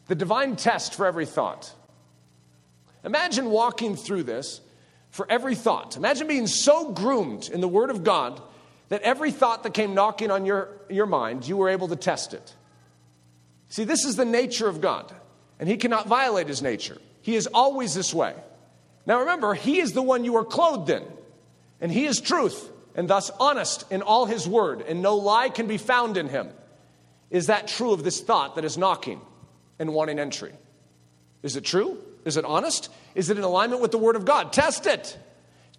The 0.09 0.13
divine 0.13 0.57
test 0.57 0.93
for 0.93 1.07
every 1.07 1.25
thought. 1.25 1.73
Imagine 3.03 3.49
walking 3.49 3.95
through 3.95 4.21
this 4.21 4.61
for 5.13 5.25
every 5.29 5.55
thought. 5.55 5.95
Imagine 5.95 6.27
being 6.27 6.47
so 6.47 6.91
groomed 6.91 7.47
in 7.47 7.61
the 7.61 7.67
Word 7.69 7.89
of 7.89 8.03
God 8.03 8.41
that 8.89 9.01
every 9.03 9.31
thought 9.31 9.63
that 9.63 9.73
came 9.73 9.93
knocking 9.93 10.29
on 10.29 10.45
your, 10.45 10.67
your 10.89 11.05
mind, 11.05 11.47
you 11.47 11.55
were 11.55 11.69
able 11.69 11.87
to 11.87 11.95
test 11.95 12.33
it. 12.33 12.53
See, 13.69 13.85
this 13.85 14.03
is 14.03 14.17
the 14.17 14.25
nature 14.25 14.67
of 14.67 14.81
God, 14.81 15.13
and 15.57 15.69
He 15.69 15.77
cannot 15.77 16.07
violate 16.07 16.49
His 16.49 16.61
nature. 16.61 16.97
He 17.21 17.37
is 17.37 17.47
always 17.47 17.93
this 17.93 18.13
way. 18.13 18.35
Now 19.05 19.21
remember, 19.21 19.53
He 19.53 19.79
is 19.79 19.93
the 19.93 20.01
one 20.01 20.25
you 20.25 20.35
are 20.35 20.43
clothed 20.43 20.89
in. 20.89 21.03
And 21.83 21.91
he 21.91 22.05
is 22.05 22.21
truth, 22.21 22.71
and 22.95 23.09
thus 23.09 23.29
honest 23.41 23.83
in 23.91 24.01
all 24.03 24.25
his 24.25 24.47
word, 24.47 24.81
and 24.81 25.01
no 25.01 25.17
lie 25.17 25.49
can 25.49 25.67
be 25.67 25.77
found 25.77 26.15
in 26.15 26.29
him. 26.29 26.47
Is 27.29 27.47
that 27.47 27.67
true 27.67 27.91
of 27.91 28.05
this 28.05 28.21
thought 28.21 28.55
that 28.55 28.63
is 28.63 28.77
knocking 28.77 29.19
and 29.77 29.93
wanting 29.93 30.17
entry? 30.17 30.53
Is 31.41 31.57
it 31.57 31.65
true? 31.65 31.97
Is 32.25 32.37
it 32.37 32.45
honest? 32.45 32.89
Is 33.15 33.29
it 33.29 33.37
in 33.37 33.43
alignment 33.43 33.81
with 33.81 33.91
the 33.91 33.97
word 33.97 34.15
of 34.15 34.25
God? 34.25 34.53
Test 34.53 34.85
it. 34.85 35.17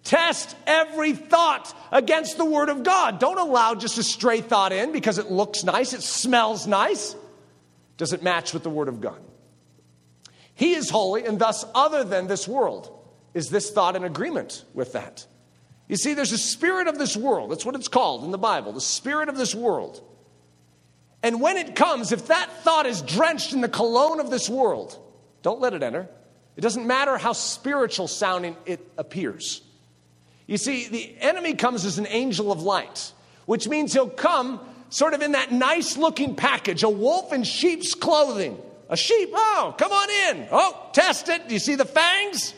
Test 0.03 0.55
every 0.67 1.13
thought 1.13 1.75
against 1.91 2.37
the 2.37 2.45
word 2.45 2.69
of 2.69 2.83
God. 2.83 3.19
Don't 3.19 3.39
allow 3.39 3.73
just 3.73 3.97
a 3.97 4.03
stray 4.03 4.39
thought 4.39 4.71
in 4.71 4.91
because 4.91 5.17
it 5.17 5.31
looks 5.31 5.63
nice, 5.63 5.93
it 5.93 6.03
smells 6.03 6.67
nice. 6.67 7.15
Does 7.97 8.13
it 8.13 8.21
match 8.21 8.53
with 8.53 8.61
the 8.63 8.69
word 8.69 8.87
of 8.87 9.01
God? 9.01 9.19
He 10.53 10.73
is 10.73 10.89
holy 10.89 11.25
and 11.25 11.39
thus 11.39 11.65
other 11.73 12.03
than 12.03 12.27
this 12.27 12.47
world. 12.47 12.91
Is 13.33 13.49
this 13.49 13.71
thought 13.71 13.95
in 13.95 14.03
agreement 14.03 14.63
with 14.73 14.93
that? 14.93 15.25
You 15.87 15.97
see, 15.97 16.13
there's 16.13 16.31
a 16.31 16.37
spirit 16.37 16.87
of 16.87 16.97
this 16.97 17.17
world. 17.17 17.51
That's 17.51 17.65
what 17.65 17.75
it's 17.75 17.87
called 17.87 18.23
in 18.23 18.31
the 18.31 18.37
Bible, 18.37 18.71
the 18.73 18.81
spirit 18.81 19.27
of 19.27 19.37
this 19.37 19.53
world. 19.53 20.01
And 21.21 21.41
when 21.41 21.57
it 21.57 21.75
comes, 21.75 22.11
if 22.11 22.27
that 22.27 22.49
thought 22.63 22.85
is 22.85 23.01
drenched 23.01 23.53
in 23.53 23.61
the 23.61 23.69
cologne 23.69 24.19
of 24.19 24.29
this 24.29 24.47
world, 24.47 24.97
don't 25.41 25.59
let 25.59 25.73
it 25.73 25.83
enter. 25.83 26.07
It 26.55 26.61
doesn't 26.61 26.87
matter 26.87 27.17
how 27.17 27.33
spiritual 27.33 28.07
sounding 28.07 28.55
it 28.65 28.79
appears. 28.97 29.61
You 30.47 30.57
see, 30.57 30.87
the 30.87 31.15
enemy 31.19 31.53
comes 31.55 31.85
as 31.85 31.97
an 31.97 32.07
angel 32.07 32.51
of 32.51 32.61
light, 32.61 33.11
which 33.45 33.67
means 33.67 33.93
he'll 33.93 34.09
come 34.09 34.59
sort 34.89 35.13
of 35.13 35.21
in 35.21 35.33
that 35.33 35.51
nice 35.51 35.97
looking 35.97 36.35
package, 36.35 36.83
a 36.83 36.89
wolf 36.89 37.33
in 37.33 37.43
sheep's 37.43 37.93
clothing. 37.93 38.57
A 38.87 38.95
sheep, 38.95 39.31
oh, 39.33 39.73
come 39.77 39.91
on 39.91 40.09
in. 40.09 40.47
Oh, 40.51 40.89
test 40.93 41.27
it. 41.27 41.47
Do 41.47 41.53
you 41.55 41.59
see 41.59 41.75
the 41.75 41.85
fangs? 41.85 42.53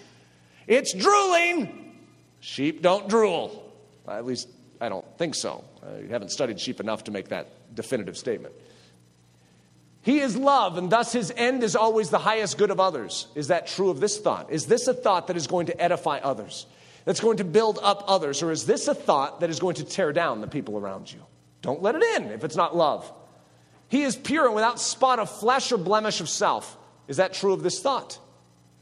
It's 0.67 0.93
drooling. 0.93 1.95
Sheep 2.41 2.81
don't 2.81 3.07
drool. 3.07 3.71
At 4.07 4.25
least 4.25 4.49
I 4.81 4.89
don't 4.89 5.05
think 5.17 5.35
so. 5.35 5.63
I 5.81 6.11
haven't 6.11 6.31
studied 6.31 6.59
sheep 6.59 6.81
enough 6.81 7.05
to 7.05 7.11
make 7.11 7.29
that 7.29 7.47
definitive 7.73 8.17
statement. 8.17 8.53
He 10.07 10.19
is 10.19 10.37
love, 10.37 10.77
and 10.77 10.89
thus 10.89 11.11
his 11.11 11.33
end 11.35 11.63
is 11.63 11.75
always 11.75 12.09
the 12.09 12.17
highest 12.17 12.57
good 12.57 12.71
of 12.71 12.79
others. 12.79 13.27
Is 13.35 13.49
that 13.49 13.67
true 13.67 13.89
of 13.89 13.99
this 13.99 14.17
thought? 14.17 14.49
Is 14.49 14.65
this 14.65 14.87
a 14.87 14.93
thought 14.93 15.27
that 15.27 15.35
is 15.35 15.47
going 15.47 15.65
to 15.65 15.81
edify 15.81 16.19
others? 16.19 16.65
That's 17.03 17.19
going 17.19 17.39
to 17.39 17.43
build 17.43 17.77
up 17.83 18.05
others? 18.07 18.41
Or 18.41 18.49
is 18.49 18.65
this 18.65 18.87
a 18.87 18.95
thought 18.95 19.41
that 19.41 19.49
is 19.49 19.59
going 19.59 19.75
to 19.75 19.83
tear 19.83 20.13
down 20.13 20.39
the 20.39 20.47
people 20.47 20.77
around 20.77 21.11
you? 21.11 21.19
Don't 21.61 21.81
let 21.81 21.95
it 21.95 22.03
in 22.03 22.29
if 22.31 22.45
it's 22.45 22.55
not 22.55 22.73
love. 22.73 23.11
He 23.89 24.03
is 24.03 24.15
pure 24.15 24.45
and 24.45 24.55
without 24.55 24.79
spot 24.79 25.19
of 25.19 25.29
flesh 25.29 25.73
or 25.73 25.77
blemish 25.77 26.21
of 26.21 26.29
self. 26.29 26.77
Is 27.09 27.17
that 27.17 27.33
true 27.33 27.51
of 27.51 27.61
this 27.61 27.81
thought? 27.81 28.17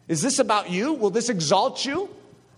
Is 0.07 0.21
this 0.21 0.37
about 0.37 0.69
you? 0.69 0.93
Will 0.93 1.09
this 1.09 1.29
exalt 1.29 1.83
you? 1.83 2.07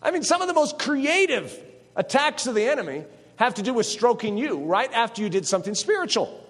I 0.02 0.12
mean, 0.12 0.24
some 0.24 0.42
of 0.42 0.50
the 0.50 0.54
most 0.54 0.78
creative 0.78 1.58
attacks 1.96 2.48
of 2.48 2.54
the 2.56 2.68
enemy 2.68 3.06
have 3.38 3.54
to 3.54 3.62
do 3.62 3.74
with 3.74 3.86
stroking 3.86 4.38
you 4.38 4.58
right 4.66 4.92
after 4.92 5.22
you 5.22 5.30
did 5.30 5.48
something 5.48 5.74
spiritual. 5.74 6.44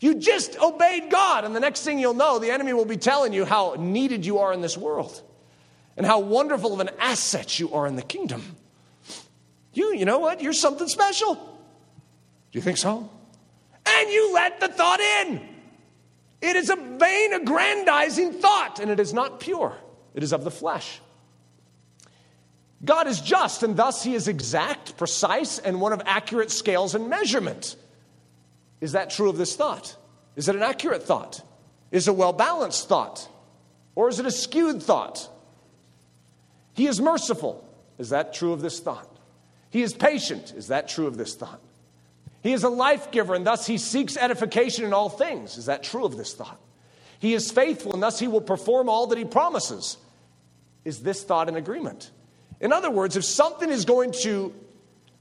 You 0.00 0.14
just 0.14 0.58
obeyed 0.58 1.10
God, 1.10 1.44
and 1.44 1.54
the 1.56 1.60
next 1.60 1.82
thing 1.82 1.98
you'll 1.98 2.14
know, 2.14 2.38
the 2.38 2.50
enemy 2.50 2.72
will 2.72 2.84
be 2.84 2.96
telling 2.96 3.32
you 3.32 3.44
how 3.44 3.74
needed 3.78 4.24
you 4.24 4.38
are 4.38 4.52
in 4.52 4.60
this 4.60 4.76
world 4.76 5.22
and 5.96 6.06
how 6.06 6.20
wonderful 6.20 6.72
of 6.72 6.80
an 6.80 6.90
asset 7.00 7.58
you 7.58 7.72
are 7.74 7.86
in 7.86 7.96
the 7.96 8.02
kingdom. 8.02 8.56
You, 9.72 9.94
you 9.94 10.04
know 10.04 10.18
what? 10.20 10.40
You're 10.40 10.52
something 10.52 10.88
special. 10.88 11.34
Do 11.34 12.58
you 12.58 12.60
think 12.60 12.78
so? 12.78 13.10
And 13.84 14.10
you 14.10 14.32
let 14.34 14.60
the 14.60 14.68
thought 14.68 15.00
in. 15.00 15.40
It 16.40 16.54
is 16.54 16.70
a 16.70 16.76
vain, 16.76 17.32
aggrandizing 17.32 18.34
thought, 18.34 18.78
and 18.78 18.90
it 18.90 19.00
is 19.00 19.12
not 19.12 19.40
pure, 19.40 19.76
it 20.14 20.22
is 20.22 20.32
of 20.32 20.44
the 20.44 20.50
flesh. 20.50 21.00
God 22.84 23.08
is 23.08 23.20
just, 23.20 23.64
and 23.64 23.76
thus 23.76 24.04
he 24.04 24.14
is 24.14 24.28
exact, 24.28 24.96
precise, 24.96 25.58
and 25.58 25.80
one 25.80 25.92
of 25.92 26.00
accurate 26.06 26.52
scales 26.52 26.94
and 26.94 27.10
measurement. 27.10 27.74
Is 28.80 28.92
that 28.92 29.10
true 29.10 29.28
of 29.28 29.36
this 29.36 29.56
thought? 29.56 29.96
Is 30.36 30.48
it 30.48 30.56
an 30.56 30.62
accurate 30.62 31.02
thought? 31.02 31.42
Is 31.90 32.06
it 32.06 32.10
a 32.10 32.14
well 32.14 32.32
balanced 32.32 32.88
thought? 32.88 33.28
Or 33.94 34.08
is 34.08 34.20
it 34.20 34.26
a 34.26 34.30
skewed 34.30 34.82
thought? 34.82 35.28
He 36.74 36.86
is 36.86 37.00
merciful. 37.00 37.64
Is 37.98 38.10
that 38.10 38.32
true 38.32 38.52
of 38.52 38.60
this 38.60 38.78
thought? 38.78 39.08
He 39.70 39.82
is 39.82 39.92
patient. 39.92 40.54
Is 40.56 40.68
that 40.68 40.88
true 40.88 41.06
of 41.06 41.16
this 41.16 41.34
thought? 41.34 41.60
He 42.42 42.52
is 42.52 42.62
a 42.62 42.68
life 42.68 43.10
giver, 43.10 43.34
and 43.34 43.44
thus 43.44 43.66
he 43.66 43.78
seeks 43.78 44.16
edification 44.16 44.84
in 44.84 44.92
all 44.92 45.08
things. 45.08 45.58
Is 45.58 45.66
that 45.66 45.82
true 45.82 46.04
of 46.04 46.16
this 46.16 46.34
thought? 46.34 46.60
He 47.18 47.34
is 47.34 47.50
faithful, 47.50 47.94
and 47.94 48.02
thus 48.02 48.20
he 48.20 48.28
will 48.28 48.40
perform 48.40 48.88
all 48.88 49.08
that 49.08 49.18
he 49.18 49.24
promises. 49.24 49.96
Is 50.84 51.02
this 51.02 51.24
thought 51.24 51.48
in 51.48 51.56
agreement? 51.56 52.12
In 52.60 52.72
other 52.72 52.90
words, 52.90 53.16
if 53.16 53.24
something 53.24 53.70
is 53.70 53.84
going 53.84 54.12
to 54.22 54.54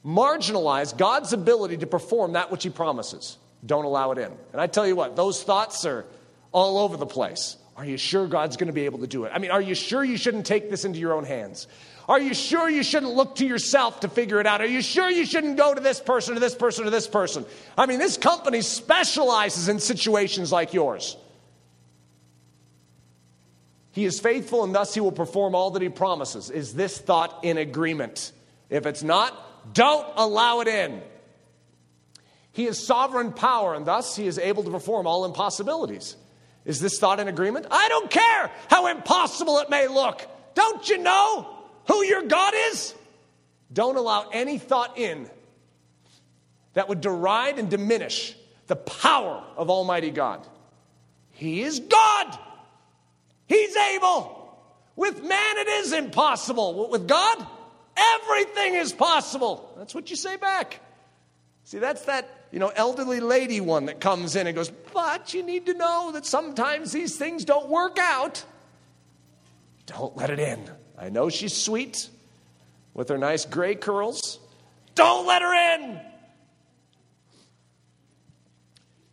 marginalize 0.05 0.97
God's 0.97 1.33
ability 1.33 1.77
to 1.77 1.87
perform 1.87 2.33
that 2.33 2.51
which 2.51 2.63
He 2.63 2.69
promises, 2.69 3.37
don't 3.65 3.85
allow 3.85 4.11
it 4.11 4.17
in. 4.17 4.31
And 4.51 4.61
I 4.61 4.67
tell 4.67 4.87
you 4.87 4.95
what, 4.95 5.15
those 5.15 5.43
thoughts 5.43 5.85
are 5.85 6.05
all 6.51 6.79
over 6.79 6.97
the 6.97 7.05
place. 7.05 7.57
Are 7.75 7.85
you 7.85 7.97
sure 7.97 8.27
God's 8.27 8.57
going 8.57 8.67
to 8.67 8.73
be 8.73 8.85
able 8.85 8.99
to 8.99 9.07
do 9.07 9.25
it? 9.25 9.31
I 9.33 9.39
mean, 9.39 9.51
are 9.51 9.61
you 9.61 9.75
sure 9.75 10.03
you 10.03 10.17
shouldn't 10.17 10.45
take 10.45 10.69
this 10.69 10.83
into 10.83 10.99
your 10.99 11.13
own 11.13 11.25
hands? 11.25 11.67
Are 12.07 12.19
you 12.19 12.33
sure 12.33 12.69
you 12.69 12.83
shouldn't 12.83 13.13
look 13.13 13.35
to 13.35 13.45
yourself 13.45 13.99
to 13.99 14.07
figure 14.07 14.39
it 14.39 14.47
out? 14.47 14.61
Are 14.61 14.67
you 14.67 14.81
sure 14.81 15.09
you 15.09 15.25
shouldn't 15.25 15.57
go 15.57 15.73
to 15.73 15.81
this 15.81 15.99
person 15.99 16.35
or 16.35 16.39
this 16.39 16.55
person 16.55 16.87
or 16.87 16.89
this 16.89 17.07
person? 17.07 17.45
I 17.77 17.85
mean, 17.85 17.99
this 17.99 18.17
company 18.17 18.61
specializes 18.61 19.67
in 19.67 19.79
situations 19.79 20.51
like 20.51 20.73
yours. 20.73 21.17
He 23.91 24.05
is 24.05 24.19
faithful 24.19 24.63
and 24.63 24.73
thus 24.73 24.93
he 24.93 24.99
will 24.99 25.11
perform 25.11 25.53
all 25.53 25.71
that 25.71 25.81
he 25.81 25.89
promises. 25.89 26.49
Is 26.49 26.73
this 26.73 26.97
thought 26.97 27.39
in 27.43 27.57
agreement? 27.57 28.31
If 28.69 28.85
it's 28.85 29.03
not, 29.03 29.73
don't 29.73 30.07
allow 30.15 30.61
it 30.61 30.67
in. 30.67 31.01
He 32.57 32.65
has 32.65 32.83
sovereign 32.83 33.33
power, 33.33 33.75
and 33.75 33.85
thus 33.85 34.15
he 34.15 34.25
is 34.25 34.39
able 34.39 34.63
to 34.63 34.71
perform 34.71 35.05
all 35.05 35.25
impossibilities. 35.25 36.15
Is 36.65 36.79
this 36.79 36.97
thought 36.97 37.19
in 37.19 37.27
agreement? 37.27 37.67
I 37.69 37.87
don't 37.87 38.09
care 38.09 38.51
how 38.67 38.87
impossible 38.87 39.59
it 39.59 39.69
may 39.69 39.87
look. 39.87 40.27
Don't 40.55 40.89
you 40.89 40.97
know 40.97 41.55
who 41.87 42.03
your 42.03 42.23
God 42.23 42.55
is? 42.71 42.95
Don't 43.71 43.95
allow 43.95 44.29
any 44.33 44.57
thought 44.57 44.97
in 44.97 45.29
that 46.73 46.89
would 46.89 46.99
deride 46.99 47.59
and 47.59 47.69
diminish 47.69 48.35
the 48.65 48.75
power 48.75 49.43
of 49.55 49.69
Almighty 49.69 50.09
God. 50.09 50.43
He 51.33 51.61
is 51.61 51.79
God. 51.79 52.39
He's 53.45 53.77
able. 53.77 54.57
With 54.95 55.21
man, 55.23 55.57
it 55.57 55.67
is 55.67 55.93
impossible. 55.93 56.89
With 56.89 57.07
God, 57.07 57.45
everything 57.95 58.73
is 58.73 58.93
possible. 58.93 59.75
That's 59.77 59.93
what 59.93 60.09
you 60.09 60.15
say 60.15 60.37
back. 60.37 60.79
See, 61.65 61.77
that's 61.77 62.05
that, 62.05 62.27
you 62.51 62.59
know, 62.59 62.71
elderly 62.75 63.19
lady 63.19 63.61
one 63.61 63.85
that 63.85 63.99
comes 63.99 64.35
in 64.35 64.47
and 64.47 64.55
goes, 64.55 64.69
But 64.93 65.33
you 65.33 65.43
need 65.43 65.65
to 65.65 65.73
know 65.73 66.11
that 66.13 66.25
sometimes 66.25 66.91
these 66.91 67.17
things 67.17 67.45
don't 67.45 67.69
work 67.69 67.97
out. 67.99 68.43
Don't 69.85 70.15
let 70.17 70.29
it 70.29 70.39
in. 70.39 70.59
I 70.97 71.09
know 71.09 71.29
she's 71.29 71.55
sweet 71.55 72.09
with 72.93 73.09
her 73.09 73.17
nice 73.17 73.45
gray 73.45 73.75
curls. 73.75 74.39
Don't 74.95 75.27
let 75.27 75.41
her 75.41 75.75
in. 75.75 75.99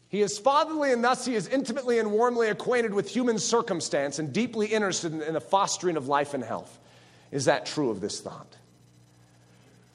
He 0.09 0.23
is 0.23 0.39
fatherly, 0.39 0.93
and 0.93 1.03
thus 1.03 1.27
he 1.27 1.35
is 1.35 1.49
intimately 1.49 1.99
and 1.99 2.13
warmly 2.13 2.49
acquainted 2.49 2.95
with 2.95 3.09
human 3.09 3.39
circumstance 3.39 4.21
and 4.21 4.33
deeply 4.33 4.69
interested 4.69 5.13
in 5.13 5.35
the 5.35 5.41
fostering 5.41 5.97
of 5.97 6.07
life 6.07 6.35
and 6.35 6.45
health. 6.45 6.79
Is 7.33 7.47
that 7.47 7.67
true 7.67 7.91
of 7.91 8.01
this 8.01 8.21
thought? 8.21 8.57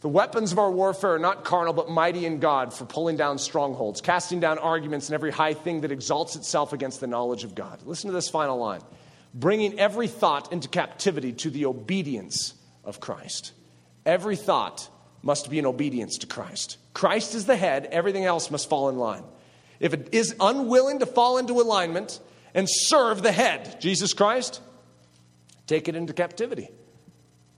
The 0.01 0.09
weapons 0.09 0.53
of 0.53 0.59
our 0.59 0.71
warfare 0.71 1.15
are 1.15 1.19
not 1.19 1.43
carnal, 1.43 1.73
but 1.73 1.89
mighty 1.89 2.25
in 2.25 2.39
God 2.39 2.73
for 2.73 2.85
pulling 2.85 3.17
down 3.17 3.37
strongholds, 3.37 3.99
casting 3.99 4.39
down 4.39 4.57
arguments 4.57 5.09
and 5.09 5.13
every 5.13 5.31
high 5.31 5.53
thing 5.53 5.81
that 5.81 5.91
exalts 5.91 6.37
itself 6.37 6.71
against 6.71 7.01
the 7.01 7.07
knowledge 7.07 7.43
of 7.43 7.53
God. 7.53 7.81
Listen 7.85 8.07
to 8.07 8.13
this 8.13 8.29
final 8.29 8.57
line 8.57 8.81
bringing 9.33 9.79
every 9.79 10.07
thought 10.07 10.51
into 10.51 10.67
captivity 10.67 11.33
to 11.33 11.49
the 11.49 11.65
obedience 11.65 12.53
of 12.83 12.99
Christ. 12.99 13.51
Every 14.05 14.35
thought 14.35 14.89
must 15.21 15.49
be 15.49 15.59
in 15.59 15.65
obedience 15.65 16.19
to 16.19 16.27
Christ. 16.27 16.77
Christ 16.93 17.35
is 17.35 17.45
the 17.45 17.55
head, 17.55 17.87
everything 17.91 18.25
else 18.25 18.49
must 18.49 18.69
fall 18.69 18.89
in 18.89 18.97
line. 18.97 19.23
If 19.79 19.93
it 19.93 20.09
is 20.13 20.35
unwilling 20.39 20.99
to 20.99 21.05
fall 21.05 21.37
into 21.37 21.53
alignment 21.53 22.19
and 22.53 22.67
serve 22.69 23.21
the 23.21 23.31
head, 23.31 23.79
Jesus 23.79 24.13
Christ, 24.13 24.61
take 25.67 25.87
it 25.87 25.95
into 25.95 26.13
captivity, 26.13 26.69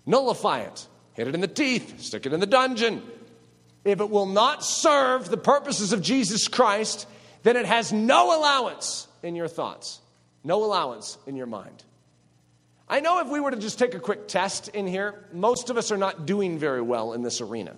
nullify 0.05 0.61
it 0.61 0.87
hit 1.13 1.27
it 1.27 1.35
in 1.35 1.41
the 1.41 1.47
teeth, 1.47 2.01
stick 2.01 2.25
it 2.25 2.33
in 2.33 2.39
the 2.39 2.45
dungeon. 2.45 3.03
If 3.83 3.99
it 3.99 4.09
will 4.09 4.27
not 4.27 4.63
serve 4.63 5.29
the 5.29 5.37
purposes 5.37 5.93
of 5.93 6.01
Jesus 6.01 6.47
Christ, 6.47 7.07
then 7.43 7.57
it 7.57 7.65
has 7.65 7.91
no 7.91 8.37
allowance 8.37 9.07
in 9.23 9.35
your 9.35 9.47
thoughts, 9.47 9.99
no 10.43 10.63
allowance 10.63 11.17
in 11.25 11.35
your 11.35 11.47
mind. 11.47 11.83
I 12.87 12.99
know 12.99 13.19
if 13.19 13.29
we 13.29 13.39
were 13.39 13.51
to 13.51 13.57
just 13.57 13.79
take 13.79 13.95
a 13.95 13.99
quick 13.99 14.27
test 14.27 14.67
in 14.67 14.85
here, 14.85 15.25
most 15.31 15.69
of 15.69 15.77
us 15.77 15.91
are 15.91 15.97
not 15.97 16.25
doing 16.25 16.59
very 16.59 16.81
well 16.81 17.13
in 17.13 17.21
this 17.21 17.39
arena. 17.39 17.75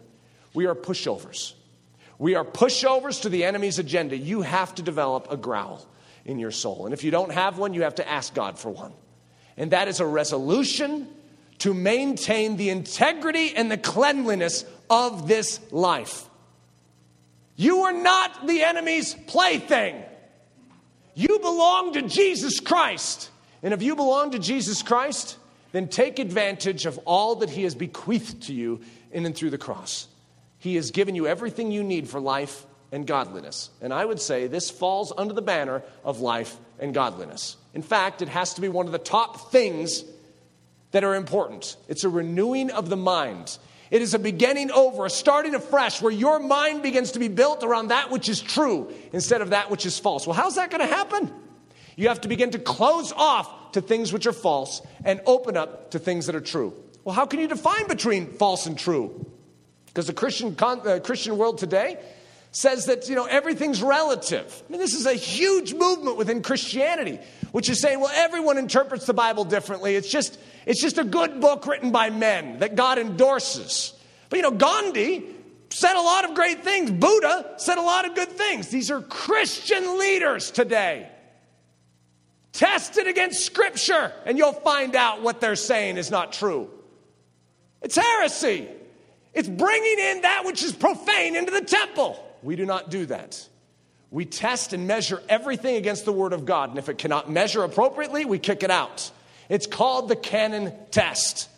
We 0.53 0.65
are 0.65 0.75
pushovers. 0.75 1.53
We 2.17 2.35
are 2.35 2.43
pushovers 2.43 3.21
to 3.21 3.29
the 3.29 3.43
enemy's 3.43 3.79
agenda. 3.79 4.17
You 4.17 4.41
have 4.41 4.73
to 4.75 4.81
develop 4.81 5.31
a 5.31 5.37
growl 5.37 5.85
in 6.25 6.39
your 6.39 6.51
soul. 6.51 6.85
And 6.85 6.93
if 6.93 7.03
you 7.03 7.11
don't 7.11 7.31
have 7.31 7.57
one, 7.57 7.73
you 7.73 7.83
have 7.83 7.95
to 7.95 8.09
ask 8.09 8.33
God 8.33 8.57
for 8.57 8.69
one. 8.69 8.93
And 9.55 9.71
that 9.71 9.87
is 9.87 9.99
a 9.99 10.05
resolution 10.05 11.07
to 11.59 11.73
maintain 11.73 12.57
the 12.57 12.69
integrity 12.69 13.55
and 13.55 13.71
the 13.71 13.77
cleanliness 13.77 14.65
of 14.89 15.27
this 15.27 15.59
life. 15.71 16.29
You 17.55 17.83
are 17.83 17.93
not 17.93 18.47
the 18.47 18.63
enemy's 18.63 19.13
plaything. 19.13 20.03
You 21.15 21.39
belong 21.39 21.93
to 21.93 22.01
Jesus 22.01 22.59
Christ. 22.59 23.29
And 23.61 23.73
if 23.73 23.81
you 23.81 23.95
belong 23.95 24.31
to 24.31 24.39
Jesus 24.39 24.81
Christ, 24.81 25.37
then 25.71 25.87
take 25.87 26.19
advantage 26.19 26.85
of 26.85 26.99
all 27.05 27.35
that 27.37 27.49
He 27.49 27.63
has 27.63 27.75
bequeathed 27.75 28.43
to 28.43 28.53
you 28.53 28.81
in 29.11 29.25
and 29.25 29.35
through 29.35 29.51
the 29.51 29.57
cross. 29.57 30.07
He 30.57 30.75
has 30.75 30.91
given 30.91 31.15
you 31.15 31.27
everything 31.27 31.71
you 31.71 31.83
need 31.83 32.07
for 32.07 32.19
life 32.19 32.65
and 32.91 33.05
godliness. 33.07 33.69
And 33.81 33.93
I 33.93 34.05
would 34.05 34.19
say 34.19 34.47
this 34.47 34.69
falls 34.69 35.11
under 35.17 35.33
the 35.33 35.41
banner 35.41 35.83
of 36.03 36.21
life 36.21 36.55
and 36.79 36.93
godliness. 36.93 37.57
In 37.73 37.81
fact, 37.81 38.21
it 38.21 38.29
has 38.29 38.53
to 38.55 38.61
be 38.61 38.69
one 38.69 38.85
of 38.85 38.91
the 38.91 38.99
top 38.99 39.51
things 39.51 40.03
that 40.93 41.03
are 41.03 41.15
important. 41.15 41.75
It's 41.89 42.05
a 42.05 42.09
renewing 42.09 42.71
of 42.71 42.89
the 42.89 42.95
mind. 42.95 43.57
It 43.91 44.01
is 44.01 44.13
a 44.13 44.19
beginning 44.19 44.71
over, 44.71 45.05
a 45.05 45.09
starting 45.09 45.53
afresh, 45.53 46.01
where 46.01 46.11
your 46.11 46.39
mind 46.39 46.81
begins 46.81 47.11
to 47.11 47.19
be 47.19 47.27
built 47.27 47.63
around 47.63 47.89
that 47.89 48.09
which 48.09 48.29
is 48.29 48.41
true 48.41 48.91
instead 49.11 49.41
of 49.41 49.49
that 49.49 49.69
which 49.69 49.85
is 49.85 49.99
false. 49.99 50.25
Well, 50.25 50.35
how's 50.35 50.55
that 50.55 50.71
going 50.71 50.81
to 50.81 50.95
happen? 50.95 51.31
You 51.95 52.07
have 52.07 52.21
to 52.21 52.27
begin 52.27 52.51
to 52.51 52.59
close 52.59 53.11
off 53.11 53.73
to 53.73 53.81
things 53.81 54.13
which 54.13 54.25
are 54.25 54.33
false 54.33 54.81
and 55.03 55.21
open 55.25 55.57
up 55.57 55.91
to 55.91 55.99
things 55.99 56.27
that 56.27 56.35
are 56.35 56.41
true. 56.41 56.73
Well, 57.03 57.13
how 57.13 57.25
can 57.25 57.39
you 57.39 57.47
define 57.47 57.87
between 57.87 58.27
false 58.27 58.65
and 58.65 58.77
true? 58.77 59.29
Because 59.87 60.07
the 60.07 60.13
Christian, 60.13 60.55
uh, 60.59 60.99
Christian 61.03 61.37
world 61.37 61.57
today 61.57 61.99
says 62.53 62.85
that 62.85 63.09
you 63.09 63.15
know 63.15 63.25
everything's 63.25 63.81
relative. 63.81 64.63
I 64.67 64.71
mean, 64.71 64.79
this 64.79 64.93
is 64.93 65.05
a 65.05 65.13
huge 65.13 65.73
movement 65.73 66.17
within 66.17 66.41
Christianity, 66.41 67.19
which 67.51 67.67
is 67.67 67.81
saying, 67.81 67.99
well, 67.99 68.11
everyone 68.13 68.57
interprets 68.57 69.05
the 69.05 69.13
Bible 69.13 69.43
differently. 69.43 69.95
It's 69.95 70.09
just 70.09 70.39
it's 70.65 70.79
just 70.79 70.97
a 70.97 71.03
good 71.03 71.41
book 71.41 71.67
written 71.67 71.91
by 71.91 72.09
men 72.09 72.59
that 72.59 72.75
God 72.75 72.99
endorses. 72.99 73.93
But 74.29 74.37
you 74.37 74.43
know, 74.43 74.51
Gandhi 74.51 75.25
said 75.69 75.95
a 75.95 76.01
lot 76.01 76.29
of 76.29 76.35
great 76.35 76.63
things. 76.63 76.91
Buddha 76.91 77.55
said 77.57 77.79
a 77.79 77.81
lot 77.81 78.05
of 78.07 78.15
good 78.15 78.29
things. 78.29 78.69
These 78.69 78.91
are 78.91 79.01
Christian 79.01 79.97
leaders 79.97 80.51
today. 80.51 81.09
Test 82.51 82.97
it 82.97 83.07
against 83.07 83.43
Scripture, 83.43 84.13
and 84.27 84.37
you'll 84.37 84.53
find 84.53 84.95
out 84.95 85.23
what 85.23 85.41
they're 85.41 85.55
saying 85.55 85.97
is 85.97 86.11
not 86.11 86.33
true. 86.33 86.69
It's 87.81 87.95
heresy. 87.95 88.67
It's 89.33 89.49
bringing 89.49 89.97
in 89.97 90.21
that 90.21 90.43
which 90.45 90.61
is 90.61 90.71
profane 90.71 91.35
into 91.35 91.51
the 91.51 91.61
temple. 91.61 92.23
We 92.43 92.55
do 92.55 92.65
not 92.65 92.89
do 92.89 93.05
that. 93.07 93.47
We 94.11 94.25
test 94.25 94.73
and 94.73 94.85
measure 94.87 95.23
everything 95.27 95.75
against 95.75 96.05
the 96.05 96.11
Word 96.11 96.33
of 96.33 96.45
God, 96.45 96.69
and 96.69 96.77
if 96.77 96.87
it 96.87 96.99
cannot 96.99 97.31
measure 97.31 97.63
appropriately, 97.63 98.25
we 98.25 98.37
kick 98.37 98.61
it 98.61 98.69
out. 98.69 99.09
It's 99.49 99.65
called 99.65 100.07
the 100.07 100.15
canon 100.15 100.73
test. 100.91 101.49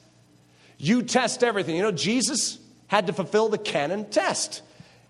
You 0.78 1.04
test 1.04 1.44
everything. 1.44 1.76
You 1.76 1.84
know, 1.84 1.92
Jesus 1.92 2.58
had 2.88 3.08
to 3.08 3.14
fulfill 3.14 3.50
the 3.50 3.58
canon 3.58 4.10
test. 4.10 4.62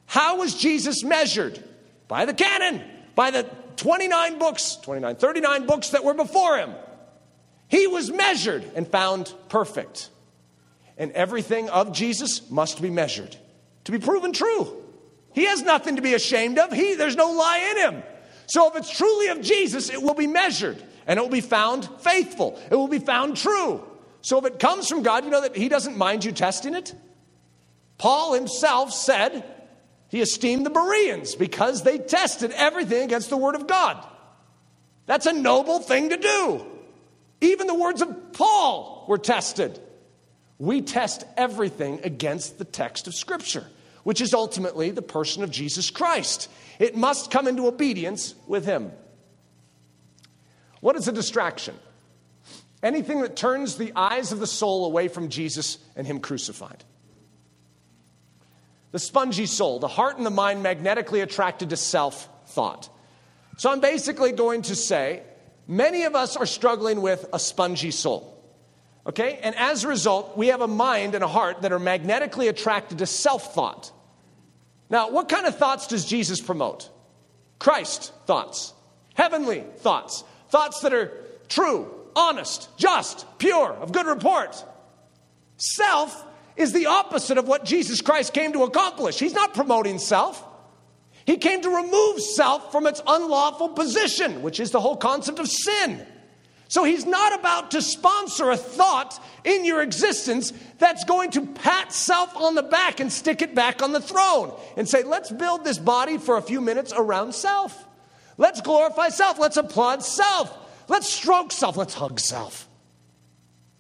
How 0.05 0.38
was 0.38 0.55
Jesus 0.55 1.03
measured? 1.03 1.63
By 2.07 2.26
the 2.26 2.34
canon, 2.34 2.82
by 3.15 3.32
the 3.32 3.43
29 3.78 4.39
books, 4.39 4.78
29, 4.78 5.15
39 5.15 5.65
books 5.65 5.89
that 5.89 6.03
were 6.03 6.13
before 6.13 6.57
him. 6.57 6.73
He 7.67 7.88
was 7.88 8.11
measured 8.11 8.63
and 8.76 8.88
found 8.88 9.34
perfect. 9.49 10.09
And 10.97 11.11
everything 11.11 11.69
of 11.69 11.91
Jesus 11.91 12.49
must 12.49 12.82
be 12.82 12.89
measured 12.89 13.36
to 13.84 13.91
be 13.91 13.99
proven 13.99 14.34
true. 14.34 14.84
He 15.36 15.45
has 15.45 15.61
nothing 15.61 15.97
to 15.97 16.01
be 16.01 16.15
ashamed 16.15 16.57
of. 16.57 16.73
He, 16.73 16.95
there's 16.95 17.15
no 17.15 17.31
lie 17.31 17.75
in 17.75 17.93
him. 17.93 18.03
So 18.47 18.69
if 18.69 18.75
it's 18.75 18.89
truly 18.89 19.27
of 19.27 19.41
Jesus, 19.41 19.89
it 19.89 20.01
will 20.01 20.13
be 20.13 20.27
measured 20.27 20.81
and 21.05 21.19
it 21.19 21.21
will 21.21 21.29
be 21.29 21.41
found 21.41 21.88
faithful. 21.99 22.59
It 22.71 22.75
will 22.75 22.88
be 22.88 22.99
found 22.99 23.38
true. 23.38 23.83
So 24.21 24.39
if 24.39 24.45
it 24.45 24.59
comes 24.59 24.88
from 24.88 25.03
God, 25.03 25.23
you 25.23 25.29
know 25.29 25.41
that 25.41 25.55
He 25.55 25.69
doesn't 25.69 25.97
mind 25.97 26.25
you 26.25 26.31
testing 26.31 26.73
it. 26.73 26.95
Paul 27.97 28.33
himself 28.33 28.91
said 28.91 29.43
he 30.09 30.21
esteemed 30.21 30.65
the 30.65 30.69
Bereans 30.69 31.36
because 31.36 31.83
they 31.83 31.97
tested 31.97 32.51
everything 32.51 33.03
against 33.03 33.29
the 33.29 33.38
Word 33.38 33.55
of 33.55 33.67
God. 33.67 34.05
That's 35.05 35.25
a 35.25 35.33
noble 35.33 35.79
thing 35.79 36.09
to 36.09 36.17
do. 36.17 36.65
Even 37.41 37.67
the 37.67 37.75
words 37.75 38.01
of 38.01 38.33
Paul 38.33 39.05
were 39.07 39.17
tested. 39.17 39.79
We 40.57 40.81
test 40.81 41.25
everything 41.38 42.01
against 42.03 42.57
the 42.57 42.65
text 42.65 43.07
of 43.07 43.13
Scripture, 43.15 43.65
which 44.06 44.22
is 44.22 44.36
ultimately 44.36 44.91
the 44.91 45.01
person 45.01 45.43
of 45.43 45.49
Jesus 45.49 45.89
Christ. 45.89 46.47
It 46.78 46.95
must 46.95 47.32
come 47.32 47.47
into 47.47 47.66
obedience 47.66 48.36
with 48.45 48.64
Him. 48.64 48.91
What 50.80 50.95
is 50.95 51.08
a 51.08 51.12
distraction? 51.12 51.74
Anything 52.84 53.22
that 53.22 53.36
turns 53.36 53.78
the 53.78 53.91
eyes 53.95 54.32
of 54.32 54.39
the 54.39 54.45
soul 54.45 54.86
away 54.86 55.08
from 55.08 55.30
Jesus 55.30 55.80
and 55.95 56.06
Him 56.06 56.20
crucified. 56.20 56.84
The 58.91 58.99
spongy 58.99 59.47
soul, 59.47 59.80
the 59.80 59.88
heart 59.88 60.18
and 60.18 60.26
the 60.26 60.30
mind 60.30 60.62
magnetically 60.62 61.22
attracted 61.22 61.72
to 61.72 61.76
self 61.76 62.30
thought. 62.49 62.88
So 63.58 63.72
I'm 63.72 63.80
basically 63.80 64.34
going 64.34 64.62
to 64.64 64.76
say 64.76 65.24
many 65.68 66.03
of 66.03 66.14
us 66.14 66.38
are 66.38 66.45
struggling 66.45 67.01
with 67.01 67.26
a 67.34 67.39
spongy 67.39 67.89
soul. 67.89 68.34
Okay? 69.08 69.39
And 69.41 69.56
as 69.56 69.84
a 69.84 69.88
result, 69.88 70.38
we 70.38 70.47
have 70.47 70.62
a 70.62 70.68
mind 70.68 71.16
and 71.16 71.24
a 71.24 71.28
heart 71.28 71.62
that 71.62 71.72
are 71.72 71.80
magnetically 71.80 72.47
attracted 72.47 72.99
to 72.99 73.06
self 73.06 73.53
thought. 73.53 73.91
Now, 74.89 75.10
what 75.10 75.30
kind 75.30 75.45
of 75.45 75.58
thoughts 75.58 75.88
does 75.88 76.06
Jesus 76.06 76.41
promote? 76.41 76.89
Christ 77.60 78.12
thoughts, 78.26 78.74
heavenly 79.16 79.64
thoughts, 79.78 80.24
Thoughts 80.49 80.82
that 80.82 80.93
are 80.93 81.12
true, 81.49 81.91
honest, 82.16 82.70
just, 82.78 83.26
pure, 83.39 83.74
of 83.74 83.91
good 83.91 84.06
report. 84.06 84.64
Self 85.58 86.26
is 86.56 86.72
the 86.72 86.86
opposite 86.86 87.38
of 87.38 87.47
what 87.47 87.66
Jesus 87.66 88.01
Christ 88.01 88.34
came 88.34 88.53
to 88.53 88.64
accomplish. 88.64 89.20
He's 89.20 89.34
not 89.34 89.53
promoting 89.53 89.99
self, 89.99 90.41
He 91.26 91.38
came 91.38 91.62
to 91.62 91.70
remove 91.70 92.22
self 92.22 92.72
from 92.72 92.88
its 92.88 93.01
unlawful 93.06 93.70
position, 93.70 94.41
which 94.43 94.60
is 94.60 94.72
the 94.72 94.80
whole 94.80 94.95
concept 94.95 95.39
of 95.39 95.47
sin. 95.47 96.06
So 96.68 96.84
he's 96.84 97.05
not 97.05 97.39
about 97.39 97.72
to 97.72 97.82
sponsor 97.82 98.49
a 98.49 98.57
thought 98.57 99.24
in 99.43 99.66
your 99.66 99.82
existence 99.82 100.51
that's 100.80 101.03
going 101.03 101.32
to 101.32 101.45
pat 101.45 101.93
self 101.93 102.36
on 102.36 102.55
the 102.55 102.63
back 102.63 102.99
and 102.99 103.11
stick 103.11 103.41
it 103.41 103.53
back 103.53 103.84
on 103.84 103.91
the 103.91 104.01
throne 104.01 104.51
and 104.76 104.89
say, 104.89 105.03
let's 105.03 105.32
build 105.32 105.63
this 105.63 105.78
body 105.78 106.18
for 106.18 106.38
a 106.38 106.41
few 106.41 106.61
minutes 106.61 106.91
around 106.95 107.36
self. 107.36 107.86
Let's 108.38 108.61
glorify 108.61 109.09
self. 109.09 109.39
Let's 109.39 109.57
applaud 109.57 110.03
self. 110.03 110.57
Let's 110.88 111.07
stroke 111.07 111.51
self. 111.51 111.78
Let's 111.78 111.93
hug 111.93 112.20
self. 112.20 112.68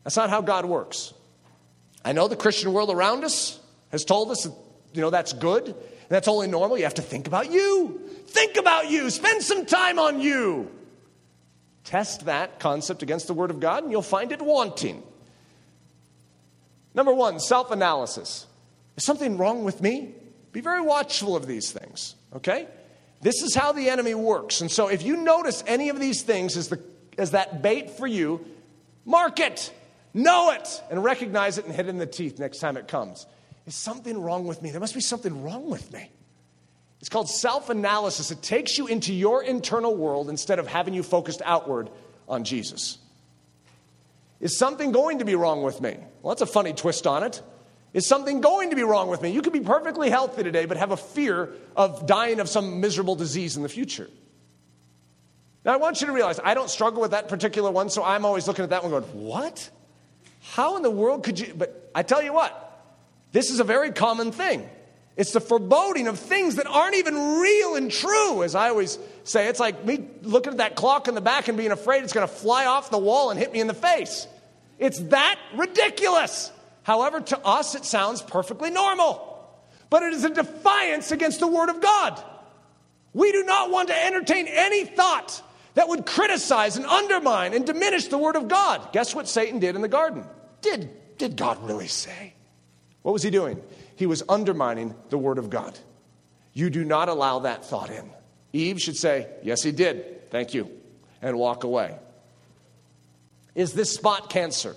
That's 0.03 0.15
not 0.15 0.29
how 0.29 0.41
God 0.41 0.65
works. 0.65 1.13
I 2.03 2.11
know 2.11 2.27
the 2.27 2.35
Christian 2.35 2.71
world 2.71 2.91
around 2.91 3.23
us 3.23 3.59
has 3.91 4.05
told 4.05 4.29
us, 4.29 4.43
that, 4.43 4.53
you 4.93 5.01
know, 5.01 5.09
that's 5.09 5.33
good. 5.33 5.67
And 5.67 5.75
That's 6.09 6.27
only 6.27 6.47
normal. 6.47 6.77
You 6.77 6.83
have 6.83 6.93
to 6.95 7.01
think 7.01 7.25
about 7.25 7.51
you. 7.51 7.99
Think 8.27 8.57
about 8.57 8.91
you. 8.91 9.09
Spend 9.09 9.41
some 9.41 9.65
time 9.65 9.97
on 9.97 10.19
you. 10.21 10.69
Test 11.85 12.25
that 12.25 12.59
concept 12.59 13.03
against 13.03 13.27
the 13.27 13.33
Word 13.33 13.51
of 13.51 13.59
God, 13.59 13.83
and 13.83 13.91
you'll 13.91 14.01
find 14.01 14.31
it 14.31 14.41
wanting. 14.41 15.03
Number 16.93 17.13
one, 17.13 17.39
self 17.39 17.71
analysis. 17.71 18.47
Is 18.97 19.05
something 19.05 19.37
wrong 19.37 19.63
with 19.63 19.81
me? 19.81 20.13
Be 20.51 20.61
very 20.61 20.81
watchful 20.81 21.35
of 21.35 21.47
these 21.47 21.71
things, 21.71 22.15
okay? 22.33 22.67
This 23.21 23.41
is 23.41 23.53
how 23.53 23.71
the 23.71 23.89
enemy 23.89 24.13
works. 24.13 24.61
And 24.61 24.71
so 24.71 24.87
if 24.87 25.03
you 25.03 25.17
notice 25.17 25.63
any 25.67 25.89
of 25.89 25.99
these 25.99 26.21
things 26.21 26.55
as, 26.55 26.69
the, 26.69 26.81
as 27.17 27.31
that 27.31 27.61
bait 27.61 27.91
for 27.91 28.07
you, 28.07 28.45
mark 29.03 29.39
it, 29.39 29.73
know 30.13 30.51
it, 30.51 30.81
and 30.89 31.03
recognize 31.03 31.57
it 31.57 31.65
and 31.65 31.73
hit 31.73 31.87
it 31.87 31.89
in 31.89 31.97
the 31.97 32.05
teeth 32.05 32.39
next 32.39 32.59
time 32.59 32.77
it 32.77 32.87
comes. 32.87 33.25
Is 33.67 33.75
something 33.75 34.21
wrong 34.21 34.47
with 34.47 34.61
me? 34.61 34.71
There 34.71 34.79
must 34.79 34.93
be 34.93 35.01
something 35.01 35.43
wrong 35.43 35.69
with 35.69 35.91
me. 35.91 36.09
It's 37.05 37.09
called 37.11 37.29
self 37.29 37.69
analysis. 37.69 38.31
It 38.31 38.41
takes 38.41 38.79
you 38.79 38.87
into 38.87 39.13
your 39.13 39.43
internal 39.43 39.95
world 39.95 40.27
instead 40.27 40.57
of 40.57 40.65
having 40.65 40.95
you 40.95 41.03
focused 41.03 41.39
outward 41.45 41.91
on 42.27 42.43
Jesus. 42.43 42.97
Is 44.39 44.57
something 44.57 44.91
going 44.91 45.19
to 45.19 45.25
be 45.25 45.35
wrong 45.35 45.61
with 45.61 45.81
me? 45.81 45.97
Well, 46.23 46.33
that's 46.33 46.41
a 46.41 46.51
funny 46.51 46.73
twist 46.73 47.05
on 47.05 47.21
it. 47.21 47.43
Is 47.93 48.07
something 48.07 48.41
going 48.41 48.71
to 48.71 48.75
be 48.75 48.81
wrong 48.81 49.07
with 49.07 49.21
me? 49.21 49.29
You 49.29 49.43
could 49.43 49.53
be 49.53 49.59
perfectly 49.59 50.09
healthy 50.09 50.41
today, 50.41 50.65
but 50.65 50.77
have 50.77 50.89
a 50.89 50.97
fear 50.97 51.51
of 51.75 52.07
dying 52.07 52.39
of 52.39 52.49
some 52.49 52.81
miserable 52.81 53.13
disease 53.13 53.55
in 53.55 53.61
the 53.61 53.69
future. 53.69 54.09
Now, 55.63 55.73
I 55.73 55.77
want 55.77 56.01
you 56.01 56.07
to 56.07 56.13
realize 56.13 56.39
I 56.43 56.55
don't 56.55 56.71
struggle 56.71 57.01
with 57.01 57.11
that 57.11 57.27
particular 57.27 57.69
one, 57.69 57.91
so 57.91 58.03
I'm 58.03 58.25
always 58.25 58.47
looking 58.47 58.63
at 58.63 58.71
that 58.71 58.81
one 58.81 58.89
going, 58.89 59.03
What? 59.13 59.69
How 60.41 60.75
in 60.75 60.81
the 60.81 60.89
world 60.89 61.23
could 61.23 61.39
you? 61.39 61.53
But 61.55 61.91
I 61.93 62.01
tell 62.01 62.23
you 62.23 62.33
what, 62.33 62.83
this 63.31 63.51
is 63.51 63.59
a 63.59 63.63
very 63.63 63.91
common 63.91 64.31
thing. 64.31 64.67
It's 65.17 65.31
the 65.31 65.39
foreboding 65.39 66.07
of 66.07 66.19
things 66.19 66.55
that 66.55 66.67
aren't 66.67 66.95
even 66.95 67.15
real 67.39 67.75
and 67.75 67.89
true, 67.89 68.43
as 68.43 68.53
I 68.53 68.69
always 68.69 68.99
say. 69.23 69.47
It's 69.47 69.59
like 69.59 69.85
me 69.85 70.07
looking 70.23 70.51
at 70.51 70.57
that 70.57 70.75
clock 70.75 71.07
in 71.07 71.15
the 71.15 71.21
back 71.21 71.47
and 71.47 71.57
being 71.57 71.71
afraid 71.71 72.03
it's 72.03 72.11
going 72.11 72.27
to 72.27 72.33
fly 72.33 72.65
off 72.65 72.89
the 72.89 72.97
wall 72.97 73.29
and 73.29 73.39
hit 73.39 73.53
me 73.53 73.61
in 73.61 73.67
the 73.67 73.73
face. 73.73 74.27
It's 74.77 74.99
that 74.99 75.39
ridiculous. 75.55 76.51
However, 76.83 77.21
to 77.21 77.39
us, 77.45 77.75
it 77.75 77.85
sounds 77.85 78.21
perfectly 78.21 78.71
normal. 78.71 79.31
But 79.89 80.03
it 80.03 80.13
is 80.13 80.25
a 80.25 80.29
defiance 80.29 81.11
against 81.11 81.39
the 81.39 81.47
Word 81.47 81.69
of 81.69 81.79
God. 81.79 82.21
We 83.13 83.31
do 83.31 83.43
not 83.45 83.71
want 83.71 83.87
to 83.87 84.05
entertain 84.05 84.47
any 84.47 84.83
thought 84.83 85.41
that 85.75 85.87
would 85.87 86.05
criticize 86.05 86.75
and 86.75 86.85
undermine 86.85 87.53
and 87.53 87.65
diminish 87.65 88.07
the 88.09 88.17
Word 88.17 88.35
of 88.35 88.49
God. 88.49 88.91
Guess 88.91 89.15
what 89.15 89.29
Satan 89.29 89.59
did 89.59 89.75
in 89.75 89.81
the 89.81 89.87
garden? 89.87 90.25
Did, 90.61 90.89
did 91.17 91.37
God 91.37 91.65
really 91.65 91.87
say? 91.87 92.33
What 93.01 93.13
was 93.13 93.23
he 93.23 93.29
doing? 93.29 93.61
He 93.95 94.05
was 94.05 94.23
undermining 94.27 94.95
the 95.09 95.17
Word 95.17 95.37
of 95.37 95.49
God. 95.49 95.77
You 96.53 96.69
do 96.69 96.83
not 96.83 97.09
allow 97.09 97.39
that 97.39 97.65
thought 97.65 97.89
in. 97.89 98.09
Eve 98.53 98.81
should 98.81 98.97
say, 98.97 99.27
Yes, 99.43 99.61
he 99.61 99.71
did. 99.71 100.29
Thank 100.31 100.53
you. 100.53 100.69
And 101.21 101.37
walk 101.37 101.63
away. 101.63 101.97
Is 103.55 103.73
this 103.73 103.93
spot 103.93 104.29
cancer? 104.29 104.75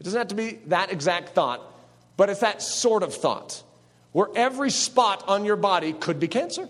It 0.00 0.04
doesn't 0.04 0.18
have 0.18 0.28
to 0.28 0.34
be 0.34 0.58
that 0.66 0.92
exact 0.92 1.30
thought, 1.30 1.60
but 2.16 2.30
it's 2.30 2.40
that 2.40 2.62
sort 2.62 3.02
of 3.02 3.14
thought 3.14 3.62
where 4.12 4.28
every 4.34 4.70
spot 4.70 5.24
on 5.28 5.44
your 5.44 5.56
body 5.56 5.92
could 5.92 6.18
be 6.18 6.28
cancer. 6.28 6.68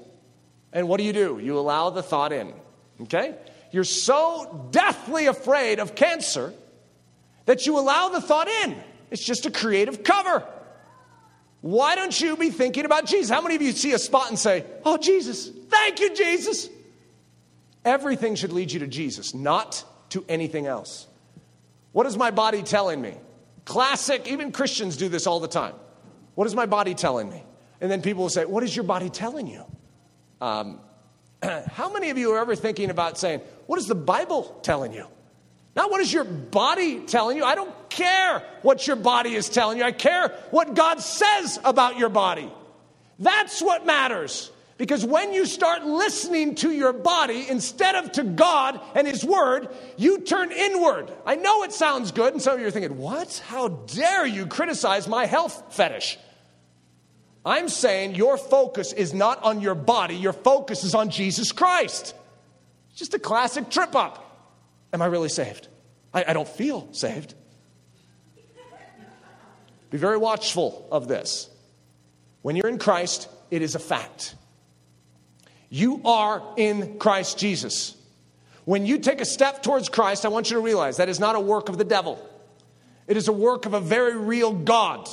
And 0.73 0.89
what 0.89 0.99
do 0.99 1.05
you 1.05 1.13
do? 1.13 1.39
You 1.43 1.59
allow 1.59 1.91
the 1.91 2.03
thought 2.03 2.33
in. 2.33 2.53
Okay? 3.03 3.35
You're 3.71 3.85
so 3.85 4.69
deathly 4.71 5.27
afraid 5.27 5.79
of 5.79 5.95
cancer 5.95 6.53
that 7.47 7.67
you 7.67 7.79
allow 7.79 8.09
the 8.09 8.21
thought 8.21 8.49
in. 8.49 8.77
It's 9.11 9.25
just 9.25 9.47
a 9.47 9.51
creative 9.51 10.03
cover. 10.03 10.45
Why 11.61 11.97
don't 11.97 12.19
you 12.21 12.37
be 12.37 12.51
thinking 12.51 12.85
about 12.85 13.07
Jesus? 13.07 13.31
How 13.31 13.41
many 13.41 13.57
of 13.57 13.63
you 13.63 13.73
see 13.73 13.93
a 13.93 13.99
spot 13.99 14.29
and 14.29 14.39
say, 14.39 14.65
Oh, 14.85 14.97
Jesus, 14.97 15.49
thank 15.49 16.01
you, 16.01 16.15
Jesus? 16.15 16.69
Everything 17.85 18.35
should 18.35 18.53
lead 18.53 18.71
you 18.71 18.81
to 18.81 18.87
Jesus, 18.87 19.35
not 19.35 19.85
to 20.11 20.25
anything 20.29 20.67
else. 20.67 21.07
What 21.93 22.07
is 22.07 22.17
my 22.17 22.31
body 22.31 22.63
telling 22.63 23.01
me? 23.01 23.15
Classic, 23.65 24.27
even 24.29 24.53
Christians 24.53 24.97
do 24.97 25.09
this 25.09 25.27
all 25.27 25.41
the 25.41 25.49
time. 25.49 25.75
What 26.35 26.47
is 26.47 26.55
my 26.55 26.67
body 26.67 26.95
telling 26.95 27.29
me? 27.29 27.43
And 27.81 27.91
then 27.91 28.03
people 28.03 28.23
will 28.23 28.31
say, 28.31 28.45
What 28.45 28.63
is 28.63 28.75
your 28.75 28.85
body 28.85 29.11
telling 29.11 29.47
you? 29.47 29.65
Um, 30.41 30.81
how 31.43 31.93
many 31.93 32.11
of 32.11 32.19
you 32.19 32.33
are 32.33 32.39
ever 32.39 32.55
thinking 32.55 32.91
about 32.91 33.19
saying, 33.19 33.41
What 33.67 33.79
is 33.79 33.87
the 33.87 33.95
Bible 33.95 34.59
telling 34.63 34.93
you? 34.93 35.07
Not 35.79 35.93
what 35.93 36.01
is 36.01 36.13
your 36.13 36.25
body 36.25 36.99
telling 37.07 37.37
you. 37.37 37.45
I 37.45 37.55
don't 37.55 37.73
care 37.89 38.43
what 38.63 38.89
your 38.89 38.97
body 38.97 39.37
is 39.37 39.49
telling 39.49 39.79
you. 39.79 39.85
I 39.85 39.93
care 39.93 40.31
what 40.51 40.75
God 40.75 40.99
says 41.01 41.61
about 41.63 41.97
your 41.97 42.09
body. 42.09 42.51
That's 43.21 43.63
what 43.63 43.87
matters. 43.87 44.51
Because 44.77 45.05
when 45.05 45.33
you 45.33 45.47
start 45.47 45.87
listening 45.87 46.57
to 46.57 46.73
your 46.73 46.93
body 46.93 47.47
instead 47.49 47.95
of 47.95 48.11
to 48.13 48.25
God 48.25 48.81
and 48.97 49.07
His 49.07 49.25
Word, 49.25 49.69
you 49.97 50.23
turn 50.23 50.51
inward. 50.51 51.13
I 51.25 51.37
know 51.37 51.63
it 51.63 51.73
sounds 51.73 52.11
good, 52.11 52.33
and 52.33 52.43
some 52.43 52.55
of 52.55 52.61
you 52.61 52.67
are 52.67 52.73
thinking, 52.73 52.99
What? 52.99 53.41
How 53.47 53.69
dare 53.69 54.27
you 54.27 54.47
criticize 54.47 55.07
my 55.07 55.27
health 55.27 55.63
fetish? 55.77 56.19
I'm 57.47 57.69
saying 57.69 58.17
your 58.17 58.37
focus 58.37 58.93
is 58.93 59.15
not 59.15 59.45
on 59.45 59.61
your 59.61 59.77
body, 59.77 60.17
your 60.17 60.33
focus 60.33 60.83
is 60.83 60.97
on 60.97 61.11
Jesus 61.11 61.53
Christ. 61.53 62.17
It's 62.91 62.99
just 62.99 63.15
a 63.15 63.21
classic 63.21 63.71
trip 63.71 63.95
up. 63.95 64.25
Am 64.93 65.03
I 65.03 65.07
really 65.07 65.29
saved? 65.29 65.68
I, 66.13 66.25
I 66.29 66.33
don't 66.33 66.49
feel 66.49 66.93
saved. 66.93 67.35
Be 69.91 69.99
very 69.99 70.19
watchful 70.19 70.87
of 70.91 71.09
this. 71.09 71.49
When 72.43 72.57
you're 72.57 72.69
in 72.69 72.79
Christ, 72.79 73.29
it 73.51 73.63
is 73.63 73.75
a 73.75 73.79
fact. 73.79 74.35
You 75.71 76.03
are 76.05 76.43
in 76.57 76.99
Christ 76.99 77.39
Jesus. 77.39 77.97
When 78.65 78.85
you 78.85 78.99
take 78.99 79.21
a 79.21 79.25
step 79.25 79.63
towards 79.63 79.89
Christ, 79.89 80.27
I 80.27 80.29
want 80.29 80.51
you 80.51 80.57
to 80.57 80.63
realize 80.63 80.99
that 80.99 81.09
is 81.09 81.21
not 81.21 81.37
a 81.37 81.41
work 81.41 81.69
of 81.69 81.79
the 81.79 81.85
devil. 81.85 82.23
It 83.07 83.17
is 83.17 83.29
a 83.29 83.33
work 83.33 83.65
of 83.65 83.73
a 83.73 83.81
very 83.81 84.17
real 84.17 84.53
God 84.53 85.09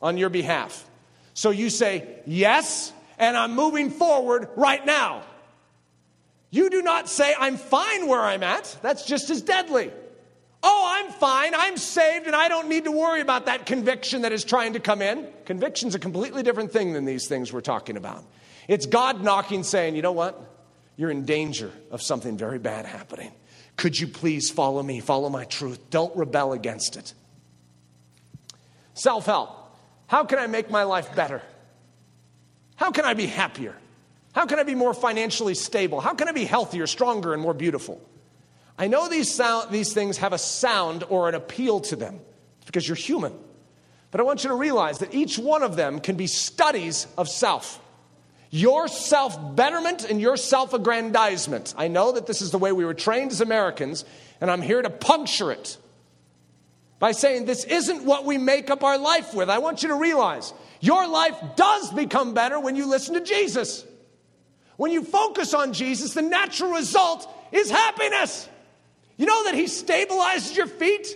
on 0.00 0.16
your 0.16 0.30
behalf. 0.30 0.88
So 1.34 1.50
you 1.50 1.68
say, 1.68 2.08
Yes, 2.26 2.92
and 3.18 3.36
I'm 3.36 3.54
moving 3.54 3.90
forward 3.90 4.48
right 4.56 4.84
now. 4.84 5.22
You 6.50 6.70
do 6.70 6.82
not 6.82 7.08
say, 7.08 7.34
I'm 7.38 7.56
fine 7.56 8.06
where 8.06 8.20
I'm 8.20 8.42
at. 8.42 8.78
That's 8.80 9.04
just 9.04 9.28
as 9.28 9.42
deadly. 9.42 9.90
Oh, 10.66 10.96
I'm 10.96 11.12
fine. 11.12 11.54
I'm 11.54 11.76
saved, 11.76 12.26
and 12.26 12.34
I 12.34 12.48
don't 12.48 12.70
need 12.70 12.84
to 12.84 12.90
worry 12.90 13.20
about 13.20 13.44
that 13.46 13.66
conviction 13.66 14.22
that 14.22 14.32
is 14.32 14.44
trying 14.44 14.72
to 14.72 14.80
come 14.80 15.02
in. 15.02 15.28
Conviction's 15.44 15.94
a 15.94 15.98
completely 15.98 16.42
different 16.42 16.72
thing 16.72 16.94
than 16.94 17.04
these 17.04 17.28
things 17.28 17.52
we're 17.52 17.60
talking 17.60 17.98
about. 17.98 18.24
It's 18.66 18.86
God 18.86 19.22
knocking, 19.22 19.62
saying, 19.62 19.94
You 19.94 20.00
know 20.00 20.12
what? 20.12 20.40
You're 20.96 21.10
in 21.10 21.26
danger 21.26 21.70
of 21.90 22.00
something 22.00 22.38
very 22.38 22.58
bad 22.58 22.86
happening. 22.86 23.32
Could 23.76 24.00
you 24.00 24.08
please 24.08 24.50
follow 24.50 24.82
me? 24.82 25.00
Follow 25.00 25.28
my 25.28 25.44
truth. 25.44 25.90
Don't 25.90 26.16
rebel 26.16 26.54
against 26.54 26.96
it. 26.96 27.12
Self 28.94 29.26
help. 29.26 29.50
How 30.06 30.24
can 30.24 30.38
I 30.38 30.46
make 30.46 30.70
my 30.70 30.84
life 30.84 31.14
better? 31.14 31.42
How 32.76 32.90
can 32.90 33.04
I 33.04 33.12
be 33.12 33.26
happier? 33.26 33.76
How 34.32 34.46
can 34.46 34.58
I 34.58 34.62
be 34.62 34.74
more 34.74 34.94
financially 34.94 35.54
stable? 35.54 36.00
How 36.00 36.14
can 36.14 36.26
I 36.26 36.32
be 36.32 36.46
healthier, 36.46 36.86
stronger, 36.86 37.34
and 37.34 37.42
more 37.42 37.54
beautiful? 37.54 38.00
I 38.78 38.88
know 38.88 39.08
these, 39.08 39.32
sound, 39.32 39.70
these 39.70 39.92
things 39.92 40.18
have 40.18 40.32
a 40.32 40.38
sound 40.38 41.04
or 41.08 41.28
an 41.28 41.34
appeal 41.34 41.80
to 41.80 41.96
them 41.96 42.20
because 42.66 42.88
you're 42.88 42.96
human. 42.96 43.32
But 44.10 44.20
I 44.20 44.24
want 44.24 44.44
you 44.44 44.50
to 44.50 44.56
realize 44.56 44.98
that 44.98 45.14
each 45.14 45.38
one 45.38 45.62
of 45.62 45.76
them 45.76 46.00
can 46.00 46.16
be 46.16 46.26
studies 46.26 47.06
of 47.16 47.28
self. 47.28 47.80
Your 48.50 48.86
self 48.86 49.56
betterment 49.56 50.04
and 50.08 50.20
your 50.20 50.36
self 50.36 50.72
aggrandizement. 50.72 51.74
I 51.76 51.88
know 51.88 52.12
that 52.12 52.26
this 52.26 52.40
is 52.40 52.52
the 52.52 52.58
way 52.58 52.70
we 52.70 52.84
were 52.84 52.94
trained 52.94 53.32
as 53.32 53.40
Americans, 53.40 54.04
and 54.40 54.50
I'm 54.50 54.62
here 54.62 54.80
to 54.80 54.90
puncture 54.90 55.50
it 55.50 55.76
by 57.00 57.12
saying 57.12 57.44
this 57.44 57.64
isn't 57.64 58.04
what 58.04 58.24
we 58.24 58.38
make 58.38 58.70
up 58.70 58.84
our 58.84 58.98
life 58.98 59.34
with. 59.34 59.50
I 59.50 59.58
want 59.58 59.82
you 59.82 59.88
to 59.88 59.96
realize 59.96 60.54
your 60.80 61.08
life 61.08 61.36
does 61.56 61.92
become 61.92 62.34
better 62.34 62.60
when 62.60 62.76
you 62.76 62.86
listen 62.86 63.14
to 63.14 63.20
Jesus. 63.20 63.84
When 64.76 64.92
you 64.92 65.04
focus 65.04 65.54
on 65.54 65.72
Jesus, 65.72 66.14
the 66.14 66.22
natural 66.22 66.72
result 66.72 67.28
is 67.52 67.70
happiness. 67.70 68.48
You 69.16 69.26
know 69.26 69.44
that 69.44 69.54
He 69.54 69.64
stabilizes 69.64 70.56
your 70.56 70.66
feet, 70.66 71.06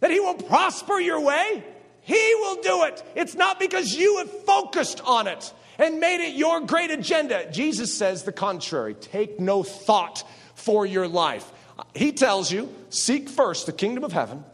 that 0.00 0.10
He 0.10 0.20
will 0.20 0.34
prosper 0.34 0.98
your 1.00 1.20
way? 1.20 1.64
He 2.02 2.34
will 2.36 2.62
do 2.62 2.84
it. 2.84 3.02
It's 3.14 3.34
not 3.34 3.58
because 3.58 3.94
you 3.94 4.18
have 4.18 4.30
focused 4.44 5.00
on 5.04 5.26
it. 5.26 5.52
and 5.78 6.00
made 6.00 6.20
it 6.26 6.34
your 6.34 6.60
great 6.60 6.90
agenda. 6.90 7.50
Jesus 7.50 7.96
says 7.96 8.24
the 8.24 8.32
contrary 8.32 8.94
take 8.94 9.38
no 9.40 9.62
thought 9.62 10.24
for 10.54 10.84
your 10.84 11.06
life. 11.06 11.50
He 11.94 12.12
tells 12.12 12.50
you, 12.50 12.74
seek 12.90 13.28
first 13.28 13.66
the 13.66 13.72
kingdom 13.72 14.02
of 14.02 14.12
heaven 14.12 14.44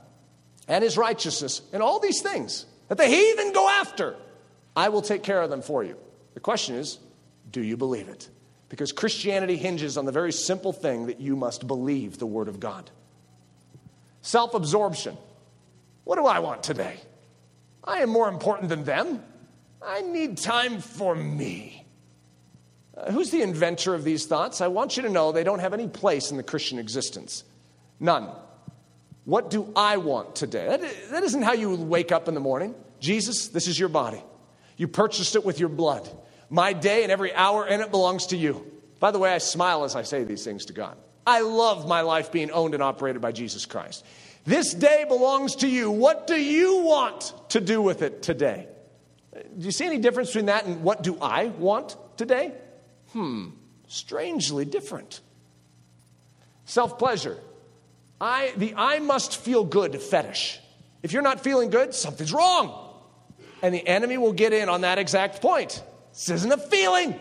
and 0.68 0.84
his 0.84 0.96
righteousness, 0.96 1.62
and 1.72 1.82
all 1.82 1.98
these 1.98 2.20
things 2.22 2.66
that 2.88 2.98
the 2.98 3.06
heathen 3.06 3.52
go 3.52 3.68
after, 3.68 4.16
I 4.76 4.90
will 4.90 5.02
take 5.02 5.22
care 5.22 5.40
of 5.42 5.50
them 5.50 5.62
for 5.62 5.82
you. 5.84 5.96
The 6.34 6.40
question 6.40 6.76
is, 6.76 6.98
do 7.50 7.62
you 7.62 7.76
believe 7.76 8.08
it? 8.08 8.28
Because 8.74 8.90
Christianity 8.90 9.56
hinges 9.56 9.96
on 9.96 10.04
the 10.04 10.10
very 10.10 10.32
simple 10.32 10.72
thing 10.72 11.06
that 11.06 11.20
you 11.20 11.36
must 11.36 11.64
believe 11.64 12.18
the 12.18 12.26
Word 12.26 12.48
of 12.48 12.58
God. 12.58 12.90
Self 14.20 14.52
absorption. 14.52 15.16
What 16.02 16.16
do 16.16 16.26
I 16.26 16.40
want 16.40 16.64
today? 16.64 16.96
I 17.84 17.98
am 17.98 18.08
more 18.08 18.28
important 18.28 18.70
than 18.70 18.82
them. 18.82 19.22
I 19.80 20.00
need 20.00 20.38
time 20.38 20.80
for 20.80 21.14
me. 21.14 21.86
Uh, 22.96 23.12
who's 23.12 23.30
the 23.30 23.42
inventor 23.42 23.94
of 23.94 24.02
these 24.02 24.26
thoughts? 24.26 24.60
I 24.60 24.66
want 24.66 24.96
you 24.96 25.04
to 25.04 25.08
know 25.08 25.30
they 25.30 25.44
don't 25.44 25.60
have 25.60 25.72
any 25.72 25.86
place 25.86 26.32
in 26.32 26.36
the 26.36 26.42
Christian 26.42 26.80
existence. 26.80 27.44
None. 28.00 28.28
What 29.24 29.50
do 29.50 29.72
I 29.76 29.98
want 29.98 30.34
today? 30.34 30.66
That, 30.66 31.10
that 31.12 31.22
isn't 31.22 31.42
how 31.42 31.52
you 31.52 31.76
wake 31.76 32.10
up 32.10 32.26
in 32.26 32.34
the 32.34 32.40
morning. 32.40 32.74
Jesus, 32.98 33.46
this 33.46 33.68
is 33.68 33.78
your 33.78 33.88
body. 33.88 34.20
You 34.76 34.88
purchased 34.88 35.36
it 35.36 35.44
with 35.44 35.60
your 35.60 35.68
blood. 35.68 36.10
My 36.50 36.72
day 36.72 37.02
and 37.02 37.12
every 37.12 37.34
hour 37.34 37.66
in 37.66 37.80
it 37.80 37.90
belongs 37.90 38.26
to 38.26 38.36
you. 38.36 38.70
By 39.00 39.10
the 39.10 39.18
way, 39.18 39.32
I 39.32 39.38
smile 39.38 39.84
as 39.84 39.96
I 39.96 40.02
say 40.02 40.24
these 40.24 40.44
things 40.44 40.66
to 40.66 40.72
God. 40.72 40.96
I 41.26 41.40
love 41.40 41.88
my 41.88 42.02
life 42.02 42.32
being 42.32 42.50
owned 42.50 42.74
and 42.74 42.82
operated 42.82 43.22
by 43.22 43.32
Jesus 43.32 43.66
Christ. 43.66 44.04
This 44.44 44.74
day 44.74 45.04
belongs 45.08 45.56
to 45.56 45.68
you. 45.68 45.90
What 45.90 46.26
do 46.26 46.36
you 46.36 46.82
want 46.82 47.32
to 47.50 47.60
do 47.60 47.80
with 47.80 48.02
it 48.02 48.22
today? 48.22 48.68
Do 49.32 49.64
you 49.64 49.72
see 49.72 49.86
any 49.86 49.98
difference 49.98 50.28
between 50.28 50.46
that 50.46 50.66
and 50.66 50.82
what 50.82 51.02
do 51.02 51.18
I 51.20 51.46
want 51.46 51.96
today? 52.16 52.52
Hmm, 53.12 53.48
strangely 53.88 54.64
different. 54.64 55.20
Self 56.66 56.98
pleasure. 56.98 57.38
I, 58.20 58.52
the 58.56 58.74
I 58.76 59.00
must 59.00 59.38
feel 59.38 59.64
good 59.64 60.00
fetish. 60.00 60.60
If 61.02 61.12
you're 61.12 61.22
not 61.22 61.40
feeling 61.40 61.70
good, 61.70 61.94
something's 61.94 62.32
wrong. 62.32 62.80
And 63.62 63.74
the 63.74 63.86
enemy 63.86 64.18
will 64.18 64.32
get 64.32 64.52
in 64.52 64.68
on 64.68 64.82
that 64.82 64.98
exact 64.98 65.40
point. 65.40 65.82
This 66.14 66.30
isn't 66.30 66.52
a 66.52 66.56
feeling. 66.56 67.18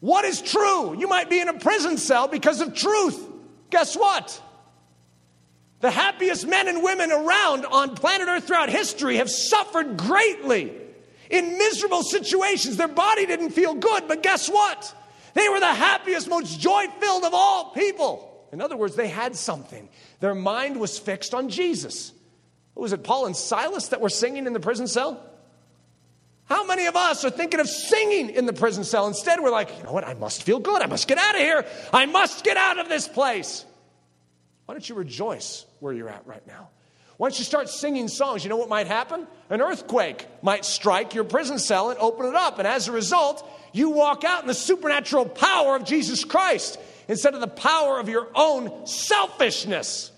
What 0.00 0.26
is 0.26 0.42
true? 0.42 0.98
You 0.98 1.08
might 1.08 1.30
be 1.30 1.40
in 1.40 1.48
a 1.48 1.58
prison 1.58 1.96
cell 1.96 2.28
because 2.28 2.60
of 2.60 2.74
truth. 2.74 3.18
Guess 3.70 3.96
what? 3.96 4.40
The 5.80 5.90
happiest 5.90 6.46
men 6.46 6.68
and 6.68 6.82
women 6.82 7.10
around 7.10 7.64
on 7.64 7.96
planet 7.96 8.28
Earth 8.28 8.46
throughout 8.46 8.68
history 8.68 9.16
have 9.16 9.30
suffered 9.30 9.96
greatly 9.96 10.72
in 11.30 11.56
miserable 11.56 12.02
situations. 12.02 12.76
Their 12.76 12.88
body 12.88 13.24
didn't 13.24 13.50
feel 13.50 13.74
good, 13.74 14.06
but 14.06 14.22
guess 14.22 14.48
what? 14.48 14.94
They 15.32 15.48
were 15.48 15.60
the 15.60 15.72
happiest, 15.72 16.28
most 16.28 16.60
joy 16.60 16.84
filled 17.00 17.24
of 17.24 17.32
all 17.32 17.70
people. 17.70 18.46
In 18.52 18.60
other 18.60 18.76
words, 18.76 18.96
they 18.96 19.08
had 19.08 19.34
something. 19.34 19.88
Their 20.20 20.34
mind 20.34 20.78
was 20.78 20.98
fixed 20.98 21.32
on 21.32 21.48
Jesus. 21.48 22.12
What 22.74 22.82
was 22.82 22.92
it, 22.92 23.02
Paul 23.02 23.26
and 23.26 23.34
Silas 23.36 23.88
that 23.88 24.02
were 24.02 24.10
singing 24.10 24.46
in 24.46 24.52
the 24.52 24.60
prison 24.60 24.86
cell? 24.86 25.24
How 26.46 26.66
many 26.66 26.86
of 26.86 26.96
us 26.96 27.24
are 27.24 27.30
thinking 27.30 27.60
of 27.60 27.68
singing 27.68 28.30
in 28.30 28.46
the 28.46 28.52
prison 28.52 28.84
cell? 28.84 29.06
Instead, 29.06 29.40
we're 29.40 29.50
like, 29.50 29.76
you 29.78 29.84
know 29.84 29.92
what? 29.92 30.06
I 30.06 30.14
must 30.14 30.42
feel 30.42 30.58
good. 30.58 30.82
I 30.82 30.86
must 30.86 31.08
get 31.08 31.18
out 31.18 31.34
of 31.34 31.40
here. 31.40 31.64
I 31.92 32.06
must 32.06 32.44
get 32.44 32.56
out 32.56 32.78
of 32.78 32.88
this 32.88 33.08
place. 33.08 33.64
Why 34.66 34.74
don't 34.74 34.88
you 34.88 34.94
rejoice 34.94 35.64
where 35.80 35.92
you're 35.92 36.08
at 36.08 36.26
right 36.26 36.46
now? 36.46 36.68
Why 37.16 37.28
don't 37.28 37.38
you 37.38 37.44
start 37.44 37.68
singing 37.68 38.08
songs? 38.08 38.42
You 38.42 38.50
know 38.50 38.56
what 38.56 38.68
might 38.68 38.86
happen? 38.86 39.26
An 39.48 39.60
earthquake 39.60 40.26
might 40.42 40.64
strike 40.64 41.14
your 41.14 41.24
prison 41.24 41.58
cell 41.58 41.90
and 41.90 41.98
open 41.98 42.26
it 42.26 42.34
up. 42.34 42.58
And 42.58 42.66
as 42.66 42.88
a 42.88 42.92
result, 42.92 43.48
you 43.72 43.90
walk 43.90 44.24
out 44.24 44.42
in 44.42 44.48
the 44.48 44.54
supernatural 44.54 45.26
power 45.26 45.76
of 45.76 45.84
Jesus 45.84 46.24
Christ 46.24 46.78
instead 47.08 47.34
of 47.34 47.40
the 47.40 47.46
power 47.46 48.00
of 48.00 48.08
your 48.08 48.28
own 48.34 48.86
selfishness. 48.86 50.10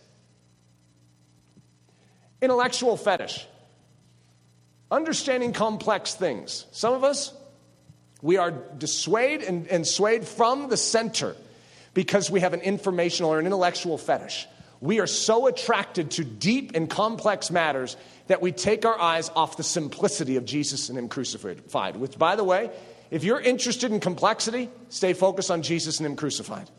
Intellectual 2.41 2.97
fetish. 2.97 3.47
Understanding 4.95 5.53
complex 5.53 6.15
things. 6.15 6.67
Some 6.71 6.95
of 6.95 7.03
us, 7.03 7.35
we 8.23 8.37
are 8.37 8.53
dissuaded 8.53 9.43
and, 9.43 9.67
and 9.67 9.85
swayed 9.85 10.25
from 10.25 10.69
the 10.69 10.77
center 10.77 11.35
because 11.95 12.31
we 12.31 12.39
have 12.39 12.53
an 12.53 12.61
informational 12.61 13.33
or 13.33 13.41
an 13.41 13.47
intellectual 13.47 13.99
fetish. 13.99 14.47
We 14.81 15.01
are 15.01 15.09
so 15.09 15.49
attracted 15.49 16.13
to 16.13 16.25
deep 16.25 16.77
and 16.77 16.89
complex 16.89 17.51
matters 17.51 17.97
that 18.29 18.41
we 18.41 18.53
take 18.53 18.85
our 18.85 18.97
eyes 18.97 19.33
off 19.35 19.57
the 19.57 19.65
simplicity 19.65 20.37
of 20.37 20.45
Jesus 20.45 20.89
and 20.89 20.97
Him 20.97 21.09
crucified. 21.09 21.97
Which, 21.97 22.17
by 22.17 22.37
the 22.37 22.45
way, 22.45 22.71
if 23.11 23.25
you're 23.25 23.41
interested 23.41 23.91
in 23.91 23.99
complexity, 23.99 24.71
stay 24.91 25.13
focused 25.13 25.51
on 25.51 25.63
Jesus 25.63 25.99
and 25.99 26.07
Him 26.07 26.15
crucified. 26.15 26.71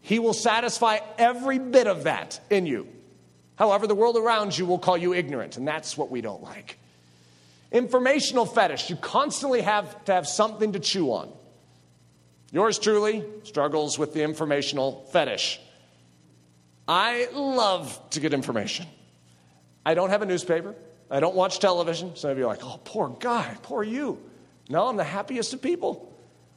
He 0.00 0.18
will 0.18 0.32
satisfy 0.32 1.00
every 1.18 1.58
bit 1.58 1.88
of 1.88 2.04
that 2.04 2.40
in 2.48 2.64
you. 2.64 2.88
However, 3.56 3.86
the 3.86 3.94
world 3.94 4.16
around 4.16 4.56
you 4.56 4.64
will 4.64 4.78
call 4.78 4.96
you 4.96 5.12
ignorant, 5.12 5.58
and 5.58 5.68
that's 5.68 5.94
what 5.98 6.10
we 6.10 6.22
don't 6.22 6.42
like. 6.42 6.78
Informational 7.70 8.46
fetish. 8.46 8.88
You 8.88 8.96
constantly 8.96 9.60
have 9.60 10.04
to 10.06 10.12
have 10.12 10.26
something 10.26 10.72
to 10.72 10.80
chew 10.80 11.12
on. 11.12 11.32
Yours 12.50 12.78
truly 12.78 13.24
struggles 13.42 13.98
with 13.98 14.14
the 14.14 14.22
informational 14.22 15.06
fetish. 15.12 15.60
I 16.86 17.28
love 17.34 18.00
to 18.10 18.20
get 18.20 18.32
information. 18.32 18.86
I 19.84 19.94
don't 19.94 20.08
have 20.08 20.22
a 20.22 20.26
newspaper. 20.26 20.74
I 21.10 21.20
don't 21.20 21.34
watch 21.34 21.58
television. 21.58 22.16
Some 22.16 22.30
of 22.30 22.38
you 22.38 22.44
are 22.44 22.48
like, 22.48 22.64
oh, 22.64 22.80
poor 22.84 23.10
guy, 23.20 23.56
poor 23.62 23.82
you. 23.82 24.18
No, 24.70 24.88
I'm 24.88 24.96
the 24.96 25.04
happiest 25.04 25.52
of 25.52 25.60
people. 25.60 26.12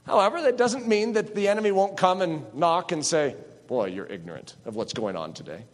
However, 0.06 0.42
that 0.44 0.58
doesn't 0.58 0.88
mean 0.88 1.14
that 1.14 1.36
the 1.36 1.48
enemy 1.48 1.72
won't 1.72 1.98
come 1.98 2.22
and 2.22 2.54
knock 2.54 2.92
and 2.92 3.06
say, 3.06 3.36
boy, 3.68 3.88
you're 3.88 4.08
ignorant 4.08 4.56
of 4.66 4.76
what's 4.76 4.94
going 4.94 5.16
on 5.16 5.34
today. 5.34 5.66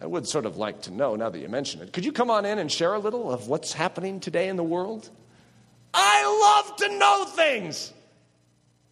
I 0.00 0.06
would 0.06 0.26
sort 0.26 0.44
of 0.44 0.56
like 0.56 0.82
to 0.82 0.90
know, 0.90 1.16
now 1.16 1.30
that 1.30 1.38
you 1.38 1.48
mention 1.48 1.80
it, 1.80 1.92
could 1.92 2.04
you 2.04 2.12
come 2.12 2.30
on 2.30 2.44
in 2.44 2.58
and 2.58 2.70
share 2.70 2.94
a 2.94 2.98
little 2.98 3.32
of 3.32 3.48
what's 3.48 3.72
happening 3.72 4.20
today 4.20 4.48
in 4.48 4.56
the 4.56 4.64
world? 4.64 5.08
I 5.94 6.64
love 6.66 6.76
to 6.76 6.98
know 6.98 7.24
things. 7.24 7.92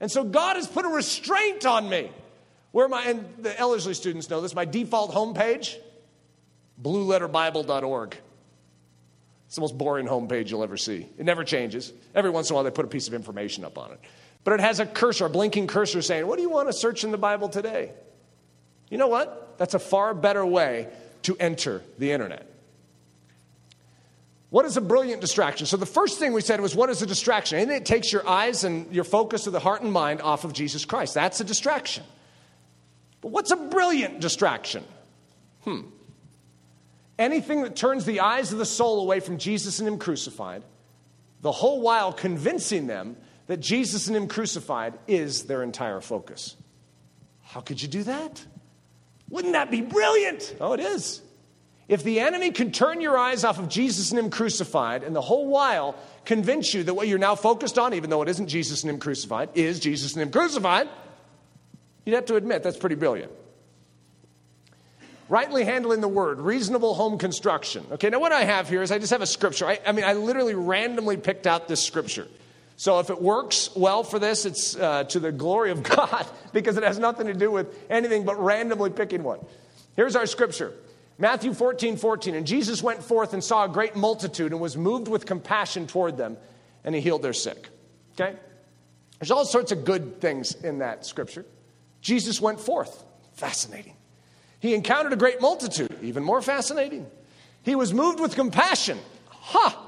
And 0.00 0.10
so 0.10 0.24
God 0.24 0.56
has 0.56 0.66
put 0.66 0.86
a 0.86 0.88
restraint 0.88 1.66
on 1.66 1.88
me. 1.88 2.10
Where 2.72 2.88
my, 2.88 3.04
and 3.04 3.24
the 3.38 3.56
Ellerslie 3.58 3.94
students 3.94 4.28
know 4.28 4.40
this, 4.40 4.54
my 4.54 4.64
default 4.64 5.12
homepage, 5.12 5.76
blueletterbible.org. 6.82 8.16
It's 9.46 9.54
the 9.54 9.60
most 9.60 9.78
boring 9.78 10.08
homepage 10.08 10.50
you'll 10.50 10.64
ever 10.64 10.76
see. 10.76 11.06
It 11.16 11.24
never 11.24 11.44
changes. 11.44 11.92
Every 12.14 12.30
once 12.30 12.50
in 12.50 12.54
a 12.54 12.56
while, 12.56 12.64
they 12.64 12.72
put 12.72 12.84
a 12.84 12.88
piece 12.88 13.06
of 13.06 13.14
information 13.14 13.64
up 13.64 13.78
on 13.78 13.92
it. 13.92 14.00
But 14.42 14.54
it 14.54 14.60
has 14.60 14.80
a 14.80 14.86
cursor, 14.86 15.26
a 15.26 15.30
blinking 15.30 15.68
cursor 15.68 16.02
saying, 16.02 16.26
What 16.26 16.36
do 16.36 16.42
you 16.42 16.50
want 16.50 16.68
to 16.68 16.72
search 16.72 17.04
in 17.04 17.12
the 17.12 17.18
Bible 17.18 17.48
today? 17.48 17.92
You 18.90 18.98
know 18.98 19.06
what? 19.06 19.43
That's 19.58 19.74
a 19.74 19.78
far 19.78 20.14
better 20.14 20.44
way 20.44 20.88
to 21.22 21.36
enter 21.38 21.82
the 21.98 22.12
internet. 22.12 22.50
What 24.50 24.66
is 24.66 24.76
a 24.76 24.80
brilliant 24.80 25.20
distraction? 25.20 25.66
So, 25.66 25.76
the 25.76 25.84
first 25.84 26.20
thing 26.20 26.32
we 26.32 26.40
said 26.40 26.60
was, 26.60 26.76
What 26.76 26.88
is 26.88 27.02
a 27.02 27.06
distraction? 27.06 27.58
And 27.58 27.72
it 27.72 27.84
takes 27.84 28.12
your 28.12 28.24
eyes 28.28 28.62
and 28.62 28.94
your 28.94 29.02
focus 29.02 29.48
of 29.48 29.52
the 29.52 29.58
heart 29.58 29.82
and 29.82 29.92
mind 29.92 30.22
off 30.22 30.44
of 30.44 30.52
Jesus 30.52 30.84
Christ. 30.84 31.14
That's 31.14 31.40
a 31.40 31.44
distraction. 31.44 32.04
But 33.20 33.32
what's 33.32 33.50
a 33.50 33.56
brilliant 33.56 34.20
distraction? 34.20 34.84
Hmm. 35.64 35.80
Anything 37.18 37.62
that 37.62 37.74
turns 37.74 38.04
the 38.04 38.20
eyes 38.20 38.52
of 38.52 38.58
the 38.58 38.64
soul 38.64 39.00
away 39.00 39.18
from 39.18 39.38
Jesus 39.38 39.80
and 39.80 39.88
Him 39.88 39.98
crucified, 39.98 40.62
the 41.40 41.50
whole 41.50 41.80
while 41.80 42.12
convincing 42.12 42.86
them 42.86 43.16
that 43.48 43.58
Jesus 43.58 44.06
and 44.06 44.16
Him 44.16 44.28
crucified 44.28 44.94
is 45.08 45.44
their 45.44 45.64
entire 45.64 46.00
focus. 46.00 46.54
How 47.42 47.60
could 47.60 47.82
you 47.82 47.88
do 47.88 48.04
that? 48.04 48.44
Wouldn't 49.30 49.54
that 49.54 49.70
be 49.70 49.80
brilliant? 49.80 50.56
Oh, 50.60 50.72
it 50.72 50.80
is. 50.80 51.22
If 51.86 52.02
the 52.02 52.20
enemy 52.20 52.50
can 52.50 52.72
turn 52.72 53.00
your 53.00 53.18
eyes 53.18 53.44
off 53.44 53.58
of 53.58 53.68
Jesus 53.68 54.10
and 54.10 54.18
Him 54.18 54.30
crucified, 54.30 55.02
and 55.02 55.14
the 55.14 55.20
whole 55.20 55.46
while 55.46 55.96
convince 56.24 56.72
you 56.72 56.82
that 56.84 56.94
what 56.94 57.08
you're 57.08 57.18
now 57.18 57.34
focused 57.34 57.78
on, 57.78 57.92
even 57.94 58.08
though 58.08 58.22
it 58.22 58.28
isn't 58.28 58.46
Jesus 58.46 58.82
and 58.82 58.90
Him 58.90 58.98
crucified, 58.98 59.50
is 59.54 59.80
Jesus 59.80 60.14
and 60.14 60.22
Him 60.22 60.30
crucified, 60.30 60.88
you'd 62.06 62.14
have 62.14 62.26
to 62.26 62.36
admit 62.36 62.62
that's 62.62 62.78
pretty 62.78 62.96
brilliant. 62.96 63.32
Rightly 65.28 65.64
handling 65.64 66.00
the 66.00 66.08
word, 66.08 66.38
reasonable 66.38 66.94
home 66.94 67.18
construction. 67.18 67.86
Okay, 67.92 68.10
now 68.10 68.20
what 68.20 68.32
I 68.32 68.44
have 68.44 68.68
here 68.68 68.82
is 68.82 68.90
I 68.90 68.98
just 68.98 69.12
have 69.12 69.22
a 69.22 69.26
scripture. 69.26 69.66
I, 69.66 69.80
I 69.86 69.92
mean, 69.92 70.04
I 70.04 70.12
literally 70.14 70.54
randomly 70.54 71.16
picked 71.16 71.46
out 71.46 71.66
this 71.66 71.82
scripture. 71.82 72.28
So 72.76 72.98
if 72.98 73.10
it 73.10 73.20
works 73.20 73.70
well 73.76 74.02
for 74.02 74.18
this, 74.18 74.44
it's 74.44 74.76
uh, 74.76 75.04
to 75.04 75.20
the 75.20 75.32
glory 75.32 75.70
of 75.70 75.82
God 75.96 76.26
because 76.52 76.76
it 76.76 76.82
has 76.82 76.98
nothing 76.98 77.26
to 77.28 77.34
do 77.34 77.50
with 77.50 77.78
anything 77.88 78.24
but 78.24 78.42
randomly 78.42 78.90
picking 78.90 79.22
one. 79.22 79.40
Here's 79.96 80.16
our 80.16 80.26
scripture 80.26 80.72
Matthew 81.18 81.54
14, 81.54 81.96
14. 81.96 82.34
And 82.34 82.46
Jesus 82.46 82.82
went 82.82 83.02
forth 83.02 83.32
and 83.32 83.42
saw 83.42 83.64
a 83.64 83.68
great 83.68 83.94
multitude 83.96 84.52
and 84.52 84.60
was 84.60 84.76
moved 84.76 85.08
with 85.08 85.26
compassion 85.26 85.86
toward 85.86 86.16
them, 86.16 86.36
and 86.82 86.94
he 86.94 87.00
healed 87.00 87.22
their 87.22 87.32
sick. 87.32 87.68
Okay? 88.14 88.36
There's 89.18 89.30
all 89.30 89.44
sorts 89.44 89.72
of 89.72 89.84
good 89.84 90.20
things 90.20 90.54
in 90.54 90.78
that 90.78 91.06
scripture. 91.06 91.46
Jesus 92.00 92.40
went 92.40 92.60
forth. 92.60 93.04
Fascinating. 93.34 93.94
He 94.60 94.74
encountered 94.74 95.12
a 95.12 95.16
great 95.16 95.40
multitude. 95.40 95.96
Even 96.02 96.24
more 96.24 96.42
fascinating. 96.42 97.06
He 97.62 97.74
was 97.74 97.94
moved 97.94 98.20
with 98.20 98.34
compassion. 98.34 98.98
Ha! 99.28 99.80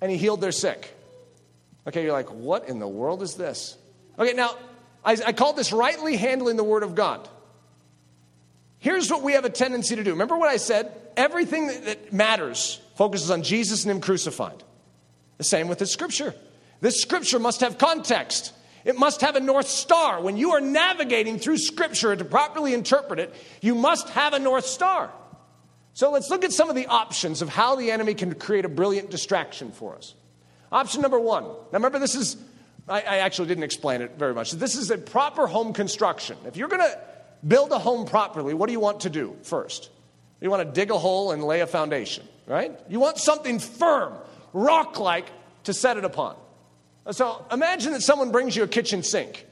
And 0.00 0.10
he 0.10 0.16
healed 0.16 0.40
their 0.40 0.52
sick. 0.52 0.94
Okay, 1.86 2.02
you're 2.02 2.12
like, 2.12 2.30
what 2.30 2.68
in 2.68 2.78
the 2.78 2.88
world 2.88 3.22
is 3.22 3.34
this? 3.34 3.76
Okay, 4.18 4.32
now, 4.32 4.56
I, 5.04 5.16
I 5.26 5.32
called 5.32 5.56
this 5.56 5.72
rightly 5.72 6.16
handling 6.16 6.56
the 6.56 6.64
Word 6.64 6.82
of 6.82 6.94
God. 6.94 7.28
Here's 8.78 9.10
what 9.10 9.22
we 9.22 9.32
have 9.32 9.44
a 9.44 9.50
tendency 9.50 9.96
to 9.96 10.04
do. 10.04 10.10
Remember 10.10 10.36
what 10.36 10.48
I 10.48 10.56
said? 10.56 10.92
Everything 11.16 11.66
that, 11.68 11.84
that 11.84 12.12
matters 12.12 12.80
focuses 12.96 13.30
on 13.30 13.42
Jesus 13.42 13.84
and 13.84 13.92
Him 13.92 14.00
crucified. 14.00 14.62
The 15.38 15.44
same 15.44 15.68
with 15.68 15.78
the 15.78 15.86
Scripture. 15.86 16.34
This 16.80 17.00
Scripture 17.00 17.38
must 17.38 17.60
have 17.60 17.78
context. 17.78 18.52
It 18.84 18.98
must 18.98 19.22
have 19.22 19.36
a 19.36 19.40
North 19.40 19.68
Star. 19.68 20.20
When 20.20 20.36
you 20.36 20.52
are 20.52 20.60
navigating 20.60 21.38
through 21.38 21.58
Scripture 21.58 22.14
to 22.14 22.24
properly 22.24 22.74
interpret 22.74 23.18
it, 23.18 23.34
you 23.60 23.74
must 23.74 24.08
have 24.10 24.34
a 24.34 24.38
North 24.38 24.66
Star. 24.66 25.10
So 25.94 26.10
let's 26.10 26.28
look 26.28 26.44
at 26.44 26.52
some 26.52 26.68
of 26.68 26.76
the 26.76 26.86
options 26.86 27.40
of 27.40 27.48
how 27.48 27.76
the 27.76 27.90
enemy 27.90 28.14
can 28.14 28.34
create 28.34 28.64
a 28.64 28.68
brilliant 28.68 29.10
distraction 29.10 29.70
for 29.72 29.96
us. 29.96 30.14
Option 30.72 31.02
number 31.02 31.18
one. 31.18 31.44
Now 31.44 31.54
remember, 31.74 31.98
this 31.98 32.14
is, 32.14 32.36
I, 32.88 33.00
I 33.00 33.16
actually 33.18 33.48
didn't 33.48 33.64
explain 33.64 34.02
it 34.02 34.12
very 34.18 34.34
much. 34.34 34.52
This 34.52 34.76
is 34.76 34.90
a 34.90 34.98
proper 34.98 35.46
home 35.46 35.72
construction. 35.72 36.36
If 36.46 36.56
you're 36.56 36.68
going 36.68 36.82
to 36.82 37.00
build 37.46 37.72
a 37.72 37.78
home 37.78 38.06
properly, 38.06 38.54
what 38.54 38.66
do 38.66 38.72
you 38.72 38.80
want 38.80 39.00
to 39.00 39.10
do 39.10 39.36
first? 39.42 39.90
You 40.40 40.50
want 40.50 40.66
to 40.66 40.72
dig 40.74 40.90
a 40.90 40.98
hole 40.98 41.32
and 41.32 41.42
lay 41.42 41.60
a 41.60 41.66
foundation, 41.66 42.26
right? 42.46 42.78
You 42.88 43.00
want 43.00 43.18
something 43.18 43.58
firm, 43.58 44.14
rock 44.52 44.98
like, 44.98 45.26
to 45.64 45.72
set 45.72 45.96
it 45.96 46.04
upon. 46.04 46.36
So 47.10 47.44
imagine 47.50 47.92
that 47.92 48.02
someone 48.02 48.32
brings 48.32 48.56
you 48.56 48.62
a 48.62 48.68
kitchen 48.68 49.02
sink 49.02 49.46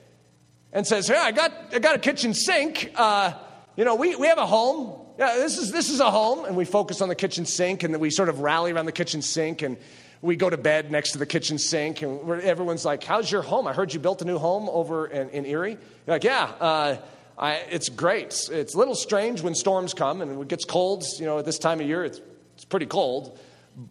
and 0.72 0.86
says, 0.86 1.08
Hey, 1.08 1.16
I 1.16 1.32
got, 1.32 1.52
I 1.72 1.78
got 1.78 1.94
a 1.94 1.98
kitchen 1.98 2.34
sink. 2.34 2.92
Uh, 2.94 3.34
you 3.76 3.84
know, 3.84 3.94
we, 3.94 4.16
we 4.16 4.26
have 4.26 4.38
a 4.38 4.46
home. 4.46 4.98
Yeah, 5.18 5.34
this 5.36 5.58
is, 5.58 5.70
this 5.70 5.90
is 5.90 6.00
a 6.00 6.10
home. 6.10 6.44
And 6.44 6.56
we 6.56 6.64
focus 6.64 7.02
on 7.02 7.08
the 7.08 7.14
kitchen 7.14 7.44
sink 7.44 7.82
and 7.82 7.92
then 7.92 8.00
we 8.00 8.10
sort 8.10 8.28
of 8.28 8.40
rally 8.40 8.72
around 8.72 8.86
the 8.86 8.92
kitchen 8.92 9.20
sink 9.22 9.62
and 9.62 9.76
we 10.22 10.36
go 10.36 10.48
to 10.48 10.56
bed 10.56 10.90
next 10.90 11.12
to 11.12 11.18
the 11.18 11.26
kitchen 11.26 11.58
sink, 11.58 12.00
and 12.00 12.30
everyone's 12.42 12.84
like, 12.84 13.02
How's 13.02 13.30
your 13.30 13.42
home? 13.42 13.66
I 13.66 13.72
heard 13.72 13.92
you 13.92 14.00
built 14.00 14.22
a 14.22 14.24
new 14.24 14.38
home 14.38 14.68
over 14.70 15.06
in, 15.06 15.28
in 15.30 15.44
Erie. 15.44 15.72
You're 15.72 15.78
like, 16.06 16.24
Yeah, 16.24 16.44
uh, 16.60 16.96
I, 17.36 17.54
it's 17.70 17.88
great. 17.88 18.48
It's 18.50 18.74
a 18.74 18.78
little 18.78 18.94
strange 18.94 19.42
when 19.42 19.54
storms 19.54 19.94
come 19.94 20.20
and 20.22 20.40
it 20.40 20.48
gets 20.48 20.64
cold. 20.64 21.04
You 21.18 21.26
know, 21.26 21.38
at 21.40 21.44
this 21.44 21.58
time 21.58 21.80
of 21.80 21.86
year, 21.86 22.04
it's, 22.04 22.20
it's 22.54 22.64
pretty 22.64 22.86
cold. 22.86 23.38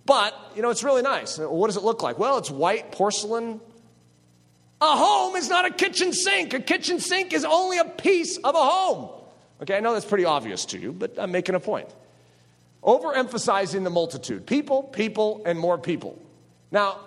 But, 0.06 0.34
you 0.56 0.62
know, 0.62 0.70
it's 0.70 0.84
really 0.84 1.02
nice. 1.02 1.38
What 1.38 1.68
does 1.68 1.76
it 1.76 1.84
look 1.84 2.02
like? 2.02 2.18
Well, 2.18 2.38
it's 2.38 2.52
white 2.52 2.92
porcelain. 2.94 3.60
A 4.80 4.96
home 4.96 5.36
is 5.36 5.50
not 5.50 5.66
a 5.66 5.72
kitchen 5.72 6.14
sink. 6.14 6.54
A 6.54 6.60
kitchen 6.60 7.00
sink 7.00 7.34
is 7.34 7.44
only 7.44 7.78
a 7.78 7.86
piece 7.86 8.38
of 8.38 8.56
a 8.56 8.64
home. 8.64 9.10
Okay, 9.62 9.76
I 9.76 9.80
know 9.80 9.94
that's 9.94 10.06
pretty 10.06 10.26
obvious 10.26 10.66
to 10.66 10.80
you, 10.80 10.94
but 10.94 11.20
I'm 11.20 11.32
making 11.32 11.56
a 11.56 11.60
point 11.60 11.90
overemphasizing 12.84 13.84
the 13.84 13.90
multitude 13.90 14.46
people, 14.46 14.84
people, 14.84 15.44
and 15.46 15.60
more 15.60 15.78
people. 15.78 16.22
Now, 16.72 17.00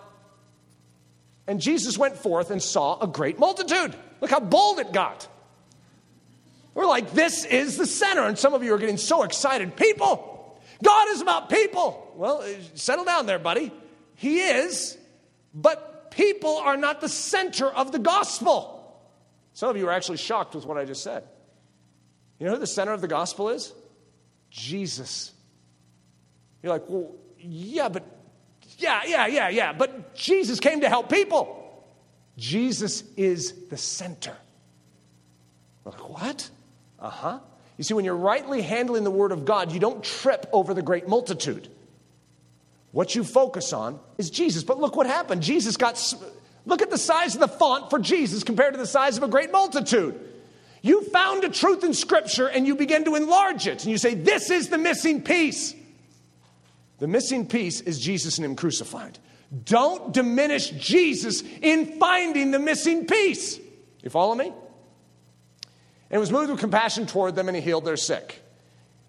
and 1.46 1.60
Jesus 1.60 1.98
went 1.98 2.16
forth 2.16 2.50
and 2.50 2.62
saw 2.62 3.00
a 3.00 3.06
great 3.06 3.38
multitude. 3.38 3.94
Look 4.20 4.30
how 4.30 4.40
bold 4.40 4.78
it 4.78 4.92
got. 4.92 5.28
We're 6.74 6.86
like, 6.86 7.12
this 7.12 7.44
is 7.44 7.76
the 7.76 7.86
center. 7.86 8.22
And 8.22 8.38
some 8.38 8.54
of 8.54 8.62
you 8.62 8.74
are 8.74 8.78
getting 8.78 8.96
so 8.96 9.22
excited. 9.22 9.76
People, 9.76 10.58
God 10.82 11.08
is 11.10 11.20
about 11.20 11.50
people. 11.50 12.12
Well, 12.16 12.38
uh, 12.42 12.48
settle 12.74 13.04
down 13.04 13.26
there, 13.26 13.38
buddy. 13.38 13.70
He 14.16 14.40
is, 14.40 14.96
but 15.52 16.10
people 16.10 16.56
are 16.56 16.76
not 16.76 17.00
the 17.00 17.08
center 17.08 17.66
of 17.66 17.92
the 17.92 17.98
gospel. 17.98 18.70
Some 19.52 19.68
of 19.68 19.76
you 19.76 19.86
are 19.88 19.92
actually 19.92 20.18
shocked 20.18 20.54
with 20.54 20.66
what 20.66 20.78
I 20.78 20.84
just 20.84 21.02
said. 21.02 21.24
You 22.38 22.46
know 22.46 22.52
who 22.52 22.58
the 22.58 22.66
center 22.66 22.92
of 22.92 23.00
the 23.00 23.08
gospel 23.08 23.50
is? 23.50 23.72
Jesus. 24.50 25.32
You're 26.64 26.72
like, 26.72 26.88
well, 26.88 27.12
yeah, 27.38 27.90
but 27.90 28.04
yeah, 28.78 29.02
yeah, 29.06 29.26
yeah, 29.26 29.50
yeah. 29.50 29.74
But 29.74 30.14
Jesus 30.14 30.60
came 30.60 30.80
to 30.80 30.88
help 30.88 31.10
people. 31.10 31.84
Jesus 32.38 33.04
is 33.18 33.68
the 33.68 33.76
center. 33.76 34.34
like, 35.84 36.08
what? 36.08 36.48
Uh 36.98 37.10
huh. 37.10 37.38
You 37.76 37.84
see, 37.84 37.92
when 37.92 38.06
you're 38.06 38.16
rightly 38.16 38.62
handling 38.62 39.04
the 39.04 39.10
Word 39.10 39.30
of 39.30 39.44
God, 39.44 39.72
you 39.72 39.78
don't 39.78 40.02
trip 40.02 40.48
over 40.54 40.72
the 40.72 40.80
great 40.80 41.06
multitude. 41.06 41.68
What 42.92 43.14
you 43.14 43.24
focus 43.24 43.74
on 43.74 44.00
is 44.16 44.30
Jesus. 44.30 44.64
But 44.64 44.80
look 44.80 44.96
what 44.96 45.06
happened. 45.06 45.42
Jesus 45.42 45.76
got, 45.76 46.02
look 46.64 46.80
at 46.80 46.88
the 46.88 46.96
size 46.96 47.34
of 47.34 47.42
the 47.42 47.48
font 47.48 47.90
for 47.90 47.98
Jesus 47.98 48.42
compared 48.42 48.72
to 48.72 48.78
the 48.78 48.86
size 48.86 49.18
of 49.18 49.22
a 49.22 49.28
great 49.28 49.52
multitude. 49.52 50.18
You 50.80 51.02
found 51.02 51.44
a 51.44 51.50
truth 51.50 51.84
in 51.84 51.92
Scripture 51.92 52.46
and 52.46 52.66
you 52.66 52.74
begin 52.74 53.04
to 53.04 53.16
enlarge 53.16 53.66
it. 53.66 53.82
And 53.82 53.90
you 53.90 53.98
say, 53.98 54.14
This 54.14 54.48
is 54.48 54.70
the 54.70 54.78
missing 54.78 55.20
piece. 55.20 55.74
The 57.04 57.08
missing 57.08 57.46
piece 57.46 57.82
is 57.82 58.00
Jesus 58.00 58.38
and 58.38 58.46
Him 58.46 58.56
crucified. 58.56 59.18
Don't 59.66 60.14
diminish 60.14 60.70
Jesus 60.70 61.42
in 61.60 62.00
finding 62.00 62.50
the 62.50 62.58
missing 62.58 63.04
piece. 63.04 63.60
You 64.02 64.08
follow 64.08 64.34
me? 64.34 64.54
And 66.10 66.18
was 66.18 66.32
moved 66.32 66.50
with 66.50 66.60
compassion 66.60 67.04
toward 67.04 67.36
them 67.36 67.48
and 67.48 67.56
he 67.58 67.62
healed 67.62 67.84
their 67.84 67.98
sick. 67.98 68.42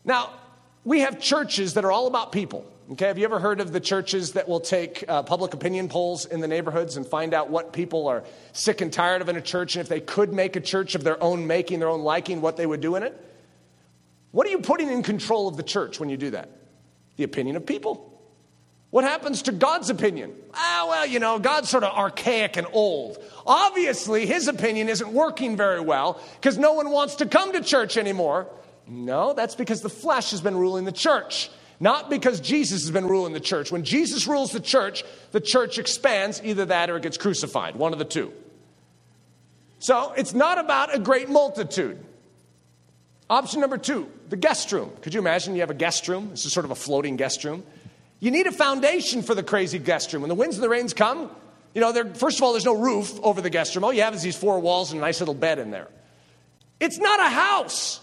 Now, 0.03 0.33
we 0.83 0.99
have 0.99 1.21
churches 1.21 1.75
that 1.75 1.85
are 1.85 1.91
all 1.93 2.07
about 2.07 2.33
people. 2.33 2.69
Okay, 2.91 3.07
have 3.07 3.17
you 3.17 3.23
ever 3.23 3.39
heard 3.39 3.61
of 3.61 3.71
the 3.71 3.79
churches 3.79 4.33
that 4.33 4.45
will 4.45 4.59
take 4.59 5.05
uh, 5.07 5.23
public 5.23 5.53
opinion 5.53 5.87
polls 5.87 6.25
in 6.25 6.41
the 6.41 6.49
neighborhoods 6.49 6.97
and 6.97 7.07
find 7.07 7.33
out 7.33 7.49
what 7.49 7.71
people 7.71 8.09
are 8.09 8.25
sick 8.51 8.81
and 8.81 8.91
tired 8.91 9.21
of 9.21 9.29
in 9.29 9.37
a 9.37 9.41
church, 9.41 9.77
and 9.77 9.81
if 9.81 9.87
they 9.87 10.01
could 10.01 10.33
make 10.33 10.57
a 10.57 10.61
church 10.61 10.95
of 10.95 11.05
their 11.05 11.23
own 11.23 11.47
making, 11.47 11.79
their 11.79 11.87
own 11.87 12.01
liking, 12.01 12.41
what 12.41 12.57
they 12.57 12.65
would 12.65 12.81
do 12.81 12.97
in 12.97 13.03
it? 13.03 13.17
What 14.31 14.45
are 14.47 14.49
you 14.49 14.59
putting 14.59 14.89
in 14.89 15.01
control 15.01 15.47
of 15.47 15.55
the 15.55 15.63
church 15.63 15.97
when 15.97 16.09
you 16.09 16.17
do 16.17 16.31
that? 16.31 16.49
The 17.17 17.23
opinion 17.23 17.55
of 17.55 17.65
people. 17.65 18.11
What 18.91 19.03
happens 19.03 19.41
to 19.43 19.51
God's 19.51 19.89
opinion? 19.89 20.33
Ah, 20.53 20.85
well, 20.87 21.05
you 21.05 21.19
know, 21.19 21.37
God's 21.37 21.69
sort 21.69 21.83
of 21.83 21.93
archaic 21.93 22.55
and 22.55 22.65
old. 22.71 23.17
Obviously, 23.45 24.25
his 24.25 24.47
opinion 24.47 24.87
isn't 24.87 25.11
working 25.11 25.57
very 25.57 25.81
well 25.81 26.21
because 26.35 26.57
no 26.57 26.73
one 26.73 26.89
wants 26.89 27.15
to 27.15 27.25
come 27.25 27.51
to 27.53 27.61
church 27.61 27.97
anymore. 27.97 28.47
No, 28.87 29.33
that's 29.33 29.55
because 29.55 29.81
the 29.81 29.89
flesh 29.89 30.31
has 30.31 30.41
been 30.41 30.55
ruling 30.55 30.85
the 30.85 30.91
church, 30.91 31.49
not 31.79 32.09
because 32.09 32.39
Jesus 32.39 32.83
has 32.83 32.91
been 32.91 33.07
ruling 33.07 33.33
the 33.33 33.39
church. 33.39 33.71
When 33.71 33.83
Jesus 33.83 34.27
rules 34.27 34.51
the 34.51 34.59
church, 34.59 35.03
the 35.31 35.41
church 35.41 35.77
expands, 35.77 36.39
either 36.43 36.65
that 36.65 36.89
or 36.89 36.97
it 36.97 37.03
gets 37.03 37.17
crucified, 37.17 37.75
one 37.75 37.91
of 37.91 37.99
the 37.99 38.05
two. 38.05 38.31
So 39.79 40.13
it's 40.15 40.33
not 40.33 40.57
about 40.57 40.95
a 40.95 40.99
great 40.99 41.29
multitude. 41.29 42.01
Option 43.29 43.61
number 43.61 43.77
two, 43.77 44.09
the 44.29 44.35
guest 44.35 44.71
room. 44.71 44.91
Could 45.01 45.13
you 45.13 45.19
imagine 45.19 45.55
you 45.55 45.61
have 45.61 45.71
a 45.71 45.75
guest 45.75 46.07
room? 46.07 46.29
This 46.29 46.45
is 46.45 46.53
sort 46.53 46.65
of 46.65 46.71
a 46.71 46.75
floating 46.75 47.15
guest 47.15 47.43
room. 47.43 47.63
You 48.19 48.31
need 48.31 48.47
a 48.47 48.51
foundation 48.51 49.23
for 49.23 49.33
the 49.33 49.43
crazy 49.43 49.79
guest 49.79 50.13
room. 50.13 50.21
When 50.21 50.29
the 50.29 50.35
winds 50.35 50.57
and 50.57 50.63
the 50.63 50.69
rains 50.69 50.93
come, 50.93 51.31
you 51.73 51.81
know, 51.81 51.91
first 52.13 52.37
of 52.37 52.43
all, 52.43 52.53
there's 52.53 52.65
no 52.65 52.77
roof 52.77 53.19
over 53.23 53.41
the 53.41 53.49
guest 53.49 53.75
room. 53.75 53.83
All 53.83 53.91
you 53.91 54.03
have 54.03 54.13
is 54.13 54.21
these 54.21 54.37
four 54.37 54.59
walls 54.59 54.91
and 54.91 55.01
a 55.01 55.01
nice 55.01 55.19
little 55.19 55.33
bed 55.33 55.59
in 55.59 55.71
there. 55.71 55.87
It's 56.79 56.97
not 56.97 57.19
a 57.19 57.29
house, 57.29 57.99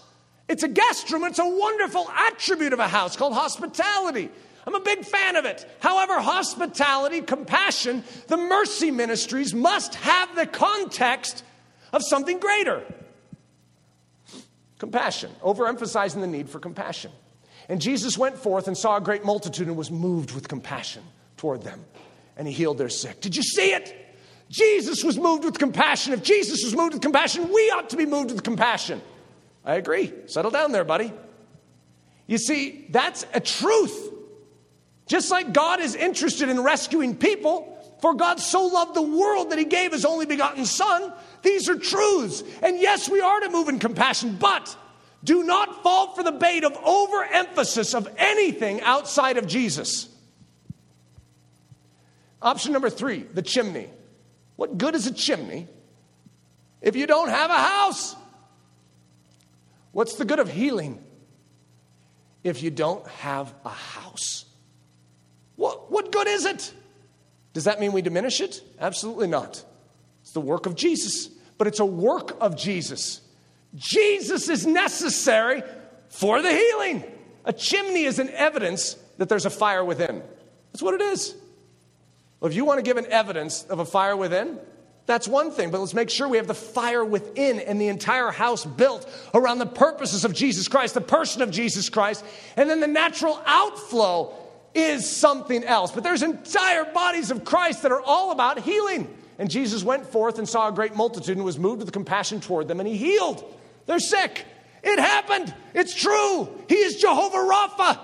it's 0.49 0.63
a 0.63 0.67
guest 0.67 1.09
room. 1.11 1.23
It's 1.23 1.39
a 1.39 1.47
wonderful 1.47 2.07
attribute 2.09 2.73
of 2.73 2.79
a 2.79 2.87
house 2.87 3.15
called 3.15 3.33
hospitality. 3.33 4.29
I'm 4.67 4.75
a 4.75 4.79
big 4.79 5.05
fan 5.05 5.35
of 5.35 5.45
it. 5.45 5.65
However, 5.79 6.19
hospitality, 6.19 7.21
compassion, 7.21 8.03
the 8.27 8.37
mercy 8.37 8.91
ministries 8.91 9.53
must 9.53 9.95
have 9.95 10.35
the 10.35 10.45
context 10.45 11.43
of 11.91 12.03
something 12.03 12.39
greater. 12.39 12.83
Compassion, 14.79 15.31
overemphasizing 15.41 16.21
the 16.21 16.27
need 16.27 16.49
for 16.49 16.59
compassion. 16.59 17.11
And 17.69 17.81
Jesus 17.81 18.17
went 18.17 18.37
forth 18.37 18.67
and 18.67 18.77
saw 18.77 18.97
a 18.97 19.01
great 19.01 19.23
multitude 19.23 19.67
and 19.67 19.77
was 19.77 19.89
moved 19.89 20.31
with 20.31 20.47
compassion 20.47 21.03
toward 21.37 21.63
them. 21.63 21.85
And 22.35 22.47
he 22.47 22.53
healed 22.53 22.77
their 22.77 22.89
sick. 22.89 23.21
Did 23.21 23.35
you 23.35 23.43
see 23.43 23.73
it? 23.73 23.95
Jesus 24.49 25.03
was 25.03 25.17
moved 25.17 25.45
with 25.45 25.57
compassion. 25.57 26.13
If 26.13 26.23
Jesus 26.23 26.63
was 26.63 26.75
moved 26.75 26.93
with 26.93 27.01
compassion, 27.01 27.47
we 27.51 27.71
ought 27.71 27.89
to 27.91 27.97
be 27.97 28.05
moved 28.05 28.31
with 28.31 28.43
compassion. 28.43 29.01
I 29.65 29.75
agree. 29.75 30.11
Settle 30.27 30.51
down 30.51 30.71
there, 30.71 30.83
buddy. 30.83 31.13
You 32.27 32.37
see, 32.37 32.87
that's 32.89 33.25
a 33.33 33.39
truth. 33.39 34.11
Just 35.07 35.31
like 35.31 35.53
God 35.53 35.79
is 35.79 35.95
interested 35.95 36.49
in 36.49 36.61
rescuing 36.61 37.15
people, 37.15 37.77
for 38.03 38.13
God 38.13 38.41
so 38.41 38.65
loved 38.65 38.95
the 38.95 39.01
world 39.01 39.51
that 39.51 39.57
he 39.57 39.63
gave 39.63 39.93
his 39.93 40.03
only 40.03 40.25
begotten 40.25 40.65
Son, 40.65 41.13
these 41.41 41.69
are 41.69 41.79
truths. 41.79 42.43
And 42.61 42.77
yes, 42.77 43.07
we 43.07 43.21
are 43.21 43.39
to 43.39 43.49
move 43.49 43.69
in 43.69 43.79
compassion, 43.79 44.35
but 44.37 44.75
do 45.23 45.41
not 45.41 45.83
fall 45.83 46.13
for 46.13 46.21
the 46.21 46.33
bait 46.33 46.65
of 46.65 46.75
overemphasis 46.83 47.93
of 47.93 48.13
anything 48.17 48.81
outside 48.81 49.37
of 49.37 49.47
Jesus. 49.47 50.09
Option 52.41 52.73
number 52.73 52.89
three 52.89 53.19
the 53.19 53.41
chimney. 53.41 53.87
What 54.57 54.77
good 54.77 54.95
is 54.95 55.07
a 55.07 55.13
chimney 55.13 55.69
if 56.81 56.97
you 56.97 57.07
don't 57.07 57.29
have 57.29 57.51
a 57.51 57.53
house? 57.53 58.17
What's 59.93 60.15
the 60.15 60.25
good 60.25 60.39
of 60.39 60.51
healing 60.51 61.01
if 62.43 62.63
you 62.63 62.69
don't 62.69 63.07
have 63.07 63.53
a 63.63 63.69
house? 63.69 64.43
What, 65.55 65.89
what 65.89 66.11
good 66.11 66.27
is 66.27 66.43
it? 66.43 66.73
Does 67.53 67.65
that 67.65 67.79
mean 67.79 67.91
we 67.91 68.01
diminish 68.01 68.41
it? 68.41 68.61
Absolutely 68.79 69.27
not. 69.27 69.63
It's 70.21 70.31
the 70.31 70.41
work 70.41 70.65
of 70.65 70.75
Jesus 70.75 71.29
but 71.57 71.67
it's 71.67 71.79
a 71.79 71.85
work 71.85 72.35
of 72.41 72.57
Jesus. 72.57 73.21
Jesus 73.75 74.49
is 74.49 74.65
necessary 74.65 75.63
for 76.09 76.41
the 76.41 76.51
healing. 76.51 77.03
A 77.45 77.53
chimney 77.53 78.03
is 78.03 78.19
an 78.19 78.29
evidence 78.29 78.95
that 79.17 79.29
there's 79.29 79.45
a 79.45 79.49
fire 79.49 79.83
within. 79.83 80.21
That's 80.71 80.81
what 80.81 80.93
it 80.93 81.01
is. 81.01 81.35
Well, 82.39 82.51
if 82.51 82.55
you 82.57 82.65
want 82.65 82.79
to 82.79 82.83
give 82.83 82.97
an 82.97 83.05
evidence 83.07 83.63
of 83.63 83.79
a 83.79 83.85
fire 83.85 84.17
within, 84.17 84.59
that's 85.05 85.27
one 85.27 85.51
thing, 85.51 85.71
but 85.71 85.79
let's 85.79 85.93
make 85.93 86.09
sure 86.09 86.27
we 86.27 86.37
have 86.37 86.47
the 86.47 86.53
fire 86.53 87.03
within 87.03 87.59
and 87.59 87.79
the 87.79 87.87
entire 87.87 88.31
house 88.31 88.65
built 88.65 89.09
around 89.33 89.59
the 89.59 89.65
purposes 89.65 90.23
of 90.23 90.33
Jesus 90.33 90.67
Christ, 90.67 90.93
the 90.93 91.01
person 91.01 91.41
of 91.41 91.51
Jesus 91.51 91.89
Christ, 91.89 92.23
and 92.55 92.69
then 92.69 92.79
the 92.79 92.87
natural 92.87 93.41
outflow 93.45 94.33
is 94.75 95.09
something 95.09 95.63
else. 95.63 95.91
But 95.91 96.03
there's 96.03 96.23
entire 96.23 96.85
bodies 96.85 97.31
of 97.31 97.45
Christ 97.45 97.83
that 97.83 97.91
are 97.91 98.01
all 98.01 98.31
about 98.31 98.59
healing. 98.59 99.13
And 99.37 99.49
Jesus 99.49 99.83
went 99.83 100.05
forth 100.05 100.37
and 100.37 100.47
saw 100.47 100.69
a 100.69 100.71
great 100.71 100.95
multitude 100.95 101.37
and 101.37 101.45
was 101.45 101.59
moved 101.59 101.81
with 101.81 101.91
compassion 101.91 102.39
toward 102.39 102.67
them, 102.67 102.79
and 102.79 102.87
he 102.87 102.97
healed. 102.97 103.43
They're 103.85 103.99
sick. 103.99 104.45
It 104.83 104.99
happened. 104.99 105.53
It's 105.73 105.95
true. 105.95 106.49
He 106.67 106.75
is 106.75 106.97
Jehovah 106.97 107.37
Rapha. 107.37 107.99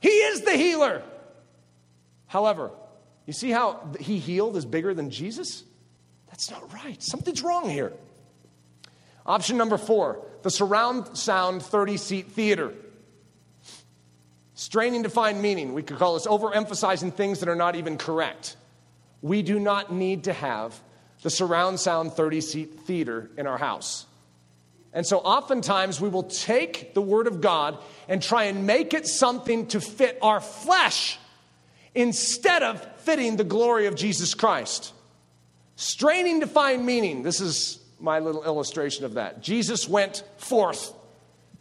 He 0.00 0.08
is 0.08 0.42
the 0.42 0.52
healer. 0.52 1.02
However, 2.26 2.70
you 3.26 3.32
see 3.32 3.50
how 3.50 3.80
he 4.00 4.18
healed 4.18 4.56
is 4.56 4.64
bigger 4.64 4.94
than 4.94 5.10
Jesus? 5.10 5.64
That's 6.28 6.50
not 6.50 6.72
right. 6.72 7.02
Something's 7.02 7.42
wrong 7.42 7.68
here. 7.68 7.92
Option 9.26 9.56
number 9.56 9.78
four 9.78 10.20
the 10.42 10.50
surround 10.50 11.16
sound 11.16 11.62
30 11.62 11.96
seat 11.96 12.32
theater. 12.32 12.74
Straining 14.54 15.02
to 15.02 15.08
find 15.08 15.42
meaning. 15.42 15.74
We 15.74 15.82
could 15.82 15.98
call 15.98 16.14
this 16.14 16.26
overemphasizing 16.26 17.14
things 17.14 17.40
that 17.40 17.48
are 17.48 17.56
not 17.56 17.76
even 17.76 17.98
correct. 17.98 18.56
We 19.20 19.42
do 19.42 19.58
not 19.58 19.92
need 19.92 20.24
to 20.24 20.32
have 20.32 20.80
the 21.22 21.30
surround 21.30 21.80
sound 21.80 22.12
30 22.12 22.40
seat 22.40 22.80
theater 22.80 23.30
in 23.36 23.46
our 23.46 23.58
house. 23.58 24.06
And 24.92 25.04
so 25.04 25.18
oftentimes 25.18 26.00
we 26.00 26.08
will 26.08 26.22
take 26.22 26.94
the 26.94 27.02
Word 27.02 27.26
of 27.26 27.40
God 27.40 27.78
and 28.08 28.22
try 28.22 28.44
and 28.44 28.66
make 28.66 28.94
it 28.94 29.08
something 29.08 29.66
to 29.68 29.80
fit 29.80 30.18
our 30.22 30.40
flesh 30.40 31.18
instead 31.94 32.62
of 32.62 32.80
fitting 33.00 33.36
the 33.36 33.44
glory 33.44 33.86
of 33.86 33.96
Jesus 33.96 34.34
Christ. 34.34 34.92
Straining 35.74 36.40
to 36.40 36.46
find 36.46 36.86
meaning. 36.86 37.24
This 37.24 37.40
is 37.40 37.80
my 37.98 38.20
little 38.20 38.44
illustration 38.44 39.04
of 39.04 39.14
that. 39.14 39.42
Jesus 39.42 39.88
went 39.88 40.22
forth. 40.36 40.92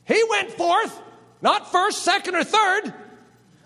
He 0.05 0.21
went 0.29 0.51
forth, 0.51 1.01
not 1.43 1.71
first, 1.71 2.03
second, 2.03 2.35
or 2.35 2.43
third. 2.43 2.93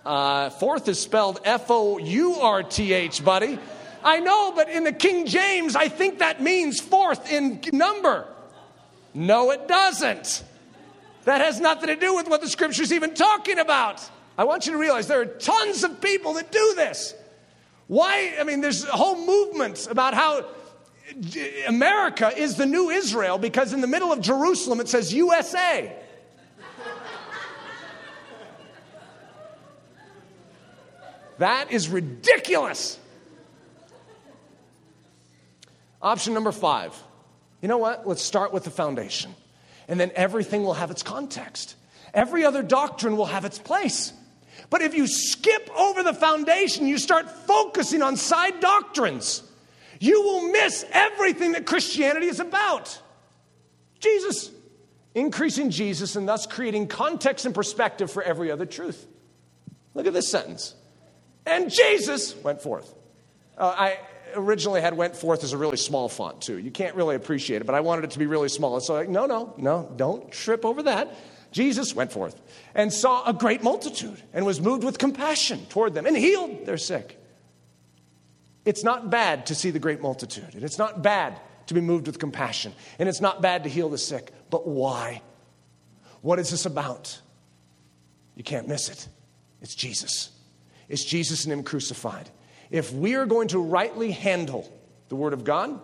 Uh, 0.04 0.50
fourth 0.50 0.88
is 0.88 1.00
spelled 1.00 1.40
F 1.46 1.68
O 1.70 1.98
U 2.00 2.36
R 2.36 2.64
T 2.64 2.92
H, 2.92 3.24
buddy. 3.24 3.60
I 4.04 4.20
know, 4.20 4.52
but 4.56 4.70
in 4.70 4.84
the 4.84 4.92
King 4.92 5.28
James, 5.28 5.76
I 5.76 5.88
think 5.88 6.20
that 6.20 6.42
means 6.42 6.80
fourth 6.80 7.32
in 7.32 7.62
number. 7.72 8.28
No, 9.14 9.52
it 9.52 9.68
doesn't. 9.68 10.44
That 11.26 11.42
has 11.42 11.60
nothing 11.60 11.88
to 11.88 11.96
do 11.96 12.16
with 12.16 12.28
what 12.28 12.42
the 12.42 12.48
scripture's 12.48 12.94
even 12.94 13.14
talking 13.14 13.60
about. 13.60 14.02
I 14.38 14.46
want 14.46 14.66
you 14.66 14.72
to 14.72 14.78
realize 14.78 15.08
there 15.08 15.22
are 15.22 15.26
tons 15.26 15.84
of 15.84 16.00
people 16.00 16.34
that 16.34 16.52
do 16.52 16.74
this. 16.76 17.14
Why? 17.88 18.36
I 18.40 18.44
mean, 18.44 18.62
there's 18.62 18.86
a 18.86 18.92
whole 18.92 19.18
movement 19.26 19.88
about 19.90 20.14
how 20.14 20.46
America 21.68 22.32
is 22.36 22.56
the 22.56 22.66
new 22.66 22.90
Israel 22.90 23.38
because 23.38 23.74
in 23.74 23.82
the 23.82 23.88
middle 23.88 24.12
of 24.12 24.22
Jerusalem 24.22 24.80
it 24.80 24.90
says 24.90 25.14
USA. 25.14 25.94
That 31.40 31.72
is 31.72 31.90
ridiculous. 31.90 33.00
Option 36.02 36.34
number 36.34 36.52
five 36.52 36.94
you 37.62 37.68
know 37.68 37.78
what? 37.78 38.08
Let's 38.08 38.22
start 38.22 38.54
with 38.54 38.64
the 38.64 38.70
foundation. 38.70 39.34
And 39.88 40.00
then 40.00 40.12
everything 40.16 40.64
will 40.64 40.76
have 40.76 40.92
its 40.92 41.02
context. 41.02 41.76
Every 42.14 42.46
other 42.46 42.62
doctrine 42.62 43.18
will 43.18 43.26
have 43.26 43.46
its 43.46 43.58
place. 43.58 44.14
But 44.70 44.82
if 44.82 44.94
you 44.96 45.08
skip 45.08 45.70
over 45.78 46.04
the 46.04 46.14
foundation, 46.14 46.88
you 46.88 46.98
start 46.98 47.30
focusing 47.30 48.02
on 48.02 48.18
side 48.18 48.60
doctrines, 48.60 49.44
you 50.00 50.22
will 50.22 50.52
miss 50.52 50.86
everything 50.92 51.54
that 51.54 51.66
Christianity 51.66 52.28
is 52.28 52.40
about. 52.40 53.02
Jesus. 54.00 54.52
Increasing 55.16 55.72
Jesus 55.72 56.16
and 56.16 56.28
thus 56.28 56.46
creating 56.46 56.88
context 56.88 57.46
and 57.46 57.56
perspective 57.56 58.12
for 58.12 58.22
every 58.22 58.52
other 58.52 58.68
truth. 58.68 59.08
Look 59.96 60.06
at 60.06 60.14
this 60.14 60.30
sentence. 60.30 60.76
And 61.48 61.72
Jesus 61.72 62.36
went 62.44 62.62
forth. 62.62 62.94
Uh, 63.58 63.74
I, 63.76 63.98
originally 64.36 64.82
had 64.82 64.96
went 64.96 65.16
forth 65.16 65.44
as 65.44 65.54
a 65.54 65.58
really 65.58 65.78
small 65.78 66.10
font 66.10 66.42
too. 66.42 66.58
You 66.58 66.72
can't 66.72 66.96
really 66.96 67.16
appreciate 67.16 67.62
it, 67.62 67.66
but 67.66 67.76
I 67.76 67.80
wanted 67.80 68.06
it 68.06 68.12
to 68.12 68.20
be 68.20 68.26
really 68.26 68.50
small. 68.50 68.80
So 68.80 68.94
like, 68.94 69.10
no, 69.10 69.26
no, 69.26 69.54
no, 69.58 69.92
don't 69.96 70.32
trip 70.32 70.66
over 70.66 70.84
that. 70.84 71.16
Jesus 71.52 71.96
went 71.96 72.12
forth 72.12 72.40
and 72.76 72.92
saw 72.92 73.26
a 73.26 73.34
great 73.34 73.64
multitude 73.64 74.22
and 74.34 74.46
was 74.46 74.60
moved 74.62 74.84
with 74.84 74.98
compassion 74.98 75.66
toward 75.70 75.94
them 75.94 76.06
and 76.06 76.16
healed 76.16 76.66
their 76.66 76.78
sick. 76.78 77.18
It's 78.66 78.84
not 78.84 79.10
bad 79.10 79.46
to 79.46 79.56
see 79.56 79.72
the 79.72 79.80
great 79.80 80.02
multitude, 80.02 80.54
and 80.54 80.64
it's 80.64 80.78
not 80.78 81.02
bad 81.02 81.40
to 81.68 81.74
be 81.74 81.80
moved 81.80 82.06
with 82.06 82.20
compassion, 82.20 82.74
and 83.00 83.08
it's 83.08 83.22
not 83.22 83.42
bad 83.42 83.64
to 83.64 83.70
heal 83.70 83.88
the 83.88 83.98
sick. 83.98 84.32
But 84.50 84.68
why? 84.68 85.22
What 86.22 86.38
is 86.38 86.50
this 86.50 86.66
about? 86.66 87.20
You 88.36 88.44
can't 88.44 88.68
miss 88.68 88.90
it. 88.90 89.08
It's 89.62 89.74
Jesus. 89.74 90.37
It's 90.90 91.04
Jesus 91.04 91.44
and 91.44 91.54
Him 91.54 91.64
crucified. 91.64 92.30
If 92.70 92.94
we 92.94 93.16
are 93.16 93.26
going 93.26 93.50
to 93.50 93.60
rightly 93.60 94.12
handle 94.12 94.72
the 95.10 95.16
Word 95.16 95.34
of 95.34 95.44
God, 95.44 95.80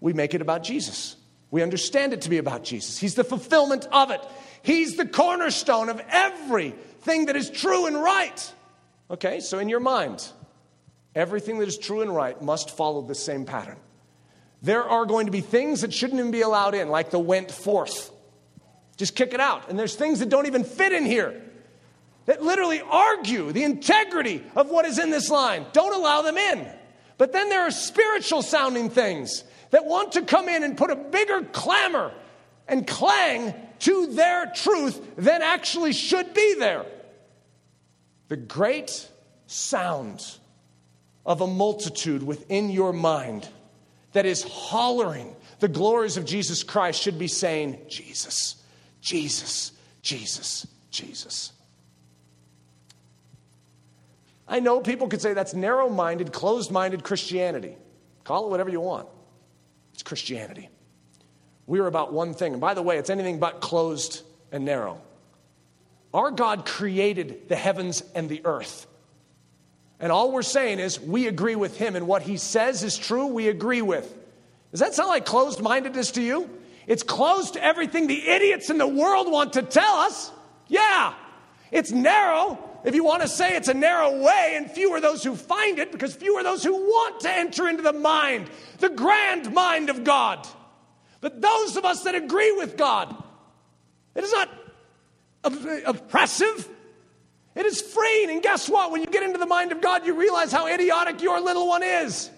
we 0.00 0.12
make 0.12 0.34
it 0.34 0.42
about 0.42 0.62
Jesus. 0.62 1.16
We 1.50 1.62
understand 1.62 2.12
it 2.12 2.22
to 2.22 2.30
be 2.30 2.38
about 2.38 2.64
Jesus. 2.64 2.98
He's 2.98 3.14
the 3.14 3.24
fulfillment 3.24 3.86
of 3.92 4.10
it, 4.10 4.20
He's 4.62 4.96
the 4.96 5.06
cornerstone 5.06 5.88
of 5.88 6.02
everything 6.08 7.26
that 7.26 7.36
is 7.36 7.50
true 7.50 7.86
and 7.86 7.96
right. 7.96 8.52
Okay, 9.10 9.40
so 9.40 9.58
in 9.58 9.68
your 9.68 9.80
mind, 9.80 10.26
everything 11.14 11.58
that 11.60 11.68
is 11.68 11.78
true 11.78 12.02
and 12.02 12.14
right 12.14 12.40
must 12.42 12.76
follow 12.76 13.00
the 13.00 13.14
same 13.14 13.46
pattern. 13.46 13.78
There 14.60 14.84
are 14.84 15.06
going 15.06 15.26
to 15.26 15.32
be 15.32 15.40
things 15.40 15.82
that 15.82 15.94
shouldn't 15.94 16.18
even 16.18 16.32
be 16.32 16.42
allowed 16.42 16.74
in, 16.74 16.88
like 16.88 17.10
the 17.10 17.18
went 17.18 17.50
forth. 17.50 18.10
Just 18.96 19.14
kick 19.14 19.32
it 19.32 19.40
out. 19.40 19.70
And 19.70 19.78
there's 19.78 19.94
things 19.94 20.18
that 20.18 20.28
don't 20.28 20.46
even 20.46 20.64
fit 20.64 20.92
in 20.92 21.06
here 21.06 21.40
that 22.28 22.42
literally 22.42 22.82
argue 22.82 23.52
the 23.52 23.64
integrity 23.64 24.44
of 24.54 24.68
what 24.68 24.84
is 24.84 24.98
in 24.98 25.10
this 25.10 25.30
line. 25.30 25.64
Don't 25.72 25.94
allow 25.94 26.20
them 26.20 26.36
in. 26.36 26.70
But 27.16 27.32
then 27.32 27.48
there 27.48 27.62
are 27.62 27.70
spiritual 27.70 28.42
sounding 28.42 28.90
things 28.90 29.44
that 29.70 29.86
want 29.86 30.12
to 30.12 30.20
come 30.20 30.46
in 30.46 30.62
and 30.62 30.76
put 30.76 30.90
a 30.90 30.94
bigger 30.94 31.42
clamor 31.52 32.12
and 32.68 32.86
clang 32.86 33.54
to 33.78 34.08
their 34.08 34.44
truth 34.54 35.00
than 35.16 35.40
actually 35.40 35.94
should 35.94 36.34
be 36.34 36.56
there. 36.58 36.84
The 38.28 38.36
great 38.36 39.08
sound 39.46 40.22
of 41.24 41.40
a 41.40 41.46
multitude 41.46 42.22
within 42.22 42.68
your 42.68 42.92
mind 42.92 43.48
that 44.12 44.26
is 44.26 44.42
hollering 44.42 45.34
the 45.60 45.68
glories 45.68 46.18
of 46.18 46.26
Jesus 46.26 46.62
Christ 46.62 47.00
should 47.00 47.18
be 47.18 47.26
saying, 47.26 47.78
Jesus, 47.88 48.62
Jesus, 49.00 49.72
Jesus, 50.02 50.66
Jesus. 50.90 51.52
I 54.48 54.60
know 54.60 54.80
people 54.80 55.08
could 55.08 55.20
say 55.20 55.34
that's 55.34 55.54
narrow 55.54 55.88
minded, 55.90 56.32
closed 56.32 56.70
minded 56.70 57.04
Christianity. 57.04 57.76
Call 58.24 58.46
it 58.46 58.50
whatever 58.50 58.70
you 58.70 58.80
want. 58.80 59.08
It's 59.92 60.02
Christianity. 60.02 60.70
We 61.66 61.80
are 61.80 61.86
about 61.86 62.12
one 62.12 62.32
thing. 62.32 62.52
And 62.52 62.60
by 62.60 62.74
the 62.74 62.82
way, 62.82 62.96
it's 62.96 63.10
anything 63.10 63.38
but 63.38 63.60
closed 63.60 64.22
and 64.50 64.64
narrow. 64.64 65.02
Our 66.14 66.30
God 66.30 66.64
created 66.64 67.48
the 67.48 67.56
heavens 67.56 68.02
and 68.14 68.28
the 68.28 68.40
earth. 68.44 68.86
And 70.00 70.10
all 70.10 70.32
we're 70.32 70.42
saying 70.42 70.78
is 70.78 71.00
we 71.00 71.26
agree 71.26 71.56
with 71.56 71.76
Him, 71.76 71.96
and 71.96 72.06
what 72.06 72.22
He 72.22 72.36
says 72.36 72.84
is 72.84 72.96
true, 72.96 73.26
we 73.26 73.48
agree 73.48 73.82
with. 73.82 74.16
Does 74.70 74.80
that 74.80 74.94
sound 74.94 75.08
like 75.08 75.26
closed 75.26 75.60
mindedness 75.60 76.12
to 76.12 76.22
you? 76.22 76.48
It's 76.86 77.02
closed 77.02 77.54
to 77.54 77.62
everything 77.62 78.06
the 78.06 78.28
idiots 78.28 78.70
in 78.70 78.78
the 78.78 78.86
world 78.86 79.30
want 79.30 79.54
to 79.54 79.62
tell 79.62 79.96
us. 79.96 80.30
Yeah. 80.68 81.14
It's 81.70 81.90
narrow, 81.90 82.58
if 82.88 82.94
you 82.94 83.04
want 83.04 83.22
to 83.22 83.28
say 83.28 83.54
it's 83.54 83.68
a 83.68 83.74
narrow 83.74 84.22
way, 84.22 84.54
and 84.56 84.70
few 84.70 84.90
are 84.92 85.00
those 85.00 85.22
who 85.22 85.36
find 85.36 85.78
it, 85.78 85.92
because 85.92 86.14
few 86.14 86.36
are 86.36 86.42
those 86.42 86.64
who 86.64 86.72
want 86.72 87.20
to 87.20 87.30
enter 87.30 87.68
into 87.68 87.82
the 87.82 87.92
mind, 87.92 88.48
the 88.78 88.88
grand 88.88 89.52
mind 89.52 89.90
of 89.90 90.04
God. 90.04 90.48
But 91.20 91.42
those 91.42 91.76
of 91.76 91.84
us 91.84 92.04
that 92.04 92.14
agree 92.14 92.52
with 92.52 92.76
God, 92.76 93.14
it 94.14 94.24
is 94.24 94.32
not 94.32 94.48
oppressive. 95.84 96.68
It 97.54 97.66
is 97.66 97.82
freeing. 97.82 98.30
And 98.30 98.42
guess 98.42 98.68
what? 98.68 98.90
When 98.90 99.00
you 99.00 99.06
get 99.06 99.22
into 99.22 99.38
the 99.38 99.46
mind 99.46 99.72
of 99.72 99.80
God, 99.80 100.06
you 100.06 100.18
realize 100.18 100.50
how 100.50 100.66
idiotic 100.66 101.20
your 101.20 101.40
little 101.40 101.68
one 101.68 101.82
is 101.82 102.30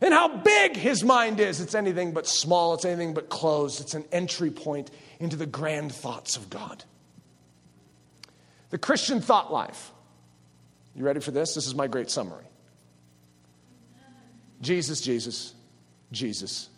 and 0.00 0.12
how 0.12 0.36
big 0.36 0.76
his 0.76 1.04
mind 1.04 1.40
is. 1.40 1.60
It's 1.60 1.74
anything 1.74 2.12
but 2.12 2.26
small, 2.26 2.74
it's 2.74 2.84
anything 2.84 3.14
but 3.14 3.28
closed. 3.28 3.80
It's 3.80 3.94
an 3.94 4.04
entry 4.12 4.50
point 4.50 4.90
into 5.20 5.36
the 5.36 5.46
grand 5.46 5.92
thoughts 5.92 6.36
of 6.36 6.50
God. 6.50 6.84
The 8.70 8.78
Christian 8.78 9.20
thought 9.20 9.52
life. 9.52 9.92
You 10.94 11.04
ready 11.04 11.20
for 11.20 11.30
this? 11.30 11.54
This 11.54 11.66
is 11.66 11.74
my 11.74 11.86
great 11.86 12.10
summary 12.10 12.44
Jesus, 14.60 15.00
Jesus, 15.00 15.54
Jesus, 16.10 16.70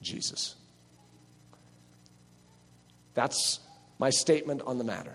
Jesus. 0.00 0.54
That's 3.14 3.60
my 3.98 4.10
statement 4.10 4.62
on 4.62 4.78
the 4.78 4.84
matter. 4.84 5.14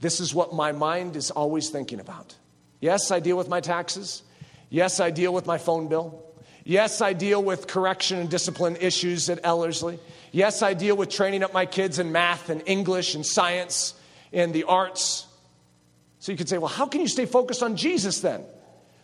This 0.00 0.18
is 0.18 0.34
what 0.34 0.52
my 0.52 0.72
mind 0.72 1.14
is 1.14 1.30
always 1.30 1.70
thinking 1.70 2.00
about. 2.00 2.34
Yes, 2.80 3.10
I 3.10 3.20
deal 3.20 3.36
with 3.36 3.48
my 3.48 3.60
taxes. 3.60 4.22
Yes, 4.70 4.98
I 4.98 5.10
deal 5.10 5.32
with 5.32 5.46
my 5.46 5.58
phone 5.58 5.88
bill. 5.88 6.24
Yes, 6.64 7.00
I 7.00 7.12
deal 7.12 7.42
with 7.42 7.66
correction 7.66 8.18
and 8.18 8.28
discipline 8.30 8.76
issues 8.80 9.28
at 9.30 9.40
Ellerslie. 9.44 9.98
Yes, 10.32 10.62
I 10.62 10.74
deal 10.74 10.96
with 10.96 11.10
training 11.10 11.42
up 11.42 11.52
my 11.52 11.66
kids 11.66 11.98
in 11.98 12.12
math 12.12 12.48
and 12.50 12.62
English 12.66 13.14
and 13.14 13.24
science 13.24 13.94
and 14.32 14.52
the 14.52 14.64
arts. 14.64 15.26
So 16.18 16.32
you 16.32 16.38
could 16.38 16.48
say, 16.48 16.58
well, 16.58 16.68
how 16.68 16.86
can 16.86 17.00
you 17.00 17.08
stay 17.08 17.26
focused 17.26 17.62
on 17.62 17.76
Jesus 17.76 18.20
then? 18.20 18.44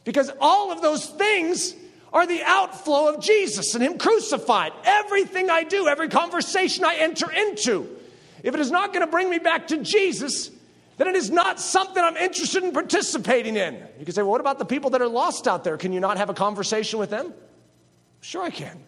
Because 0.04 0.30
all 0.40 0.70
of 0.70 0.82
those 0.82 1.06
things 1.06 1.74
are 2.12 2.26
the 2.26 2.42
outflow 2.44 3.14
of 3.14 3.22
Jesus 3.22 3.74
and 3.74 3.82
Him 3.82 3.98
crucified. 3.98 4.72
Everything 4.84 5.50
I 5.50 5.64
do, 5.64 5.88
every 5.88 6.08
conversation 6.08 6.84
I 6.84 6.96
enter 6.96 7.30
into, 7.30 7.88
if 8.42 8.54
it 8.54 8.60
is 8.60 8.70
not 8.70 8.92
going 8.92 9.04
to 9.04 9.10
bring 9.10 9.28
me 9.28 9.38
back 9.38 9.68
to 9.68 9.78
Jesus, 9.78 10.50
then 10.98 11.08
it 11.08 11.16
is 11.16 11.30
not 11.30 11.60
something 11.60 12.02
I'm 12.02 12.16
interested 12.16 12.62
in 12.62 12.72
participating 12.72 13.56
in. 13.56 13.74
You 13.98 14.04
can 14.04 14.14
say, 14.14 14.22
well, 14.22 14.30
what 14.30 14.40
about 14.40 14.58
the 14.58 14.64
people 14.64 14.90
that 14.90 15.02
are 15.02 15.08
lost 15.08 15.48
out 15.48 15.64
there? 15.64 15.76
Can 15.76 15.92
you 15.92 16.00
not 16.00 16.16
have 16.16 16.30
a 16.30 16.34
conversation 16.34 16.98
with 16.98 17.10
them? 17.10 17.34
Sure, 18.20 18.42
I 18.42 18.50
can. 18.50 18.78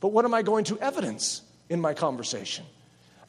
But 0.00 0.08
what 0.08 0.24
am 0.24 0.34
I 0.34 0.42
going 0.42 0.64
to 0.64 0.78
evidence 0.78 1.42
in 1.68 1.80
my 1.80 1.94
conversation? 1.94 2.64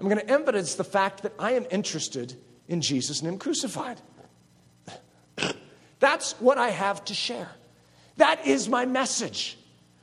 I'm 0.01 0.09
going 0.09 0.17
to 0.19 0.29
evidence 0.29 0.73
the 0.73 0.83
fact 0.83 1.21
that 1.21 1.33
I 1.37 1.51
am 1.51 1.67
interested 1.69 2.35
in 2.67 2.81
Jesus 2.81 3.19
and 3.19 3.29
Him 3.29 3.37
crucified. 3.37 4.01
That's 5.99 6.31
what 6.39 6.57
I 6.57 6.71
have 6.71 7.05
to 7.05 7.13
share. 7.13 7.49
That 8.17 8.47
is 8.47 8.67
my 8.67 8.87
message. 8.87 9.59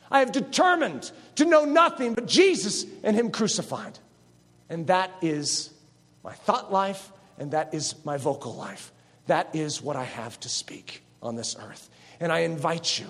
I 0.09 0.21
have 0.21 0.31
determined 0.31 1.11
to 1.35 1.45
know 1.45 1.65
nothing 1.65 2.15
but 2.15 2.27
Jesus 2.27 2.87
and 3.03 3.17
Him 3.17 3.33
crucified. 3.33 3.99
And 4.69 4.87
that 4.87 5.11
is 5.21 5.71
my 6.23 6.33
thought 6.33 6.73
life, 6.73 7.11
and 7.37 7.51
that 7.51 7.75
is 7.75 7.97
my 8.05 8.19
vocal 8.19 8.55
life. 8.55 8.93
That 9.27 9.51
is 9.53 9.83
what 9.83 9.97
I 9.97 10.05
have 10.05 10.39
to 10.41 10.49
speak 10.49 11.03
on 11.21 11.35
this 11.35 11.57
earth. 11.61 11.91
And 12.21 12.31
I 12.31 12.41
invite 12.41 13.01
you 13.01 13.09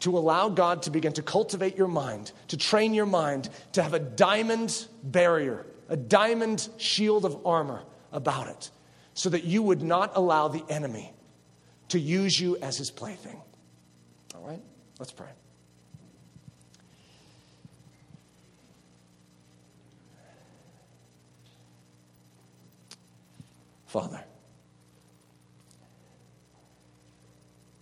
to 0.00 0.16
allow 0.16 0.48
God 0.48 0.82
to 0.82 0.90
begin 0.90 1.12
to 1.14 1.22
cultivate 1.22 1.76
your 1.76 1.88
mind, 1.88 2.32
to 2.48 2.56
train 2.56 2.94
your 2.94 3.06
mind 3.06 3.48
to 3.72 3.82
have 3.82 3.94
a 3.94 3.98
diamond 3.98 4.86
barrier, 5.02 5.66
a 5.88 5.96
diamond 5.96 6.68
shield 6.78 7.24
of 7.24 7.46
armor 7.46 7.82
about 8.12 8.48
it, 8.48 8.70
so 9.14 9.28
that 9.28 9.44
you 9.44 9.62
would 9.62 9.82
not 9.82 10.12
allow 10.14 10.48
the 10.48 10.64
enemy 10.68 11.12
to 11.88 11.98
use 11.98 12.38
you 12.38 12.56
as 12.58 12.78
his 12.78 12.90
plaything. 12.90 13.40
All 14.34 14.42
right? 14.42 14.60
Let's 14.98 15.12
pray. 15.12 15.28
Father, 23.86 24.22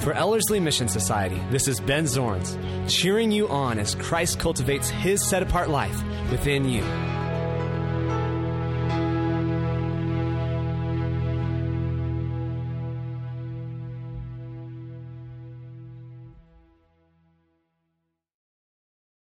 For 0.00 0.12
Ellerslie 0.12 0.60
Mission 0.60 0.88
Society, 0.88 1.42
this 1.50 1.66
is 1.66 1.80
Ben 1.80 2.04
Zorns, 2.04 2.56
cheering 2.88 3.32
you 3.32 3.48
on 3.48 3.78
as 3.78 3.94
Christ 3.96 4.38
cultivates 4.38 4.88
his 4.88 5.24
set 5.24 5.42
apart 5.42 5.68
life 5.68 6.00
within 6.30 6.68
you. 6.68 7.15